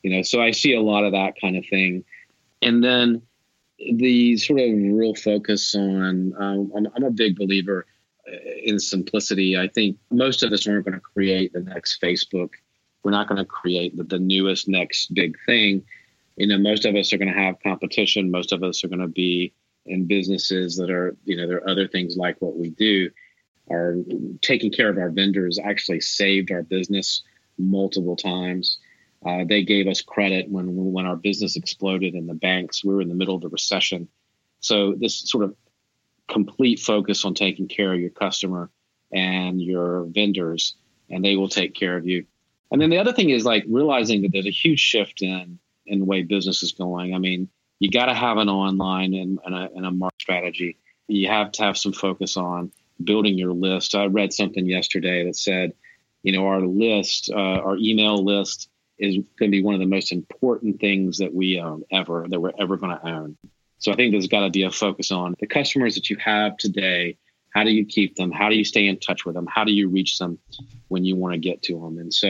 You 0.03 0.17
know, 0.17 0.23
so 0.23 0.43
I 0.43 0.51
see 0.51 0.75
a 0.75 0.81
lot 0.81 1.05
of 1.05 1.13
that 1.13 1.35
kind 1.41 1.57
of 1.57 1.67
thing. 1.67 2.05
And 2.63 2.85
then 2.85 3.23
the 3.79 4.37
sort 4.37 4.61
of 4.61 4.69
real 4.71 5.15
focus 5.15 5.75
on, 5.75 6.35
um, 6.39 6.73
I'm, 6.77 6.89
I'm 6.95 7.05
a 7.05 7.11
big 7.11 7.37
believer 7.37 7.87
in 8.63 8.79
simplicity, 8.79 9.57
I 9.57 9.69
think 9.69 9.99
most 10.11 10.43
of 10.43 10.53
us 10.53 10.67
aren't 10.67 10.85
going 10.85 10.95
to 10.95 11.01
create 11.01 11.53
the 11.53 11.61
next 11.61 12.01
Facebook. 12.01 12.51
We're 13.03 13.11
not 13.11 13.29
going 13.29 13.39
to 13.39 13.45
create 13.45 13.97
the, 13.97 14.05
the 14.05 14.19
newest 14.19 14.69
next 14.69 15.13
big 15.15 15.37
thing. 15.47 15.85
You 16.37 16.47
know, 16.47 16.59
most 16.59 16.85
of 16.85 16.95
us 16.95 17.13
are 17.13 17.19
going 17.19 17.33
to 17.33 17.39
have 17.39 17.63
competition. 17.63 18.31
Most 18.31 18.53
of 18.53 18.63
us 18.63 18.83
are 18.85 18.89
going 18.89 19.01
to 19.01 19.09
be 19.09 19.53
in 19.87 20.07
businesses 20.07 20.77
that 20.77 20.91
are, 20.91 21.17
you 21.25 21.37
know, 21.37 21.47
there 21.47 21.59
are 21.59 21.69
other 21.69 21.89
things 21.89 22.17
like 22.17 22.37
what 22.41 22.57
we 22.57 22.71
do. 22.71 23.11
Are 23.71 23.97
taking 24.41 24.73
care 24.73 24.89
of 24.89 24.99
our 24.99 25.11
vendors 25.11 25.59
actually 25.63 26.01
saved 26.01 26.51
our 26.51 26.63
business 26.63 27.23
multiple 27.57 28.17
times. 28.17 28.79
Uh, 29.25 29.45
they 29.47 29.63
gave 29.63 29.87
us 29.87 30.01
credit 30.01 30.49
when 30.49 30.93
when 30.93 31.07
our 31.07 31.17
business 31.17 31.57
exploded 31.57 32.15
in 32.15 32.27
the 32.27 32.35
banks. 32.35 32.85
We 32.85 32.95
were 32.95 33.03
in 33.03 33.09
the 33.09 33.15
middle 33.15 33.37
of 33.37 33.43
the 33.43 33.49
recession. 33.49 34.09
So 34.61 34.95
this 34.99 35.21
sort 35.29 35.45
of 35.45 35.55
complete 36.27 36.81
focus 36.81 37.25
on 37.25 37.35
taking 37.35 37.69
care 37.69 37.93
of 37.93 38.01
your 38.01 38.11
customer 38.11 38.71
and 39.13 39.61
your 39.61 40.07
vendors, 40.07 40.75
and 41.09 41.25
they 41.25 41.37
will 41.37 41.49
take 41.49 41.75
care 41.75 41.97
of 41.97 42.07
you. 42.07 42.25
And 42.71 42.81
then 42.81 42.91
the 42.91 42.99
other 42.99 43.13
thing 43.13 43.31
is 43.31 43.45
like 43.45 43.65
realizing 43.69 44.23
that 44.23 44.33
there's 44.33 44.47
a 44.47 44.51
huge 44.51 44.81
shift 44.81 45.23
in 45.23 45.59
in 45.87 46.01
the 46.01 46.05
way 46.05 46.23
business 46.23 46.63
is 46.63 46.73
going. 46.73 47.15
I 47.15 47.19
mean, 47.19 47.49
you 47.79 47.91
got 47.91 48.07
to 48.07 48.15
have 48.15 48.37
an 48.37 48.49
online 48.49 49.15
and, 49.15 49.39
and, 49.45 49.55
a, 49.55 49.69
and 49.75 49.87
a 49.87 49.91
market 49.91 50.21
strategy. 50.21 50.77
You 51.09 51.29
have 51.29 51.53
to 51.53 51.63
have 51.63 51.79
some 51.79 51.93
focus 51.93 52.37
on 52.37 52.73
building 53.03 53.39
your 53.39 53.53
list. 53.53 53.95
I 53.95 54.07
read 54.07 54.33
something 54.33 54.67
yesterday 54.67 55.25
that 55.25 55.37
said, 55.37 55.73
you 56.23 56.33
know, 56.33 56.47
our 56.47 56.61
list, 56.61 57.31
uh, 57.35 57.39
our 57.39 57.77
email 57.77 58.23
list 58.23 58.69
is 58.99 59.17
going 59.39 59.51
to 59.51 59.57
be 59.57 59.63
one 59.63 59.75
of 59.75 59.81
the 59.81 59.87
most 59.87 60.13
important 60.13 60.79
things 60.81 61.19
that 61.19 61.35
we 61.35 61.59
own 61.59 61.83
ever, 61.91 62.27
that 62.29 62.39
we're 62.39 62.53
ever 62.59 62.77
going 62.77 62.97
to 62.97 63.07
own. 63.07 63.37
So 63.79 63.91
I 63.91 63.97
think 63.97 64.13
there's 64.13 64.29
got 64.29 64.45
to 64.45 64.51
be 64.51 64.65
a 64.65 64.71
focus 64.71 65.11
on 65.11 65.35
the 65.41 65.47
customers 65.47 65.95
that 65.95 66.11
you 66.11 66.17
have 66.23 66.59
today. 66.59 67.17
How 67.55 67.65
do 67.65 67.71
you 67.71 67.87
keep 67.87 68.15
them? 68.15 68.31
How 68.31 68.51
do 68.51 68.55
you 68.55 68.65
stay 68.65 68.87
in 68.87 68.99
touch 69.01 69.25
with 69.25 69.35
them? 69.35 69.47
How 69.47 69.65
do 69.65 69.73
you 69.73 69.89
reach 69.89 70.19
them 70.19 70.39
when 70.89 71.05
you 71.05 71.17
want 71.17 71.33
to 71.33 71.41
get 71.41 71.63
to 71.65 71.81
them? 71.81 71.97
And 71.97 72.13
so 72.13 72.29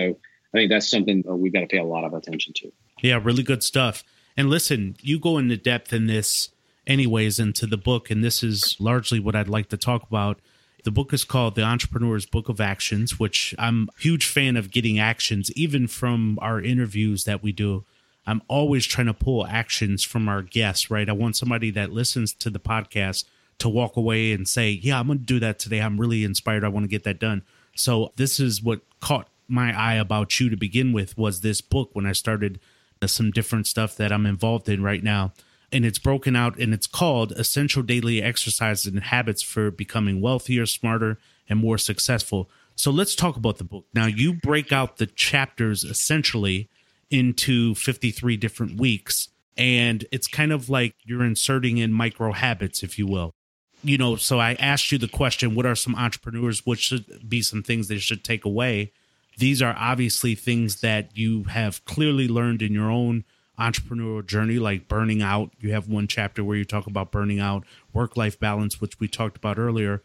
I 0.55 0.57
think 0.57 0.71
that's 0.71 0.89
something 0.89 1.23
that 1.23 1.35
we've 1.35 1.53
got 1.53 1.61
to 1.61 1.67
pay 1.67 1.79
a 1.79 1.85
lot 1.85 2.05
of 2.05 2.15
attention 2.15 2.55
to. 2.59 2.73
Yeah, 3.01 3.21
really 3.23 3.43
good 3.43 3.63
stuff. 3.63 4.05
And 4.37 4.49
listen, 4.51 4.97
you 5.01 5.19
go 5.19 5.39
into 5.39 5.57
depth 5.57 5.93
in 5.93 6.07
this 6.07 6.51
anyways 6.87 7.39
into 7.39 7.67
the 7.67 7.77
book, 7.77 8.11
and 8.11 8.23
this 8.23 8.43
is 8.43 8.77
largely 8.79 9.21
what 9.21 9.35
I'd 9.37 9.49
like 9.49 9.69
to 9.69 9.77
talk 9.77 10.03
about. 10.03 10.41
The 10.85 10.91
book 10.91 11.13
is 11.13 11.25
called 11.25 11.55
The 11.55 11.63
Entrepreneur's 11.63 12.27
Book 12.27 12.49
of 12.49 12.61
Actions, 12.61 13.19
which 13.19 13.55
I'm 13.59 13.89
a 13.97 14.01
huge 14.01 14.27
fan 14.27 14.57
of 14.57 14.71
getting 14.71 14.99
actions, 14.99 15.51
even 15.53 15.87
from 15.87 16.39
our 16.41 16.61
interviews 16.61 17.25
that 17.25 17.43
we 17.43 17.53
do. 17.53 17.85
I'm 18.27 18.43
always 18.49 18.87
trying 18.87 19.07
to 19.09 19.15
pull 19.15 19.47
actions 19.47 20.05
from 20.05 20.29
our 20.29 20.43
guests, 20.43 20.91
right? 20.91 21.09
I 21.09 21.13
want 21.13 21.37
somebody 21.37 21.71
that 21.73 21.93
listens 21.93 22.33
to 22.35 22.51
the 22.51 22.61
podcast 22.61 23.25
to 23.59 23.69
walk 23.69 23.97
away 23.97 24.33
and 24.33 24.49
say, 24.49 24.71
Yeah, 24.71 24.99
I'm 24.99 25.07
going 25.07 25.19
to 25.19 25.25
do 25.25 25.41
that 25.41 25.59
today. 25.59 25.81
I'm 25.81 26.01
really 26.01 26.25
inspired. 26.25 26.65
I 26.65 26.69
want 26.69 26.85
to 26.85 26.89
get 26.89 27.05
that 27.05 27.19
done. 27.19 27.43
So, 27.75 28.13
this 28.17 28.41
is 28.41 28.63
what 28.63 28.81
caught 29.01 29.29
my 29.49 29.77
eye 29.79 29.97
about 29.97 30.39
you 30.39 30.49
to 30.49 30.57
begin 30.57 30.93
with 30.93 31.19
was 31.19 31.41
this 31.41 31.61
book 31.61 31.91
when 31.93 32.07
I 32.07 32.13
started 32.13 32.61
some 33.09 33.31
different 33.31 33.67
stuff 33.67 33.97
that 33.97 34.13
I'm 34.13 34.27
involved 34.27 34.69
in 34.69 34.83
right 34.83 35.03
now 35.03 35.33
and 35.73 35.85
it's 35.85 35.99
broken 35.99 36.37
out 36.37 36.59
and 36.59 36.75
it's 36.75 36.87
called 36.87 37.33
Essential 37.33 37.83
Daily 37.83 38.23
Exercises 38.23 38.87
and 38.87 39.03
Habits 39.05 39.43
for 39.43 39.71
Becoming 39.71 40.21
Wealthier, 40.21 40.67
Smarter, 40.67 41.19
and 41.49 41.59
More 41.59 41.79
Successful. 41.79 42.51
So 42.75 42.91
let's 42.91 43.15
talk 43.15 43.37
about 43.37 43.59
the 43.59 43.65
book. 43.65 43.87
Now, 43.95 44.07
you 44.07 44.35
break 44.35 44.73
out 44.73 44.97
the 44.97 45.07
chapters 45.07 45.85
essentially 45.85 46.69
into 47.11 47.75
53 47.75 48.37
different 48.37 48.81
weeks, 48.81 49.29
and 49.57 50.05
it's 50.11 50.27
kind 50.27 50.53
of 50.53 50.69
like 50.69 50.95
you're 51.05 51.25
inserting 51.25 51.79
in 51.79 51.93
micro 51.93 52.33
habits, 52.33 52.83
if 52.83 52.99
you 52.99 53.07
will. 53.07 53.35
You 53.83 53.99
know, 53.99 54.17
so 54.17 54.39
I 54.39 54.55
asked 54.55 54.93
you 54.93 54.99
the 54.99 55.09
question 55.09 55.55
what 55.55 55.67
are 55.67 55.75
some 55.75 55.95
entrepreneurs, 55.95 56.67
what 56.67 56.79
should 56.79 57.29
be 57.29 57.43
some 57.43 57.63
things 57.63 57.89
they 57.89 57.99
should 57.99 58.25
take 58.25 58.45
away? 58.45 58.93
These 59.41 59.63
are 59.63 59.75
obviously 59.79 60.35
things 60.35 60.83
that 60.83 61.17
you 61.17 61.45
have 61.45 61.83
clearly 61.87 62.29
learned 62.29 62.61
in 62.61 62.75
your 62.75 62.91
own 62.91 63.25
entrepreneurial 63.59 64.27
journey, 64.27 64.59
like 64.59 64.87
burning 64.87 65.23
out. 65.23 65.51
You 65.59 65.73
have 65.73 65.89
one 65.89 66.07
chapter 66.07 66.45
where 66.45 66.59
you 66.59 66.67
talk 66.67 66.87
about 66.87 67.11
burning 67.11 67.41
out, 67.41 67.65
work 67.95 68.19
life 68.19 68.39
balance, 68.39 68.83
which 68.83 69.01
we 69.01 69.09
talked 69.09 69.39
about 69.39 69.59
earlier. 69.59 70.03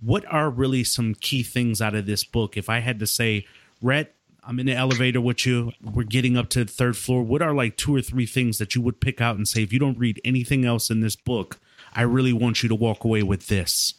What 0.00 0.24
are 0.32 0.48
really 0.48 0.84
some 0.84 1.16
key 1.16 1.42
things 1.42 1.82
out 1.82 1.96
of 1.96 2.06
this 2.06 2.22
book? 2.22 2.56
If 2.56 2.68
I 2.68 2.78
had 2.78 3.00
to 3.00 3.08
say, 3.08 3.44
Rhett, 3.82 4.14
I'm 4.44 4.60
in 4.60 4.66
the 4.66 4.74
elevator 4.74 5.20
with 5.20 5.44
you, 5.44 5.72
we're 5.82 6.04
getting 6.04 6.36
up 6.36 6.48
to 6.50 6.64
the 6.64 6.70
third 6.70 6.96
floor. 6.96 7.24
What 7.24 7.42
are 7.42 7.52
like 7.52 7.76
two 7.76 7.92
or 7.92 8.02
three 8.02 8.26
things 8.26 8.58
that 8.58 8.76
you 8.76 8.82
would 8.82 9.00
pick 9.00 9.20
out 9.20 9.34
and 9.34 9.48
say, 9.48 9.64
if 9.64 9.72
you 9.72 9.80
don't 9.80 9.98
read 9.98 10.20
anything 10.24 10.64
else 10.64 10.90
in 10.90 11.00
this 11.00 11.16
book, 11.16 11.58
I 11.92 12.02
really 12.02 12.32
want 12.32 12.62
you 12.62 12.68
to 12.68 12.76
walk 12.76 13.02
away 13.02 13.24
with 13.24 13.48
this? 13.48 13.94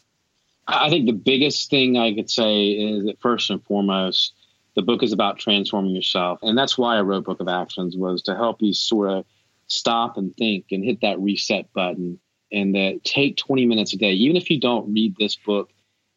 I 0.66 0.88
think 0.88 1.04
the 1.04 1.12
biggest 1.12 1.68
thing 1.68 1.98
I 1.98 2.14
could 2.14 2.30
say 2.30 2.70
is 2.70 3.04
that 3.04 3.20
first 3.20 3.50
and 3.50 3.62
foremost, 3.64 4.32
the 4.78 4.82
book 4.82 5.02
is 5.02 5.12
about 5.12 5.40
transforming 5.40 5.92
yourself. 5.92 6.38
And 6.40 6.56
that's 6.56 6.78
why 6.78 6.98
i 6.98 7.00
wrote 7.00 7.24
book 7.24 7.40
of 7.40 7.48
actions 7.48 7.96
was 7.96 8.22
to 8.22 8.36
help 8.36 8.62
you 8.62 8.72
sort 8.72 9.10
of 9.10 9.24
stop 9.66 10.16
and 10.16 10.36
think 10.36 10.66
and 10.70 10.84
hit 10.84 11.00
that 11.00 11.18
reset 11.18 11.72
button 11.72 12.20
and 12.52 12.76
that 12.76 13.00
take 13.02 13.36
20 13.38 13.66
minutes 13.66 13.92
a 13.92 13.96
day. 13.96 14.12
Even 14.12 14.36
if 14.36 14.48
you 14.50 14.60
don't 14.60 14.94
read 14.94 15.16
this 15.18 15.34
book 15.34 15.70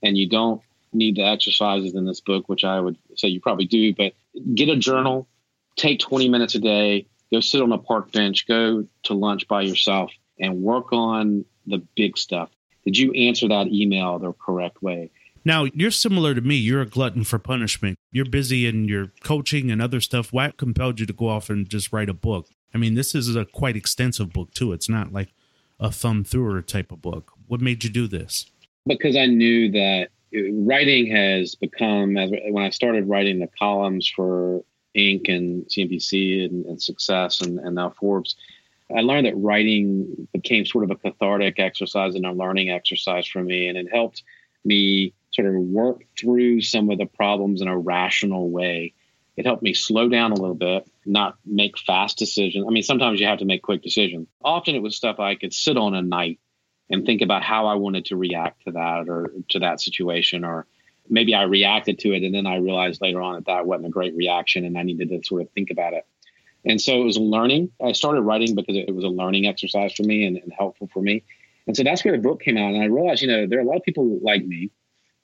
and 0.04 0.15
you 0.15 0.30
don't 0.30 0.62
need 0.93 1.15
the 1.15 1.24
exercises 1.24 1.95
in 1.95 2.06
this 2.06 2.19
book 2.19 2.50
which 2.50 2.65
i 2.65 2.78
would 2.78 2.97
say 3.15 3.30
you 3.30 3.39
probably 3.39 3.65
do 3.65 3.95
but 3.95 4.12
get 4.54 4.67
a 4.67 4.76
journal 4.76 5.26
take 5.78 6.02
20 6.02 6.28
minutes 6.28 6.54
a 6.54 6.60
day 6.60 7.08
go 7.32 7.39
sit 7.39 7.62
on 7.62 7.71
a 7.71 7.78
park 7.78 8.12
bench 8.12 8.45
go 8.45 8.86
to 9.04 9.13
lunch 9.13 9.47
by 9.47 9.62
yourself 9.62 10.12
and 10.38 10.62
work 10.62 10.91
on 10.91 11.45
the 11.65 11.78
big 11.95 12.17
stuff. 12.17 12.50
Did 12.84 12.97
you 12.97 13.13
answer 13.13 13.47
that 13.47 13.67
email 13.67 14.19
the 14.19 14.34
correct 14.34 14.84
way 14.84 15.12
now, 15.44 15.66
you're 15.74 15.92
similar 15.92 16.36
to 16.36 16.42
me. 16.42 16.56
You're 16.56 16.82
a 16.82 16.86
glutton 16.86 17.24
for 17.24 17.40
punishment. 17.40 17.98
You're 18.12 18.26
busy 18.26 18.68
in 18.68 18.88
your 18.88 19.12
coaching 19.24 19.72
and 19.72 19.82
other 19.82 20.00
stuff. 20.00 20.32
What 20.32 20.58
compelled 20.58 21.00
you 21.00 21.06
to 21.06 21.14
go 21.14 21.28
off 21.28 21.50
and 21.50 21.68
just 21.68 21.92
write 21.92 22.10
a 22.10 22.14
book? 22.14 22.48
I 22.74 22.78
mean, 22.78 22.96
this 22.96 23.16
is 23.16 23.36
a 23.36 23.46
quite 23.46 23.76
extensive 23.76 24.32
book, 24.32 24.54
too. 24.54 24.72
It's 24.72 24.90
not 24.90 25.12
like 25.12 25.30
a 25.80 25.92
thumb 25.92 26.24
through 26.24 26.62
type 26.64 26.92
of 26.92 27.02
book. 27.02 27.32
What 27.48 27.60
made 27.60 27.84
you 27.84 27.90
do 27.90 28.08
this? 28.08 28.46
Because 28.86 29.18
I 29.18 29.26
knew 29.26 29.72
that 29.72 30.10
writing 30.54 31.08
has 31.12 31.56
become, 31.56 32.18
as 32.18 32.32
when 32.50 32.64
I 32.64 32.70
started 32.70 33.10
writing 33.10 33.40
the 33.40 33.50
columns 33.60 34.08
for 34.08 34.64
Inc. 34.96 35.28
and 35.28 35.66
CNBC 35.66 36.46
and, 36.46 36.66
and 36.66 36.82
Success 36.82 37.42
and, 37.42 37.60
and 37.60 37.76
now 37.76 37.90
Forbes, 37.90 38.36
I 38.96 39.02
learned 39.02 39.26
that 39.26 39.38
writing 39.38 40.28
became 40.34 40.66
sort 40.66 40.84
of 40.84 40.92
a 40.92 40.96
cathartic 40.96 41.60
exercise 41.60 42.16
and 42.16 42.26
a 42.26 42.32
learning 42.32 42.70
exercise 42.70 43.28
for 43.28 43.42
me. 43.42 43.68
And 43.68 43.78
it 43.78 43.88
helped 43.92 44.24
me 44.66 45.14
sort 45.34 45.48
of 45.48 45.56
work 45.56 46.04
through 46.20 46.62
some 46.62 46.89
of 46.89 46.98
the 46.98 47.06
problems 47.06 47.62
in 47.62 47.67
a 47.67 47.78
rational 47.78 48.50
way. 48.50 48.94
It 49.38 49.46
helped 49.46 49.63
me 49.63 49.74
slow 49.74 50.10
down 50.10 50.32
a 50.32 50.36
little 50.36 50.56
bit, 50.56 50.89
not 51.06 51.38
make 51.46 51.78
fast 51.78 52.17
decisions. 52.17 52.65
I 52.67 52.72
mean, 52.72 52.84
sometimes 52.84 53.20
you 53.20 53.28
have 53.28 53.39
to 53.39 53.46
make 53.46 53.62
quick 53.62 53.82
decisions. 53.82 54.28
Often 54.44 54.76
it 54.76 54.82
was 54.82 54.96
stuff 54.96 55.20
I 55.20 55.36
could 55.36 55.54
sit 55.54 55.78
on 55.78 55.96
a 55.96 56.02
night 56.02 56.39
and 56.89 57.06
think 57.06 57.22
about 57.22 57.44
how 57.44 57.67
I 57.67 57.76
wanted 57.76 58.06
to 58.06 58.17
react 58.17 58.65
to 58.65 58.72
that 58.72 59.08
or 59.08 59.32
to 59.50 59.60
that 59.60 59.80
situation. 59.80 60.44
Or 60.44 60.67
maybe 61.10 61.34
I 61.34 61.44
reacted 61.44 62.00
to 62.00 62.13
it 62.13 62.24
and 62.24 62.36
then 62.36 62.46
I 62.46 62.58
realized 62.58 63.02
later 63.02 63.22
on 63.22 63.36
that 63.36 63.46
that 63.46 63.65
wasn't 63.65 63.88
a 63.88 63.91
great 63.91 64.15
reaction 64.15 64.65
and 64.65 64.78
I 64.78 64.84
needed 64.84 65.10
to 65.10 65.22
sort 65.24 65.41
of 65.41 65.50
think 65.52 65.72
about 65.72 65.94
it. 65.94 66.06
And 66.65 66.80
so 66.80 67.02
it 67.02 67.06
was 67.06 67.17
learning. 67.17 67.72
I 67.84 67.94
started 67.94 68.22
writing 68.22 68.54
because 68.54 68.76
it 68.76 68.94
was 68.94 69.06
a 69.06 69.10
learning 69.10 69.48
exercise 69.48 69.94
for 69.94 70.04
me 70.04 70.26
and, 70.26 70.38
and 70.38 70.54
helpful 70.56 70.89
for 70.94 71.02
me. 71.02 71.24
And 71.65 71.76
so 71.76 71.84
that's 71.84 72.04
where 72.04 72.15
the 72.15 72.22
book 72.22 72.41
came 72.41 72.58
out. 72.58 72.74
And 72.74 72.84
I 72.84 72.86
realized, 72.86 73.22
you 73.22 73.30
know, 73.30 73.48
there 73.48 73.60
are 73.60 73.63
a 73.63 73.65
lot 73.65 73.78
of 73.78 73.84
people 73.84 74.20
like 74.22 74.46
me 74.46 74.70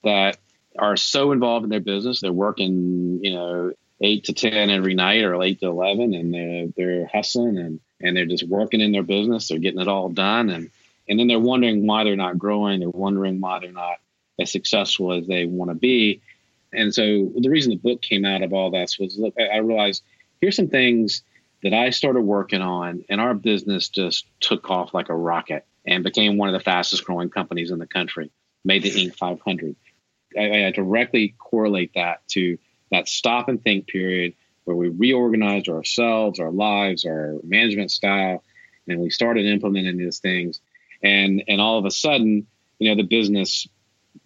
that 0.04 0.38
are 0.78 0.98
so 0.98 1.32
involved 1.32 1.64
in 1.64 1.70
their 1.70 1.80
business. 1.80 2.22
They're 2.22 2.32
working, 2.32 3.20
you 3.24 3.34
know, 3.34 3.72
eight 4.02 4.26
to 4.26 4.34
10 4.34 4.70
every 4.70 4.94
night 4.94 5.24
or 5.24 5.42
eight 5.42 5.60
to 5.62 5.68
11 5.68 6.14
and 6.14 6.34
they're, 6.34 6.68
they're 6.76 7.08
hustling 7.08 7.58
and, 7.58 7.80
and 8.00 8.16
they're 8.16 8.26
just 8.26 8.48
working 8.48 8.82
in 8.82 8.92
their 8.92 9.04
business. 9.04 9.48
They're 9.48 9.60
getting 9.60 9.82
it 9.82 9.88
all 9.88 10.10
done. 10.10 10.50
And, 10.50 10.70
and 11.10 11.20
then 11.20 11.28
they're 11.28 11.40
wondering 11.40 11.88
why 11.88 12.04
they're 12.04 12.16
not 12.16 12.38
growing. 12.38 12.80
They're 12.80 12.90
wondering 12.90 13.40
why 13.40 13.60
they're 13.60 13.72
not 13.72 13.98
as 14.40 14.52
successful 14.52 15.14
as 15.14 15.26
they 15.26 15.46
want 15.46 15.72
to 15.72 15.76
be. 15.76 16.22
And 16.72 16.94
so 16.94 17.32
the 17.36 17.50
reason 17.50 17.72
the 17.72 17.78
book 17.78 18.02
came 18.02 18.26
out 18.26 18.44
of 18.44 18.54
all 18.54 18.70
this 18.70 19.00
was 19.00 19.18
look, 19.18 19.34
I 19.40 19.58
realized 19.58 20.04
here's 20.42 20.56
some 20.56 20.68
things 20.68 21.24
that 21.64 21.74
I 21.74 21.90
started 21.90 22.22
working 22.22 22.62
on 22.62 23.04
and 23.10 23.20
our 23.20 23.34
business 23.34 23.90
just 23.90 24.28
took 24.40 24.70
off 24.70 24.94
like 24.94 25.10
a 25.10 25.16
rocket 25.16 25.66
and 25.86 26.04
became 26.04 26.38
one 26.38 26.50
of 26.50 26.54
the 26.54 26.60
fastest 26.60 27.06
growing 27.06 27.30
companies 27.30 27.72
in 27.72 27.80
the 27.80 27.88
country, 27.88 28.30
made 28.64 28.84
the 28.84 28.92
Inc. 28.92 29.16
500. 29.16 29.76
I, 30.38 30.66
I 30.66 30.72
directly 30.72 31.36
correlate 31.38 31.94
that 31.96 32.28
to 32.30 32.58
that 32.92 33.08
stop 33.08 33.50
and 33.50 33.62
think 33.62 33.88
period 33.88 34.34
where 34.63 34.76
we 34.76 34.90
reorganized 34.90 35.70
ourselves, 35.70 36.40
our 36.40 36.52
lives, 36.52 37.06
our 37.06 37.36
management 37.44 37.92
style, 37.92 38.44
and 38.88 39.00
we 39.00 39.10
started 39.10 39.46
implementing 39.46 39.98
these 39.98 40.20
things. 40.20 40.60
And 41.04 41.44
and 41.48 41.62
all 41.62 41.78
of 41.78 41.86
a 41.86 41.92
sudden, 41.92 42.48
you 42.80 42.90
know, 42.90 42.96
the 42.96 43.08
business 43.08 43.68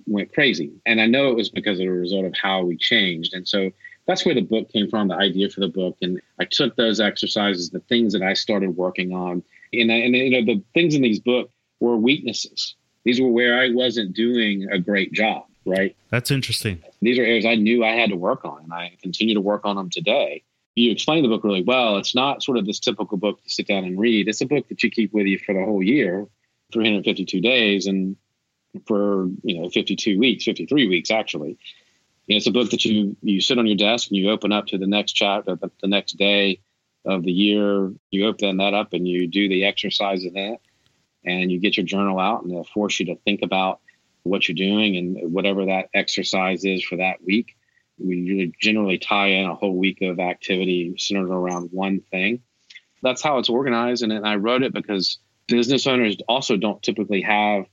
went 0.08 0.34
crazy. 0.34 0.72
And 0.86 1.02
I 1.02 1.06
know 1.06 1.30
it 1.30 1.36
was 1.36 1.50
because 1.50 1.80
of 1.80 1.88
a 1.88 1.92
result 1.92 2.26
of 2.26 2.36
how 2.36 2.64
we 2.64 2.78
changed. 2.78 3.34
And 3.34 3.48
so 3.48 3.72
that's 4.08 4.26
where 4.26 4.36
the 4.36 4.42
book 4.42 4.70
came 4.72 4.90
from, 4.90 5.08
the 5.08 5.16
idea 5.16 5.50
for 5.50 5.60
the 5.60 5.68
book. 5.68 5.98
And 6.02 6.22
I 6.40 6.46
took 6.46 6.76
those 6.76 7.00
exercises, 7.00 7.70
the 7.70 7.80
things 7.82 8.14
that 8.14 8.24
I 8.24 8.34
started 8.34 8.76
working 8.76 9.14
on, 9.14 9.44
and, 9.74 9.92
and 9.92 10.16
you 10.16 10.30
know 10.32 10.54
the 10.54 10.64
things 10.74 10.96
in 10.96 11.02
these 11.02 11.20
books 11.20 11.52
were 11.80 11.98
weaknesses. 11.98 12.76
These 13.04 13.22
were 13.22 13.30
where 13.30 13.60
I 13.60 13.72
wasn't 13.72 14.14
doing 14.14 14.70
a 14.72 14.80
great 14.80 15.12
job. 15.14 15.46
Right. 15.65 15.95
That's 16.10 16.32
interesting. 16.32 16.84
These 17.02 17.19
are 17.19 17.24
areas 17.24 17.45
I 17.45 17.56
knew 17.56 17.84
I 17.84 17.91
had 17.91 18.10
to 18.10 18.15
work 18.15 18.45
on, 18.45 18.63
and 18.63 18.74
I 18.74 18.97
continue 19.02 19.36
to 19.36 19.41
work 19.41 19.62
on 19.63 19.76
them 19.76 19.89
today. 19.89 20.43
You 20.76 20.91
explain 20.91 21.21
the 21.21 21.30
book 21.30 21.43
really 21.43 21.63
well. 21.63 21.97
It's 21.97 22.15
not 22.15 22.41
sort 22.41 22.58
of 22.58 22.65
this 22.65 22.80
typical 22.80 23.17
book 23.17 23.39
you 23.43 23.50
sit 23.50 23.67
down 23.67 23.84
and 23.84 24.00
read. 24.00 24.28
It's 24.28 24.41
a 24.41 24.45
book 24.45 24.67
that 24.69 24.82
you 24.82 24.89
keep 24.89 25.13
with 25.13 25.28
you 25.28 25.38
for 25.38 25.54
the 25.54 25.63
whole 25.63 25.84
year, 25.84 26.28
352 26.71 27.41
days, 27.41 27.86
and 27.86 28.15
for 28.88 29.28
you 29.43 29.62
know 29.62 29.69
52 29.69 30.17
weeks, 30.17 30.45
53 30.45 30.88
weeks 30.88 31.12
actually. 31.12 31.58
You 32.28 32.36
know, 32.36 32.38
it's 32.38 32.47
a 32.47 32.52
book 32.52 32.71
that 32.71 32.86
you 32.86 33.15
you 33.21 33.41
sit 33.41 33.60
on 33.60 33.67
your 33.67 33.78
desk 33.78 34.10
and 34.10 34.17
you 34.17 34.32
open 34.32 34.52
up 34.52 34.67
to 34.67 34.78
the 34.78 34.88
next 34.88 35.12
chapter, 35.13 35.56
the, 35.56 35.69
the 35.82 35.88
next 35.88 36.13
day 36.13 36.62
of 37.06 37.24
the 37.24 37.32
year. 37.32 37.91
You 38.10 38.28
open 38.28 38.58
that 38.58 38.74
up 38.74 38.93
and 38.93 39.08
you 39.08 39.28
do 39.28 39.50
the 39.50 39.65
exercise 39.65 40.24
in 40.24 40.38
it, 40.38 40.60
and 41.24 41.52
you 41.52 41.60
get 41.60 41.78
your 41.78 41.86
journal 41.86 42.17
out, 42.17 42.43
and 42.43 42.52
it'll 42.52 42.63
force 42.63 43.00
you 43.00 43.08
to 43.08 43.15
think 43.17 43.41
about 43.43 43.82
what 44.24 44.48
you're 44.48 44.56
doing 44.56 44.98
and 44.98 45.34
whatever 45.34 45.66
that 45.66 45.90
exercise 45.94 46.64
is 46.64 46.84
for 46.84 46.98
that 46.98 47.24
week. 47.26 47.56
We 47.98 48.54
generally 48.60 48.98
tie 48.98 49.28
in 49.28 49.50
a 49.50 49.56
whole 49.56 49.76
week 49.76 50.02
of 50.02 50.20
activity 50.20 50.96
centered 50.98 51.30
around 51.30 51.70
one 51.72 52.02
thing. 52.12 52.42
That's 53.04 53.22
how 53.22 53.38
it's 53.38 53.50
organized. 53.50 54.04
And 54.04 54.26
I 54.26 54.36
wrote 54.36 54.64
it 54.64 54.74
because 54.74 55.20
business 55.48 55.88
owners 55.88 56.18
also 56.28 56.58
don't 56.58 56.82
typically 56.82 57.22
have 57.22 57.66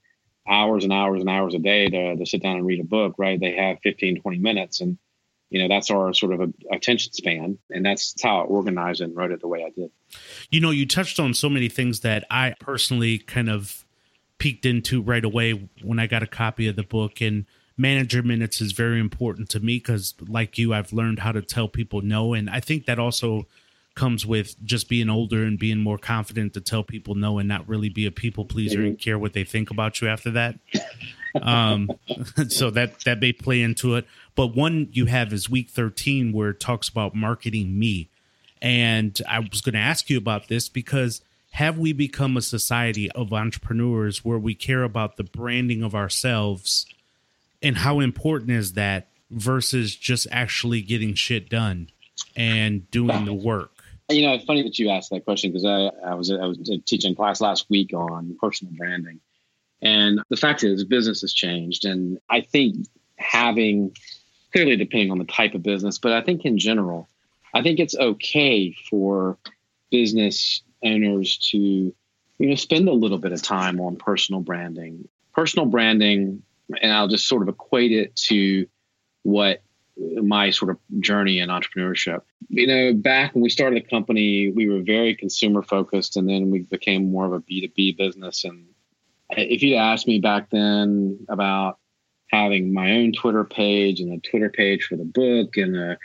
hours 0.49 0.85
and 0.85 0.93
hours 0.93 1.21
and 1.21 1.29
hours 1.29 1.55
a 1.55 1.59
day 1.59 1.89
to, 1.89 2.17
to 2.17 2.27
sit 2.27 2.43
down 2.43 2.57
and 2.57 2.67
read 2.67 2.81
a 2.81 2.85
book, 2.85 3.15
right? 3.19 3.39
They 3.39 3.55
have 3.57 3.79
15, 3.83 4.21
20 4.21 4.39
minutes. 4.39 4.81
And, 4.81 4.99
you 5.51 5.61
know, 5.61 5.69
that's 5.69 5.91
our 5.91 6.13
sort 6.15 6.33
of 6.33 6.53
attention 6.73 7.13
span. 7.13 7.59
And 7.71 7.85
that's 7.85 8.15
how 8.23 8.41
I 8.41 8.45
organized 8.45 9.01
and 9.01 9.15
wrote 9.15 9.33
it 9.33 9.41
the 9.41 9.49
way 9.49 9.65
I 9.65 9.71
did. 9.71 9.91
You 10.51 10.61
know, 10.61 10.71
you 10.71 10.87
touched 10.87 11.21
on 11.21 11.35
so 11.35 11.49
many 11.49 11.69
things 11.69 12.01
that 12.01 12.25
I 12.31 12.55
personally 12.61 13.19
kind 13.19 13.51
of 13.51 13.85
peeked 14.39 14.65
into 14.65 15.03
right 15.03 15.25
away 15.25 15.69
when 15.83 15.99
I 15.99 16.07
got 16.07 16.23
a 16.23 16.27
copy 16.27 16.69
of 16.69 16.77
the 16.77 16.83
book. 16.83 17.21
And 17.21 17.47
manager 17.77 18.23
minutes 18.23 18.61
is 18.61 18.73
very 18.73 19.01
important 19.01 19.49
to 19.51 19.61
me 19.61 19.77
because, 19.79 20.15
like 20.27 20.59
you, 20.59 20.73
I've 20.73 20.93
learned 20.93 21.21
how 21.21 21.33
to 21.33 21.43
tell 21.43 21.69
people 21.69 22.01
no. 22.01 22.35
And 22.35 22.49
I 22.49 22.61
think 22.61 22.87
that 22.87 22.99
also 22.99 23.47
comes 23.99 24.25
with 24.25 24.55
just 24.65 24.89
being 24.89 25.11
older 25.11 25.43
and 25.43 25.59
being 25.59 25.79
more 25.79 25.99
confident 25.99 26.55
to 26.55 26.61
tell 26.61 26.85
people 26.85 27.17
no 27.17 27.39
and 27.39 27.49
not 27.49 27.69
really 27.69 27.89
be 27.89 28.07
a 28.07 28.13
people 28.13 28.45
pleaser 28.45 28.81
and 28.81 28.97
care 28.97 29.19
what 29.19 29.33
they 29.33 29.43
think 29.43 29.71
about 29.71 30.01
you 30.01 30.07
after 30.07 30.31
that. 30.31 30.55
Um, 31.43 31.91
so 32.49 32.71
that 32.71 33.01
that 33.01 33.21
may 33.21 33.33
play 33.33 33.61
into 33.61 33.97
it. 33.97 34.07
But 34.37 34.55
one 34.55 34.89
you 34.93 35.07
have 35.07 35.33
is 35.33 35.51
week 35.51 35.69
13 35.69 36.33
where 36.33 36.51
it 36.51 36.61
talks 36.61 36.89
about 36.89 37.17
marketing 37.17 37.77
me. 37.77 38.09
And 38.63 39.21
I 39.29 39.41
was 39.41 39.61
going 39.61 39.75
to 39.75 39.81
ask 39.81 40.09
you 40.09 40.17
about 40.17 40.47
this 40.47 40.69
because 40.69 41.21
have 41.53 41.79
we 41.79 41.93
become 41.93 42.37
a 42.37 42.43
society 42.43 43.11
of 43.13 43.33
entrepreneurs 43.33 44.25
where 44.25 44.39
we 44.39 44.55
care 44.55 44.83
about 44.83 45.17
the 45.17 45.25
branding 45.25 45.83
of 45.83 45.95
ourselves 45.95 46.87
and 47.63 47.79
how 47.79 48.01
important 48.01 48.51
is 48.51 48.75
that 48.75 49.09
versus 49.31 49.95
just 49.97 50.27
actually 50.31 50.83
getting 50.83 51.15
shit 51.15 51.49
done 51.49 51.91
and 52.37 52.91
doing 52.91 53.25
the 53.25 53.35
work? 53.35 53.73
You 54.11 54.23
know, 54.23 54.35
it's 54.35 54.45
funny 54.45 54.63
that 54.63 54.79
you 54.79 54.89
asked 54.91 55.11
that 55.11 55.25
question 55.25 55.51
because 55.51 55.67
I, 55.67 55.91
I 56.09 56.15
was 56.15 56.31
I 56.31 56.47
was 56.47 56.59
teaching 56.87 57.15
class 57.15 57.41
last 57.41 57.69
week 57.69 57.93
on 57.93 58.37
personal 58.41 58.73
branding, 58.75 59.21
and 59.83 60.21
the 60.31 60.37
fact 60.37 60.65
is, 60.65 60.83
business 60.85 61.21
has 61.21 61.35
changed, 61.35 61.85
and 61.85 62.19
I 62.31 62.41
think 62.41 62.87
having 63.17 63.95
clearly 64.53 64.77
depending 64.77 65.11
on 65.11 65.19
the 65.19 65.25
type 65.25 65.55
of 65.55 65.63
business, 65.63 65.99
but 65.99 66.13
I 66.13 66.23
think 66.23 66.47
in 66.47 66.59
general, 66.59 67.07
I 67.53 67.63
think 67.63 67.79
it's 67.79 67.95
okay 67.95 68.75
for 68.89 69.37
business 69.91 70.63
owners 70.83 71.39
to 71.51 71.59
you 71.59 71.95
know 72.39 72.55
spend 72.55 72.89
a 72.89 72.93
little 72.93 73.19
bit 73.19 73.33
of 73.33 73.43
time 73.43 73.81
on 73.81 73.97
personal 73.97 74.41
branding. 74.41 75.09
Personal 75.35 75.67
branding, 75.67 76.43
and 76.81 76.93
I'll 76.93 77.09
just 77.09 77.29
sort 77.29 77.43
of 77.43 77.49
equate 77.49 77.93
it 77.93 78.17
to 78.17 78.67
what 79.23 79.63
my 79.97 80.51
sort 80.51 80.71
of 80.71 80.79
journey 81.01 81.41
in 81.41 81.49
entrepreneurship. 81.49 82.23
You 82.49 82.67
know, 82.67 82.93
back 82.95 83.35
when 83.35 83.43
we 83.43 83.51
started 83.51 83.83
the 83.83 83.89
company, 83.89 84.51
we 84.51 84.69
were 84.69 84.81
very 84.81 85.15
consumer 85.15 85.63
focused, 85.63 86.17
and 86.17 86.29
then 86.29 86.51
we 86.51 86.61
became 86.61 87.11
more 87.11 87.27
of 87.27 87.33
a 87.33 87.41
B 87.41 87.61
two 87.61 87.73
B 87.75 87.93
business. 87.93 88.45
And 88.45 88.67
if 89.31 89.63
you'd 89.63 89.77
asked 89.77 90.07
me 90.07 90.21
back 90.21 90.51
then 90.51 91.19
about 91.29 91.79
having 92.31 92.73
my 92.73 92.93
own 92.93 93.13
Twitter 93.13 93.45
page 93.45 94.01
and 94.01 94.13
a 94.13 94.29
Twitter 94.29 94.51
page 94.51 94.85
for 94.85 94.97
the 94.97 95.05
book 95.05 95.57
and 95.57 95.77
a, 95.77 95.99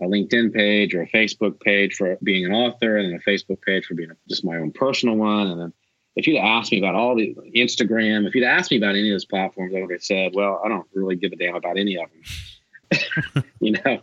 a 0.00 0.04
LinkedIn 0.04 0.52
page 0.52 0.94
or 0.94 1.02
a 1.02 1.08
Facebook 1.08 1.60
page 1.60 1.94
for 1.94 2.18
being 2.22 2.44
an 2.44 2.52
author 2.52 2.96
and 2.96 3.10
then 3.10 3.20
a 3.24 3.30
Facebook 3.30 3.62
page 3.62 3.86
for 3.86 3.94
being 3.94 4.10
just 4.28 4.44
my 4.44 4.56
own 4.56 4.72
personal 4.72 5.16
one, 5.16 5.48
and 5.48 5.60
then 5.60 5.72
if 6.16 6.26
you'd 6.26 6.38
asked 6.38 6.72
me 6.72 6.78
about 6.78 6.94
all 6.94 7.14
the 7.14 7.36
Instagram, 7.54 8.26
if 8.26 8.34
you'd 8.34 8.44
asked 8.44 8.70
me 8.70 8.78
about 8.78 8.96
any 8.96 9.10
of 9.10 9.14
those 9.14 9.26
platforms, 9.26 9.74
I 9.76 9.82
would 9.82 9.92
have 9.92 10.02
said, 10.02 10.32
well, 10.34 10.62
I 10.64 10.68
don't 10.68 10.86
really 10.94 11.16
give 11.16 11.32
a 11.32 11.36
damn 11.36 11.54
about 11.54 11.78
any 11.78 11.98
of 11.98 12.08
them. 12.10 13.44
you 13.60 13.72
know. 13.72 14.00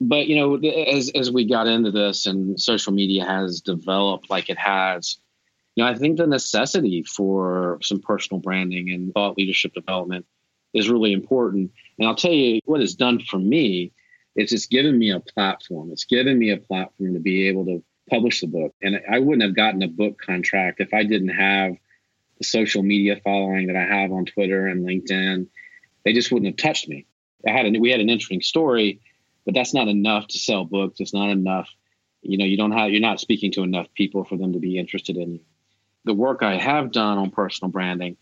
But 0.00 0.26
you 0.26 0.36
know, 0.36 0.56
as 0.56 1.10
as 1.14 1.30
we 1.30 1.48
got 1.48 1.66
into 1.66 1.90
this 1.90 2.26
and 2.26 2.60
social 2.60 2.92
media 2.92 3.24
has 3.24 3.60
developed 3.60 4.28
like 4.28 4.50
it 4.50 4.58
has, 4.58 5.18
you 5.74 5.84
know, 5.84 5.90
I 5.90 5.94
think 5.94 6.18
the 6.18 6.26
necessity 6.26 7.02
for 7.02 7.78
some 7.82 8.00
personal 8.00 8.40
branding 8.40 8.90
and 8.90 9.12
thought 9.14 9.38
leadership 9.38 9.72
development 9.72 10.26
is 10.74 10.90
really 10.90 11.12
important. 11.12 11.70
And 11.98 12.06
I'll 12.06 12.14
tell 12.14 12.32
you 12.32 12.60
what 12.66 12.82
it's 12.82 12.94
done 12.94 13.20
for 13.20 13.38
me 13.38 13.92
is 14.36 14.50
just 14.50 14.70
given 14.70 14.98
me 14.98 15.10
a 15.10 15.20
platform. 15.20 15.90
It's 15.90 16.04
given 16.04 16.38
me 16.38 16.50
a 16.50 16.58
platform 16.58 17.14
to 17.14 17.20
be 17.20 17.48
able 17.48 17.64
to 17.66 17.82
publish 18.10 18.40
the 18.40 18.46
book. 18.46 18.74
And 18.82 19.00
I 19.10 19.18
wouldn't 19.18 19.42
have 19.42 19.56
gotten 19.56 19.82
a 19.82 19.88
book 19.88 20.20
contract 20.20 20.80
if 20.80 20.92
I 20.94 21.02
didn't 21.02 21.30
have 21.30 21.76
the 22.38 22.44
social 22.44 22.82
media 22.82 23.20
following 23.24 23.66
that 23.68 23.76
I 23.76 23.84
have 23.84 24.12
on 24.12 24.26
Twitter 24.26 24.66
and 24.66 24.86
LinkedIn. 24.86 25.46
They 26.04 26.12
just 26.12 26.30
wouldn't 26.30 26.48
have 26.48 26.56
touched 26.56 26.88
me. 26.88 27.06
I 27.46 27.50
had 27.50 27.66
a, 27.66 27.78
we 27.78 27.90
had 27.90 28.00
an 28.00 28.10
interesting 28.10 28.42
story, 28.42 29.00
but 29.44 29.54
that's 29.54 29.74
not 29.74 29.88
enough 29.88 30.28
to 30.28 30.38
sell 30.38 30.64
books. 30.64 31.00
It's 31.00 31.14
not 31.14 31.30
enough. 31.30 31.68
You 32.22 32.38
know, 32.38 32.44
you 32.44 32.56
don't 32.56 32.72
have 32.72 32.90
you're 32.90 33.00
not 33.00 33.20
speaking 33.20 33.52
to 33.52 33.62
enough 33.62 33.86
people 33.94 34.24
for 34.24 34.36
them 34.36 34.52
to 34.52 34.58
be 34.58 34.78
interested 34.78 35.16
in 35.16 35.34
you. 35.34 35.40
The 36.04 36.14
work 36.14 36.42
I 36.42 36.56
have 36.56 36.92
done 36.92 37.18
on 37.18 37.30
personal 37.30 37.70
branding 37.70 38.16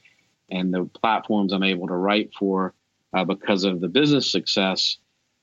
and 0.50 0.72
the 0.72 0.85
platforms 0.85 1.53
I'm 1.53 1.62
able 1.62 1.88
to 1.88 1.94
write 1.94 2.33
for 2.38 2.74
uh, 3.12 3.24
because 3.24 3.64
of 3.64 3.81
the 3.81 3.88
business 3.88 4.31
success 4.31 4.98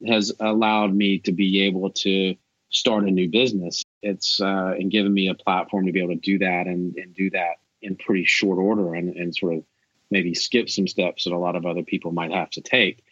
has 0.07 0.31
allowed 0.39 0.93
me 0.93 1.19
to 1.19 1.31
be 1.31 1.63
able 1.63 1.89
to 1.89 2.35
start 2.69 3.03
a 3.03 3.11
new 3.11 3.29
business. 3.29 3.83
It's 4.01 4.39
uh, 4.41 4.73
and 4.77 4.91
given 4.91 5.13
me 5.13 5.27
a 5.27 5.35
platform 5.35 5.85
to 5.85 5.91
be 5.91 6.01
able 6.01 6.15
to 6.15 6.19
do 6.19 6.39
that 6.39 6.67
and, 6.67 6.95
and 6.95 7.13
do 7.13 7.29
that 7.31 7.55
in 7.81 7.95
pretty 7.95 8.25
short 8.25 8.59
order 8.59 8.93
and, 8.93 9.15
and 9.15 9.35
sort 9.35 9.55
of 9.55 9.63
maybe 10.09 10.33
skip 10.33 10.69
some 10.69 10.87
steps 10.87 11.23
that 11.23 11.33
a 11.33 11.37
lot 11.37 11.55
of 11.55 11.65
other 11.65 11.83
people 11.83 12.11
might 12.11 12.31
have 12.31 12.49
to 12.51 12.61
take 12.61 13.03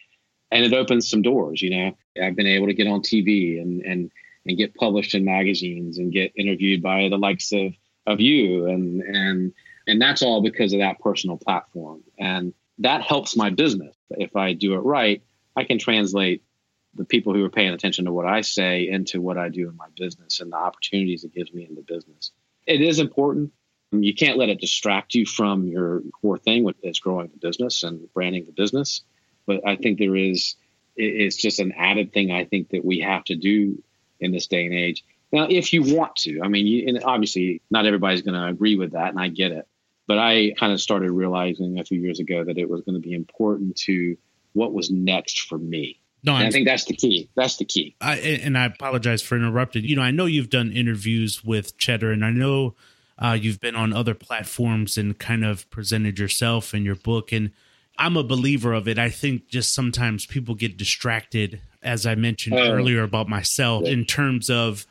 and 0.50 0.64
it 0.64 0.72
opens 0.72 1.08
some 1.08 1.22
doors. 1.22 1.62
You 1.62 1.70
know, 1.70 1.96
I've 2.22 2.36
been 2.36 2.46
able 2.46 2.66
to 2.66 2.74
get 2.74 2.86
on 2.86 3.00
TV 3.00 3.60
and 3.60 3.82
and 3.82 4.10
and 4.46 4.56
get 4.56 4.74
published 4.74 5.14
in 5.14 5.24
magazines 5.24 5.98
and 5.98 6.12
get 6.12 6.32
interviewed 6.36 6.82
by 6.82 7.08
the 7.08 7.18
likes 7.18 7.52
of 7.52 7.74
of 8.06 8.20
you 8.20 8.66
and 8.66 9.02
and 9.02 9.52
and 9.86 10.00
that's 10.00 10.22
all 10.22 10.42
because 10.42 10.72
of 10.72 10.80
that 10.80 10.98
personal 11.00 11.36
platform 11.36 12.02
and 12.18 12.54
that 12.78 13.02
helps 13.02 13.36
my 13.36 13.50
business 13.50 13.94
if 14.12 14.34
i 14.34 14.52
do 14.54 14.74
it 14.74 14.78
right 14.78 15.22
i 15.56 15.64
can 15.64 15.78
translate 15.78 16.42
the 16.94 17.04
people 17.04 17.34
who 17.34 17.44
are 17.44 17.50
paying 17.50 17.72
attention 17.72 18.04
to 18.04 18.12
what 18.12 18.26
i 18.26 18.40
say 18.40 18.88
into 18.88 19.20
what 19.20 19.38
i 19.38 19.48
do 19.48 19.68
in 19.68 19.76
my 19.76 19.86
business 19.96 20.40
and 20.40 20.52
the 20.52 20.56
opportunities 20.56 21.24
it 21.24 21.34
gives 21.34 21.52
me 21.52 21.66
in 21.68 21.74
the 21.74 21.82
business 21.82 22.32
it 22.66 22.80
is 22.80 22.98
important 22.98 23.52
you 23.92 24.14
can't 24.14 24.38
let 24.38 24.48
it 24.48 24.60
distract 24.60 25.14
you 25.14 25.26
from 25.26 25.66
your 25.66 26.02
core 26.20 26.38
thing 26.38 26.64
which 26.64 26.76
is 26.82 27.00
growing 27.00 27.28
the 27.28 27.38
business 27.38 27.82
and 27.82 28.12
branding 28.12 28.44
the 28.44 28.52
business 28.52 29.02
but 29.46 29.66
I 29.66 29.76
think 29.76 29.98
there 29.98 30.16
is 30.16 30.54
it's 30.96 31.36
just 31.36 31.60
an 31.60 31.72
added 31.76 32.12
thing 32.12 32.30
I 32.30 32.44
think 32.44 32.70
that 32.70 32.84
we 32.84 33.00
have 33.00 33.24
to 33.24 33.36
do 33.36 33.82
in 34.20 34.32
this 34.32 34.46
day 34.46 34.66
and 34.66 34.74
age. 34.74 35.04
Now, 35.32 35.46
if 35.48 35.72
you 35.72 35.82
want 35.96 36.16
to, 36.16 36.40
I 36.42 36.48
mean, 36.48 36.66
you, 36.66 36.88
and 36.88 37.02
obviously 37.04 37.62
not 37.70 37.86
everybody's 37.86 38.22
going 38.22 38.40
to 38.40 38.46
agree 38.46 38.76
with 38.76 38.92
that, 38.92 39.10
and 39.10 39.20
I 39.20 39.28
get 39.28 39.52
it. 39.52 39.66
But 40.06 40.18
I 40.18 40.54
kind 40.58 40.72
of 40.72 40.80
started 40.80 41.10
realizing 41.12 41.78
a 41.78 41.84
few 41.84 42.00
years 42.00 42.18
ago 42.18 42.44
that 42.44 42.58
it 42.58 42.68
was 42.68 42.82
going 42.82 43.00
to 43.00 43.08
be 43.08 43.14
important 43.14 43.76
to 43.86 44.16
what 44.52 44.72
was 44.72 44.90
next 44.90 45.42
for 45.42 45.56
me. 45.56 45.99
No, 46.22 46.34
I 46.34 46.50
think 46.50 46.66
that's 46.66 46.84
the 46.84 46.94
key. 46.94 47.30
That's 47.34 47.56
the 47.56 47.64
key. 47.64 47.96
I, 48.00 48.16
and 48.16 48.58
I 48.58 48.66
apologize 48.66 49.22
for 49.22 49.36
interrupting. 49.36 49.84
You 49.84 49.96
know, 49.96 50.02
I 50.02 50.10
know 50.10 50.26
you've 50.26 50.50
done 50.50 50.70
interviews 50.70 51.42
with 51.42 51.78
Cheddar, 51.78 52.12
and 52.12 52.24
I 52.24 52.30
know 52.30 52.74
uh, 53.18 53.38
you've 53.40 53.60
been 53.60 53.76
on 53.76 53.92
other 53.92 54.14
platforms 54.14 54.98
and 54.98 55.18
kind 55.18 55.44
of 55.44 55.68
presented 55.70 56.18
yourself 56.18 56.74
and 56.74 56.84
your 56.84 56.94
book. 56.94 57.32
And 57.32 57.52
I'm 57.98 58.16
a 58.16 58.24
believer 58.24 58.72
of 58.72 58.88
it. 58.88 58.98
I 58.98 59.10
think 59.10 59.48
just 59.48 59.74
sometimes 59.74 60.26
people 60.26 60.54
get 60.54 60.76
distracted, 60.76 61.60
as 61.82 62.06
I 62.06 62.14
mentioned 62.14 62.54
uh, 62.54 62.70
earlier 62.70 63.02
about 63.02 63.28
myself, 63.28 63.84
yeah. 63.84 63.92
in 63.92 64.04
terms 64.04 64.50
of 64.50 64.86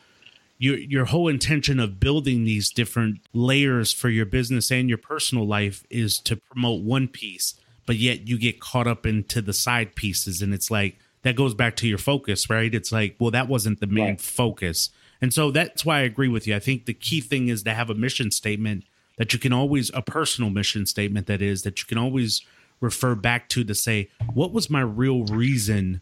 your 0.59 0.77
your 0.77 1.05
whole 1.05 1.27
intention 1.27 1.79
of 1.79 1.99
building 1.99 2.43
these 2.43 2.69
different 2.69 3.21
layers 3.33 3.93
for 3.93 4.09
your 4.09 4.25
business 4.25 4.71
and 4.71 4.89
your 4.89 4.97
personal 4.97 5.47
life 5.47 5.85
is 5.89 6.19
to 6.19 6.35
promote 6.35 6.83
one 6.83 7.07
piece, 7.07 7.55
but 7.85 7.95
yet 7.95 8.27
you 8.27 8.37
get 8.37 8.59
caught 8.59 8.85
up 8.85 9.05
into 9.05 9.41
the 9.41 9.53
side 9.53 9.95
pieces, 9.95 10.41
and 10.41 10.53
it's 10.53 10.69
like 10.69 10.99
that 11.23 11.35
goes 11.35 11.53
back 11.53 11.75
to 11.77 11.87
your 11.87 11.97
focus, 11.97 12.49
right? 12.49 12.73
It's 12.73 12.91
like, 12.91 13.15
well, 13.19 13.31
that 13.31 13.47
wasn't 13.47 13.79
the 13.79 13.87
main 13.87 14.09
right. 14.09 14.21
focus. 14.21 14.89
And 15.21 15.33
so 15.33 15.51
that's 15.51 15.83
why 15.83 15.99
I 15.99 16.01
agree 16.01 16.29
with 16.29 16.47
you. 16.47 16.55
I 16.55 16.59
think 16.59 16.85
the 16.85 16.93
key 16.93 17.21
thing 17.21 17.49
is 17.49 17.63
to 17.63 17.73
have 17.73 17.89
a 17.89 17.95
mission 17.95 18.31
statement 18.31 18.85
that 19.17 19.33
you 19.33 19.39
can 19.39 19.51
always, 19.51 19.91
a 19.93 20.01
personal 20.01 20.49
mission 20.49 20.85
statement 20.85 21.27
that 21.27 21.41
is, 21.41 21.63
that 21.63 21.79
you 21.79 21.85
can 21.85 21.97
always 21.97 22.41
refer 22.79 23.15
back 23.15 23.49
to 23.49 23.63
to 23.65 23.75
say 23.75 24.09
what 24.33 24.53
was 24.53 24.69
my 24.69 24.79
real 24.79 25.25
reason 25.25 26.01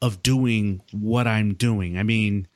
of 0.00 0.22
doing 0.22 0.80
what 0.92 1.26
I'm 1.26 1.54
doing. 1.54 1.98
I 1.98 2.02
mean, 2.02 2.48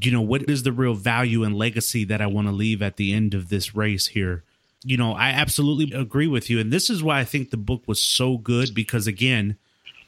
you 0.00 0.10
know, 0.10 0.20
what 0.20 0.48
is 0.48 0.62
the 0.62 0.72
real 0.72 0.94
value 0.94 1.44
and 1.44 1.56
legacy 1.56 2.04
that 2.04 2.20
I 2.20 2.26
want 2.26 2.48
to 2.48 2.52
leave 2.52 2.82
at 2.82 2.96
the 2.96 3.12
end 3.12 3.34
of 3.34 3.48
this 3.48 3.74
race 3.74 4.08
here? 4.08 4.44
You 4.84 4.96
know, 4.96 5.12
I 5.12 5.30
absolutely 5.30 5.96
agree 5.96 6.28
with 6.28 6.50
you. 6.50 6.60
And 6.60 6.72
this 6.72 6.88
is 6.88 7.02
why 7.02 7.18
I 7.20 7.24
think 7.24 7.50
the 7.50 7.56
book 7.56 7.82
was 7.86 8.00
so 8.00 8.38
good 8.38 8.74
because, 8.74 9.06
again, 9.06 9.56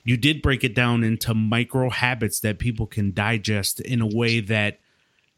you 0.05 0.17
did 0.17 0.43
break 0.43 0.65
it 0.65 0.75
down 0.75 1.05
into 1.05 1.35
micro 1.35 1.91
habits 1.91 2.41
that 2.41 2.59
people 2.59 2.87
can 2.87 3.13
digest 3.13 3.81
in 3.81 4.01
a 4.01 4.07
way 4.07 4.41
that 4.41 4.79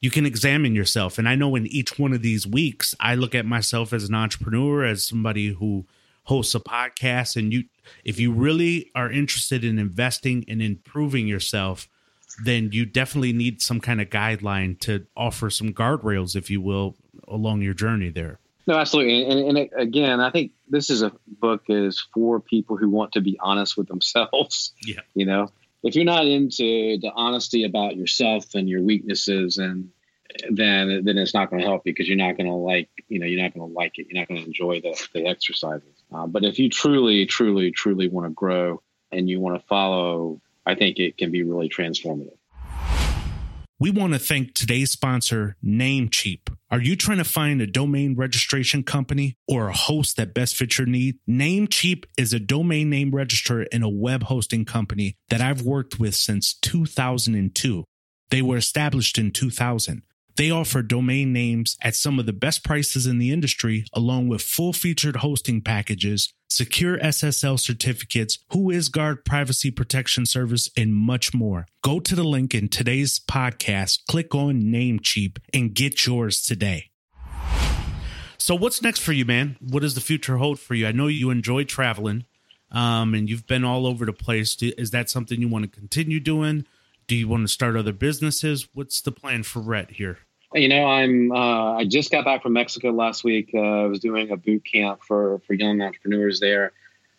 you 0.00 0.10
can 0.10 0.26
examine 0.26 0.74
yourself. 0.74 1.18
And 1.18 1.28
I 1.28 1.34
know 1.34 1.54
in 1.54 1.66
each 1.68 1.98
one 1.98 2.12
of 2.12 2.22
these 2.22 2.46
weeks, 2.46 2.94
I 2.98 3.14
look 3.14 3.34
at 3.34 3.46
myself 3.46 3.92
as 3.92 4.08
an 4.08 4.14
entrepreneur, 4.14 4.84
as 4.84 5.04
somebody 5.04 5.48
who 5.52 5.86
hosts 6.24 6.54
a 6.54 6.60
podcast. 6.60 7.36
And 7.36 7.52
you 7.52 7.64
if 8.04 8.18
you 8.18 8.32
really 8.32 8.90
are 8.94 9.10
interested 9.10 9.64
in 9.64 9.78
investing 9.78 10.44
and 10.48 10.62
improving 10.62 11.26
yourself 11.26 11.88
then 12.44 12.70
you 12.72 12.86
definitely 12.86 13.32
need 13.32 13.60
some 13.60 13.80
kind 13.80 14.00
of 14.00 14.08
guideline 14.08 14.78
to 14.80 15.06
offer 15.16 15.50
some 15.50 15.72
guardrails 15.72 16.34
if 16.34 16.50
you 16.50 16.60
will 16.60 16.96
along 17.28 17.62
your 17.62 17.74
journey 17.74 18.08
there. 18.08 18.38
No 18.66 18.76
absolutely. 18.78 19.24
And, 19.26 19.58
and 19.58 19.70
again 19.76 20.20
i 20.20 20.30
think 20.30 20.52
this 20.72 20.90
is 20.90 21.02
a 21.02 21.12
book 21.26 21.64
is 21.68 22.04
for 22.14 22.40
people 22.40 22.76
who 22.76 22.88
want 22.88 23.12
to 23.12 23.20
be 23.20 23.38
honest 23.40 23.76
with 23.76 23.86
themselves. 23.86 24.72
Yeah. 24.84 25.00
You 25.14 25.26
know, 25.26 25.48
if 25.84 25.94
you're 25.94 26.04
not 26.04 26.26
into 26.26 26.98
the 26.98 27.12
honesty 27.14 27.64
about 27.64 27.96
yourself 27.96 28.54
and 28.54 28.68
your 28.68 28.82
weaknesses 28.82 29.58
and 29.58 29.90
then 30.50 31.04
then 31.04 31.18
it's 31.18 31.34
not 31.34 31.50
going 31.50 31.60
to 31.60 31.68
help 31.68 31.82
you 31.84 31.92
because 31.92 32.08
you're 32.08 32.16
not 32.16 32.36
going 32.36 32.46
to 32.46 32.54
like 32.54 32.88
you 33.08 33.18
know 33.18 33.26
you're 33.26 33.42
not 33.42 33.54
going 33.54 33.68
to 33.68 33.74
like 33.74 33.98
it 33.98 34.06
you're 34.08 34.18
not 34.18 34.28
going 34.28 34.40
to 34.40 34.46
enjoy 34.46 34.80
the, 34.80 35.08
the 35.12 35.26
exercises 35.26 36.02
uh, 36.14 36.26
but 36.26 36.42
if 36.42 36.58
you 36.58 36.70
truly 36.70 37.26
truly 37.26 37.70
truly 37.70 38.08
want 38.08 38.26
to 38.26 38.32
grow 38.32 38.80
and 39.10 39.28
you 39.28 39.40
want 39.40 39.60
to 39.60 39.66
follow 39.66 40.40
i 40.64 40.74
think 40.74 40.98
it 40.98 41.18
can 41.18 41.30
be 41.30 41.42
really 41.42 41.68
transformative 41.68 42.38
we 43.82 43.90
want 43.90 44.12
to 44.12 44.18
thank 44.20 44.54
today's 44.54 44.92
sponsor, 44.92 45.56
Namecheap. 45.60 46.54
Are 46.70 46.80
you 46.80 46.94
trying 46.94 47.18
to 47.18 47.24
find 47.24 47.60
a 47.60 47.66
domain 47.66 48.14
registration 48.14 48.84
company 48.84 49.36
or 49.48 49.66
a 49.66 49.72
host 49.72 50.16
that 50.18 50.34
best 50.34 50.54
fits 50.54 50.78
your 50.78 50.86
need? 50.86 51.16
Namecheap 51.28 52.04
is 52.16 52.32
a 52.32 52.38
domain 52.38 52.90
name 52.90 53.10
registrar 53.10 53.66
and 53.72 53.82
a 53.82 53.88
web 53.88 54.22
hosting 54.22 54.64
company 54.64 55.16
that 55.30 55.40
I've 55.40 55.62
worked 55.62 55.98
with 55.98 56.14
since 56.14 56.54
2002. 56.54 57.82
They 58.30 58.40
were 58.40 58.56
established 58.56 59.18
in 59.18 59.32
2000. 59.32 60.02
They 60.42 60.50
offer 60.50 60.82
domain 60.82 61.32
names 61.32 61.76
at 61.82 61.94
some 61.94 62.18
of 62.18 62.26
the 62.26 62.32
best 62.32 62.64
prices 62.64 63.06
in 63.06 63.18
the 63.18 63.30
industry, 63.30 63.84
along 63.92 64.26
with 64.26 64.42
full 64.42 64.72
featured 64.72 65.14
hosting 65.14 65.60
packages, 65.60 66.34
secure 66.48 66.98
SSL 66.98 67.60
certificates, 67.60 68.40
WhoisGuard 68.50 69.24
privacy 69.24 69.70
protection 69.70 70.26
service, 70.26 70.68
and 70.76 70.96
much 70.96 71.32
more. 71.32 71.68
Go 71.84 72.00
to 72.00 72.16
the 72.16 72.24
link 72.24 72.56
in 72.56 72.68
today's 72.68 73.20
podcast, 73.20 74.00
click 74.08 74.34
on 74.34 74.62
Namecheap, 74.62 75.38
and 75.54 75.74
get 75.74 76.06
yours 76.06 76.42
today. 76.42 76.90
So, 78.36 78.56
what's 78.56 78.82
next 78.82 78.98
for 78.98 79.12
you, 79.12 79.24
man? 79.24 79.56
What 79.60 79.82
does 79.82 79.94
the 79.94 80.00
future 80.00 80.38
hold 80.38 80.58
for 80.58 80.74
you? 80.74 80.88
I 80.88 80.90
know 80.90 81.06
you 81.06 81.30
enjoy 81.30 81.62
traveling, 81.62 82.24
um, 82.72 83.14
and 83.14 83.30
you've 83.30 83.46
been 83.46 83.64
all 83.64 83.86
over 83.86 84.04
the 84.04 84.12
place. 84.12 84.60
Is 84.60 84.90
that 84.90 85.08
something 85.08 85.40
you 85.40 85.46
want 85.46 85.72
to 85.72 85.80
continue 85.80 86.18
doing? 86.18 86.66
Do 87.06 87.14
you 87.14 87.28
want 87.28 87.44
to 87.44 87.48
start 87.48 87.76
other 87.76 87.92
businesses? 87.92 88.66
What's 88.74 89.00
the 89.00 89.12
plan 89.12 89.44
for 89.44 89.60
Rhett 89.60 89.92
here? 89.92 90.18
You 90.54 90.68
know, 90.68 90.84
I'm. 90.84 91.32
Uh, 91.32 91.78
I 91.78 91.84
just 91.86 92.10
got 92.10 92.24
back 92.24 92.42
from 92.42 92.52
Mexico 92.52 92.90
last 92.90 93.24
week. 93.24 93.50
Uh, 93.54 93.58
I 93.58 93.86
was 93.86 94.00
doing 94.00 94.30
a 94.30 94.36
boot 94.36 94.64
camp 94.64 95.02
for 95.02 95.40
for 95.46 95.54
young 95.54 95.80
entrepreneurs 95.80 96.40
there. 96.40 96.72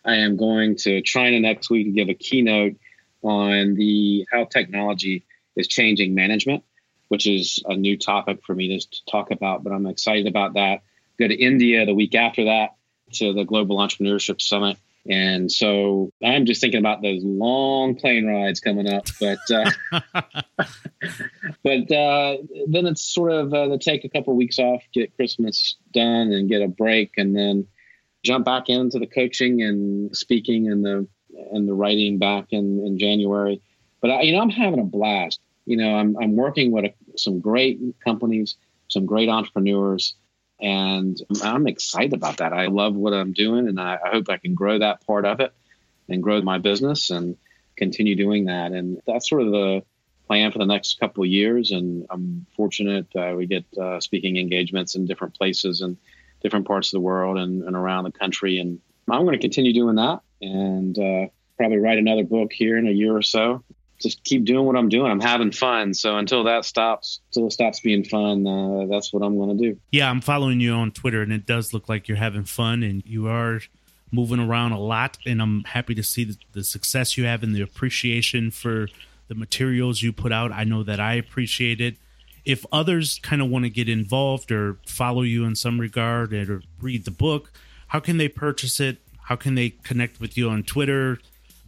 I 0.04 0.16
am 0.16 0.36
going 0.36 0.76
to 0.78 1.00
China 1.02 1.40
next 1.40 1.68
week 1.68 1.86
to 1.86 1.92
give 1.92 2.08
a 2.08 2.14
keynote 2.14 2.76
on 3.22 3.74
the 3.74 4.26
how 4.30 4.44
technology 4.44 5.24
is 5.56 5.66
changing 5.66 6.14
management, 6.14 6.62
which 7.08 7.26
is 7.26 7.58
a 7.66 7.74
new 7.74 7.96
topic 7.96 8.44
for 8.44 8.54
me 8.54 8.78
to, 8.78 8.86
to 8.86 9.04
talk 9.06 9.30
about. 9.32 9.64
But 9.64 9.72
I'm 9.72 9.86
excited 9.86 10.26
about 10.26 10.54
that. 10.54 10.82
Go 11.18 11.26
to 11.26 11.34
India 11.34 11.86
the 11.86 11.94
week 11.94 12.14
after 12.14 12.44
that 12.44 12.74
to 13.14 13.32
the 13.32 13.44
Global 13.44 13.78
Entrepreneurship 13.78 14.40
Summit 14.40 14.76
and 15.08 15.52
so 15.52 16.12
I'm 16.24 16.46
just 16.46 16.60
thinking 16.60 16.80
about 16.80 17.02
those 17.02 17.22
long 17.22 17.94
plane 17.94 18.26
rides 18.26 18.60
coming 18.60 18.90
up. 18.90 19.06
But 19.20 19.38
uh, 19.50 19.70
but 21.62 21.92
uh, 21.92 22.38
then 22.68 22.86
it's 22.86 23.02
sort 23.02 23.32
of 23.32 23.52
uh, 23.52 23.68
to 23.68 23.78
take 23.78 24.04
a 24.04 24.08
couple 24.08 24.32
of 24.32 24.36
weeks 24.36 24.58
off, 24.58 24.82
get 24.94 25.14
Christmas 25.16 25.76
done, 25.92 26.32
and 26.32 26.48
get 26.48 26.62
a 26.62 26.68
break, 26.68 27.12
and 27.16 27.36
then 27.36 27.66
jump 28.22 28.46
back 28.46 28.68
into 28.68 28.98
the 28.98 29.06
coaching 29.06 29.62
and 29.62 30.16
speaking 30.16 30.68
and 30.70 30.84
the 30.84 31.06
and 31.52 31.68
the 31.68 31.74
writing 31.74 32.18
back 32.18 32.46
in, 32.50 32.84
in 32.86 32.98
January. 32.98 33.60
But 34.00 34.10
I, 34.10 34.22
you 34.22 34.32
know, 34.32 34.40
I'm 34.40 34.50
having 34.50 34.80
a 34.80 34.84
blast. 34.84 35.40
You 35.66 35.76
know, 35.76 35.96
I'm 35.96 36.16
I'm 36.16 36.34
working 36.34 36.72
with 36.72 36.86
a, 36.86 36.94
some 37.16 37.40
great 37.40 37.78
companies, 38.02 38.56
some 38.88 39.04
great 39.04 39.28
entrepreneurs 39.28 40.14
and 40.64 41.20
I'm 41.42 41.66
excited 41.66 42.14
about 42.14 42.38
that. 42.38 42.54
I 42.54 42.68
love 42.68 42.94
what 42.96 43.12
I'm 43.12 43.34
doing, 43.34 43.68
and 43.68 43.78
I, 43.78 43.98
hope 44.02 44.30
I 44.30 44.38
can 44.38 44.54
grow 44.54 44.78
that 44.78 45.06
part 45.06 45.26
of 45.26 45.40
it 45.40 45.52
and 46.08 46.22
grow 46.22 46.40
my 46.40 46.56
business 46.56 47.10
and 47.10 47.36
continue 47.76 48.16
doing 48.16 48.46
that. 48.46 48.72
And 48.72 48.98
that's 49.06 49.28
sort 49.28 49.42
of 49.42 49.50
the 49.50 49.82
plan 50.26 50.52
for 50.52 50.58
the 50.58 50.64
next 50.64 50.98
couple 50.98 51.22
of 51.22 51.28
years. 51.28 51.70
And 51.70 52.06
I'm 52.08 52.46
fortunate 52.56 53.08
uh, 53.14 53.34
we 53.36 53.44
get 53.46 53.66
uh, 53.78 54.00
speaking 54.00 54.38
engagements 54.38 54.94
in 54.94 55.04
different 55.04 55.34
places 55.34 55.82
and 55.82 55.98
different 56.42 56.66
parts 56.66 56.88
of 56.88 56.92
the 56.92 57.00
world 57.00 57.36
and, 57.36 57.62
and 57.62 57.76
around 57.76 58.04
the 58.04 58.12
country. 58.12 58.58
And 58.58 58.80
I'm 59.06 59.24
going 59.24 59.38
to 59.38 59.38
continue 59.38 59.74
doing 59.74 59.96
that 59.96 60.20
and 60.40 60.98
uh, 60.98 61.26
probably 61.58 61.76
write 61.76 61.98
another 61.98 62.24
book 62.24 62.54
here 62.54 62.78
in 62.78 62.88
a 62.88 62.90
year 62.90 63.14
or 63.14 63.22
so 63.22 63.62
just 64.04 64.22
keep 64.22 64.44
doing 64.44 64.64
what 64.64 64.76
I'm 64.76 64.88
doing. 64.88 65.10
I'm 65.10 65.20
having 65.20 65.50
fun. 65.50 65.94
So 65.94 66.16
until 66.16 66.44
that 66.44 66.64
stops, 66.64 67.20
until 67.30 67.48
it 67.48 67.52
stops 67.52 67.80
being 67.80 68.04
fun, 68.04 68.46
uh, 68.46 68.86
that's 68.86 69.12
what 69.12 69.24
I'm 69.24 69.36
going 69.36 69.58
to 69.58 69.72
do. 69.72 69.80
Yeah, 69.90 70.08
I'm 70.08 70.20
following 70.20 70.60
you 70.60 70.72
on 70.74 70.92
Twitter, 70.92 71.22
and 71.22 71.32
it 71.32 71.46
does 71.46 71.74
look 71.74 71.88
like 71.88 72.06
you're 72.06 72.16
having 72.16 72.44
fun, 72.44 72.84
and 72.84 73.02
you 73.04 73.26
are 73.26 73.60
moving 74.12 74.38
around 74.38 74.72
a 74.72 74.78
lot. 74.78 75.18
And 75.26 75.42
I'm 75.42 75.64
happy 75.64 75.94
to 75.96 76.02
see 76.02 76.24
the, 76.24 76.36
the 76.52 76.64
success 76.64 77.18
you 77.18 77.24
have 77.24 77.42
and 77.42 77.54
the 77.54 77.62
appreciation 77.62 78.52
for 78.52 78.88
the 79.26 79.34
materials 79.34 80.02
you 80.02 80.12
put 80.12 80.32
out. 80.32 80.52
I 80.52 80.64
know 80.64 80.82
that 80.84 81.00
I 81.00 81.14
appreciate 81.14 81.80
it. 81.80 81.96
If 82.44 82.64
others 82.70 83.18
kind 83.22 83.40
of 83.40 83.48
want 83.48 83.64
to 83.64 83.70
get 83.70 83.88
involved 83.88 84.52
or 84.52 84.76
follow 84.86 85.22
you 85.22 85.44
in 85.44 85.56
some 85.56 85.80
regard 85.80 86.32
or 86.34 86.62
read 86.80 87.06
the 87.06 87.10
book, 87.10 87.50
how 87.88 88.00
can 88.00 88.18
they 88.18 88.28
purchase 88.28 88.80
it? 88.80 88.98
How 89.22 89.36
can 89.36 89.54
they 89.54 89.70
connect 89.70 90.20
with 90.20 90.36
you 90.36 90.50
on 90.50 90.62
Twitter, 90.62 91.18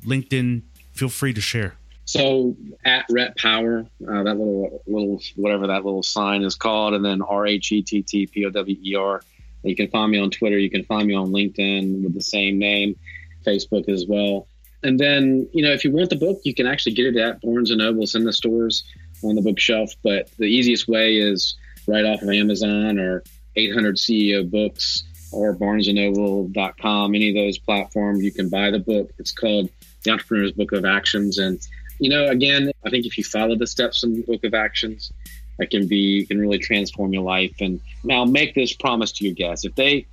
LinkedIn? 0.04 0.62
Feel 0.92 1.08
free 1.08 1.32
to 1.32 1.40
share. 1.40 1.76
So 2.06 2.56
at 2.84 3.04
Rhett 3.10 3.36
Power, 3.36 3.84
uh, 4.08 4.22
that 4.22 4.38
little 4.38 4.82
little 4.86 5.20
whatever 5.34 5.66
that 5.66 5.84
little 5.84 6.04
sign 6.04 6.42
is 6.42 6.54
called, 6.54 6.94
and 6.94 7.04
then 7.04 7.20
R 7.20 7.46
H 7.46 7.72
E 7.72 7.82
T 7.82 8.02
T 8.02 8.26
P 8.26 8.46
O 8.46 8.50
W 8.50 8.76
E 8.80 8.94
R. 8.94 9.22
You 9.64 9.74
can 9.74 9.88
find 9.88 10.12
me 10.12 10.18
on 10.18 10.30
Twitter. 10.30 10.56
You 10.56 10.70
can 10.70 10.84
find 10.84 11.08
me 11.08 11.14
on 11.14 11.32
LinkedIn 11.32 12.04
with 12.04 12.14
the 12.14 12.22
same 12.22 12.58
name, 12.58 12.96
Facebook 13.44 13.88
as 13.88 14.06
well. 14.08 14.46
And 14.84 15.00
then 15.00 15.48
you 15.52 15.64
know 15.64 15.72
if 15.72 15.84
you 15.84 15.90
want 15.90 16.10
the 16.10 16.16
book, 16.16 16.38
you 16.44 16.54
can 16.54 16.68
actually 16.68 16.94
get 16.94 17.06
it 17.06 17.16
at 17.16 17.40
Barnes 17.40 17.70
and 17.70 17.78
Noble. 17.78 18.04
It's 18.04 18.14
in 18.14 18.22
the 18.22 18.32
stores 18.32 18.84
on 19.24 19.34
the 19.34 19.42
bookshelf. 19.42 19.92
But 20.04 20.30
the 20.38 20.44
easiest 20.44 20.86
way 20.86 21.16
is 21.16 21.56
right 21.88 22.04
off 22.04 22.22
of 22.22 22.28
Amazon 22.28 23.00
or 23.00 23.24
800 23.56 23.96
CEO 23.96 24.48
Books 24.48 25.02
or 25.32 25.56
BarnesandNoble.com. 25.56 27.14
Any 27.16 27.30
of 27.30 27.34
those 27.34 27.58
platforms, 27.58 28.22
you 28.22 28.30
can 28.30 28.48
buy 28.48 28.70
the 28.70 28.78
book. 28.78 29.10
It's 29.18 29.32
called 29.32 29.70
The 30.04 30.12
Entrepreneur's 30.12 30.52
Book 30.52 30.70
of 30.70 30.84
Actions 30.84 31.38
and 31.38 31.60
you 31.98 32.10
know, 32.10 32.26
again, 32.26 32.70
I 32.84 32.90
think 32.90 33.06
if 33.06 33.16
you 33.16 33.24
follow 33.24 33.56
the 33.56 33.66
steps 33.66 34.02
in 34.02 34.14
the 34.14 34.22
book 34.22 34.44
of 34.44 34.54
actions, 34.54 35.12
that 35.58 35.70
can 35.70 35.86
be 35.86 36.26
can 36.26 36.38
really 36.38 36.58
transform 36.58 37.12
your 37.12 37.22
life. 37.22 37.54
And 37.60 37.80
now 38.04 38.24
make 38.24 38.54
this 38.54 38.72
promise 38.72 39.12
to 39.12 39.24
your 39.24 39.34
guests: 39.34 39.64
if 39.64 39.74
they 39.74 40.06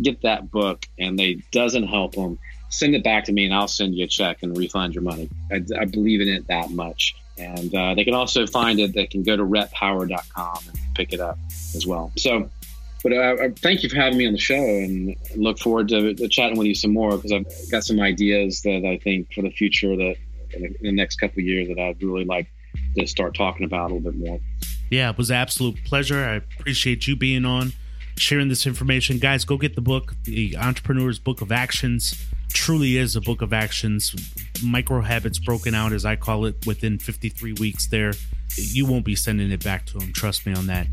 get 0.00 0.22
that 0.22 0.50
book 0.50 0.86
and 0.98 1.18
they 1.18 1.42
doesn't 1.50 1.86
help 1.86 2.14
them, 2.14 2.38
send 2.68 2.94
it 2.94 3.04
back 3.04 3.24
to 3.24 3.32
me, 3.32 3.44
and 3.44 3.54
I'll 3.54 3.68
send 3.68 3.94
you 3.94 4.04
a 4.04 4.08
check 4.08 4.42
and 4.42 4.56
refund 4.56 4.94
your 4.94 5.02
money. 5.02 5.28
I, 5.50 5.62
I 5.78 5.84
believe 5.84 6.20
in 6.20 6.28
it 6.28 6.46
that 6.48 6.70
much. 6.70 7.14
And 7.38 7.74
uh, 7.74 7.94
they 7.94 8.04
can 8.04 8.14
also 8.14 8.46
find 8.46 8.78
it. 8.78 8.92
They 8.92 9.06
can 9.06 9.22
go 9.22 9.36
to 9.36 9.42
rhettpower.com 9.42 10.58
and 10.68 10.94
pick 10.94 11.12
it 11.12 11.20
up 11.20 11.38
as 11.74 11.86
well. 11.86 12.12
So, 12.16 12.50
but 13.02 13.12
uh, 13.12 13.48
thank 13.56 13.82
you 13.82 13.88
for 13.88 13.96
having 13.96 14.18
me 14.18 14.26
on 14.26 14.32
the 14.32 14.38
show, 14.38 14.54
and 14.54 15.16
look 15.34 15.58
forward 15.58 15.88
to, 15.88 16.14
to 16.14 16.28
chatting 16.28 16.58
with 16.58 16.66
you 16.66 16.74
some 16.74 16.92
more 16.92 17.16
because 17.16 17.32
I've 17.32 17.70
got 17.70 17.84
some 17.84 18.00
ideas 18.00 18.62
that 18.62 18.84
I 18.84 18.98
think 18.98 19.32
for 19.32 19.42
the 19.42 19.50
future 19.50 19.96
that 19.96 20.16
in 20.54 20.76
the, 20.80 20.92
next 20.92 21.16
couple 21.16 21.42
years 21.42 21.68
that 21.68 21.78
I'd 21.78 22.02
really 22.02 22.24
like 22.24 22.48
to 22.96 23.06
start 23.06 23.34
talking 23.34 23.64
about 23.64 23.90
a 23.90 23.94
little 23.94 24.12
bit 24.12 24.18
more. 24.18 24.40
Yeah, 24.90 25.10
it 25.10 25.18
was 25.18 25.30
an 25.30 25.36
absolute 25.36 25.82
pleasure. 25.84 26.22
I 26.22 26.34
appreciate 26.34 27.06
you 27.06 27.16
being 27.16 27.44
on, 27.44 27.72
sharing 28.16 28.48
this 28.48 28.66
information. 28.66 29.18
Guys, 29.18 29.44
go 29.44 29.56
get 29.56 29.74
the 29.74 29.80
book, 29.80 30.14
The 30.24 30.56
Entrepreneur's 30.56 31.18
Book 31.18 31.40
of 31.40 31.50
Actions. 31.50 32.26
Truly 32.52 32.98
is 32.98 33.16
a 33.16 33.20
book 33.20 33.40
of 33.40 33.52
actions, 33.52 34.14
micro 34.62 35.00
habits 35.00 35.38
broken 35.38 35.74
out, 35.74 35.92
as 35.92 36.04
I 36.04 36.16
call 36.16 36.44
it, 36.44 36.66
within 36.66 36.98
53 36.98 37.54
weeks 37.54 37.86
there. 37.86 38.12
You 38.56 38.84
won't 38.84 39.06
be 39.06 39.16
sending 39.16 39.50
it 39.50 39.64
back 39.64 39.86
to 39.86 39.98
them. 39.98 40.12
Trust 40.12 40.44
me 40.46 40.52
on 40.52 40.66
that. 40.66 40.86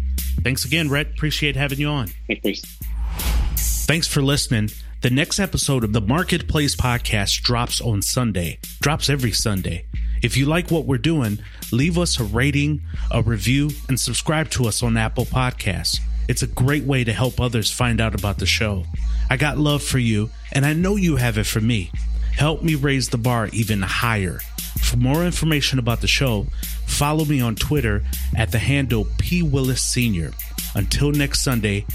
Thanks 0.43 0.63
again, 0.63 0.89
Rhett. 0.89 1.07
Appreciate 1.11 1.57
having 1.57 1.79
you 1.79 1.89
on. 1.89 2.07
Thanks. 2.27 2.61
Thanks 3.85 4.07
for 4.07 4.21
listening. 4.21 4.69
The 5.01 5.09
next 5.09 5.39
episode 5.39 5.85
of 5.85 5.93
the 5.93 6.01
Marketplace 6.01 6.75
podcast 6.75 7.41
drops 7.41 7.79
on 7.79 8.01
Sunday, 8.01 8.59
drops 8.81 9.09
every 9.09 9.31
Sunday. 9.31 9.85
If 10.21 10.35
you 10.35 10.45
like 10.45 10.71
what 10.71 10.87
we're 10.87 10.97
doing, 10.97 11.39
leave 11.71 11.97
us 11.97 12.19
a 12.19 12.25
rating, 12.25 12.81
a 13.09 13.21
review, 13.21 13.69
and 13.87 13.97
subscribe 13.97 14.49
to 14.49 14.67
us 14.67 14.83
on 14.83 14.97
Apple 14.97 15.23
Podcasts. 15.23 15.99
It's 16.27 16.41
a 16.41 16.47
great 16.47 16.83
way 16.83 17.05
to 17.05 17.13
help 17.13 17.39
others 17.39 17.71
find 17.71 18.01
out 18.01 18.13
about 18.13 18.39
the 18.39 18.45
show. 18.45 18.83
I 19.29 19.37
got 19.37 19.57
love 19.57 19.81
for 19.81 19.99
you, 19.99 20.31
and 20.51 20.65
I 20.65 20.73
know 20.73 20.97
you 20.97 21.15
have 21.15 21.37
it 21.37 21.45
for 21.45 21.61
me. 21.61 21.91
Help 22.35 22.61
me 22.61 22.75
raise 22.75 23.07
the 23.07 23.17
bar 23.17 23.47
even 23.53 23.81
higher. 23.81 24.41
For 24.81 24.97
more 24.97 25.23
information 25.23 25.79
about 25.79 26.01
the 26.01 26.07
show, 26.07 26.47
follow 26.87 27.23
me 27.23 27.39
on 27.39 27.55
Twitter 27.55 28.03
at 28.35 28.51
the 28.51 28.59
handle 28.59 29.07
P 29.17 29.43
Willis 29.43 29.81
Senior. 29.81 30.33
Until 30.75 31.11
next 31.11 31.39
Sunday, 31.39 31.85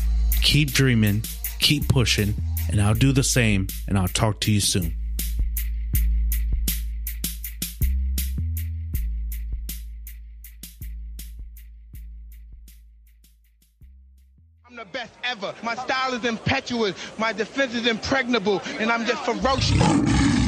keep 0.41 0.73
dreaming, 0.73 1.23
keep 1.59 1.87
pushing, 1.87 2.35
and 2.75 2.83
I'll 2.83 2.93
do 2.93 3.12
the 3.12 3.22
same, 3.22 3.68
and 3.87 3.97
I'll 3.97 4.09
talk 4.09 4.41
to 4.41 4.51
you 4.51 4.59
soon. 4.59 4.97
I'm 14.66 14.75
the 14.75 14.85
best 14.87 15.12
ever. 15.22 15.55
My 15.62 15.77
style 15.77 16.14
is 16.14 16.25
impetuous. 16.25 16.97
My 17.16 17.33
defense 17.33 17.77
is 17.77 17.87
impregnable. 17.87 18.61
And 18.81 18.91
I'm 18.91 19.07
just 19.07 19.25
ferocious. 19.25 20.44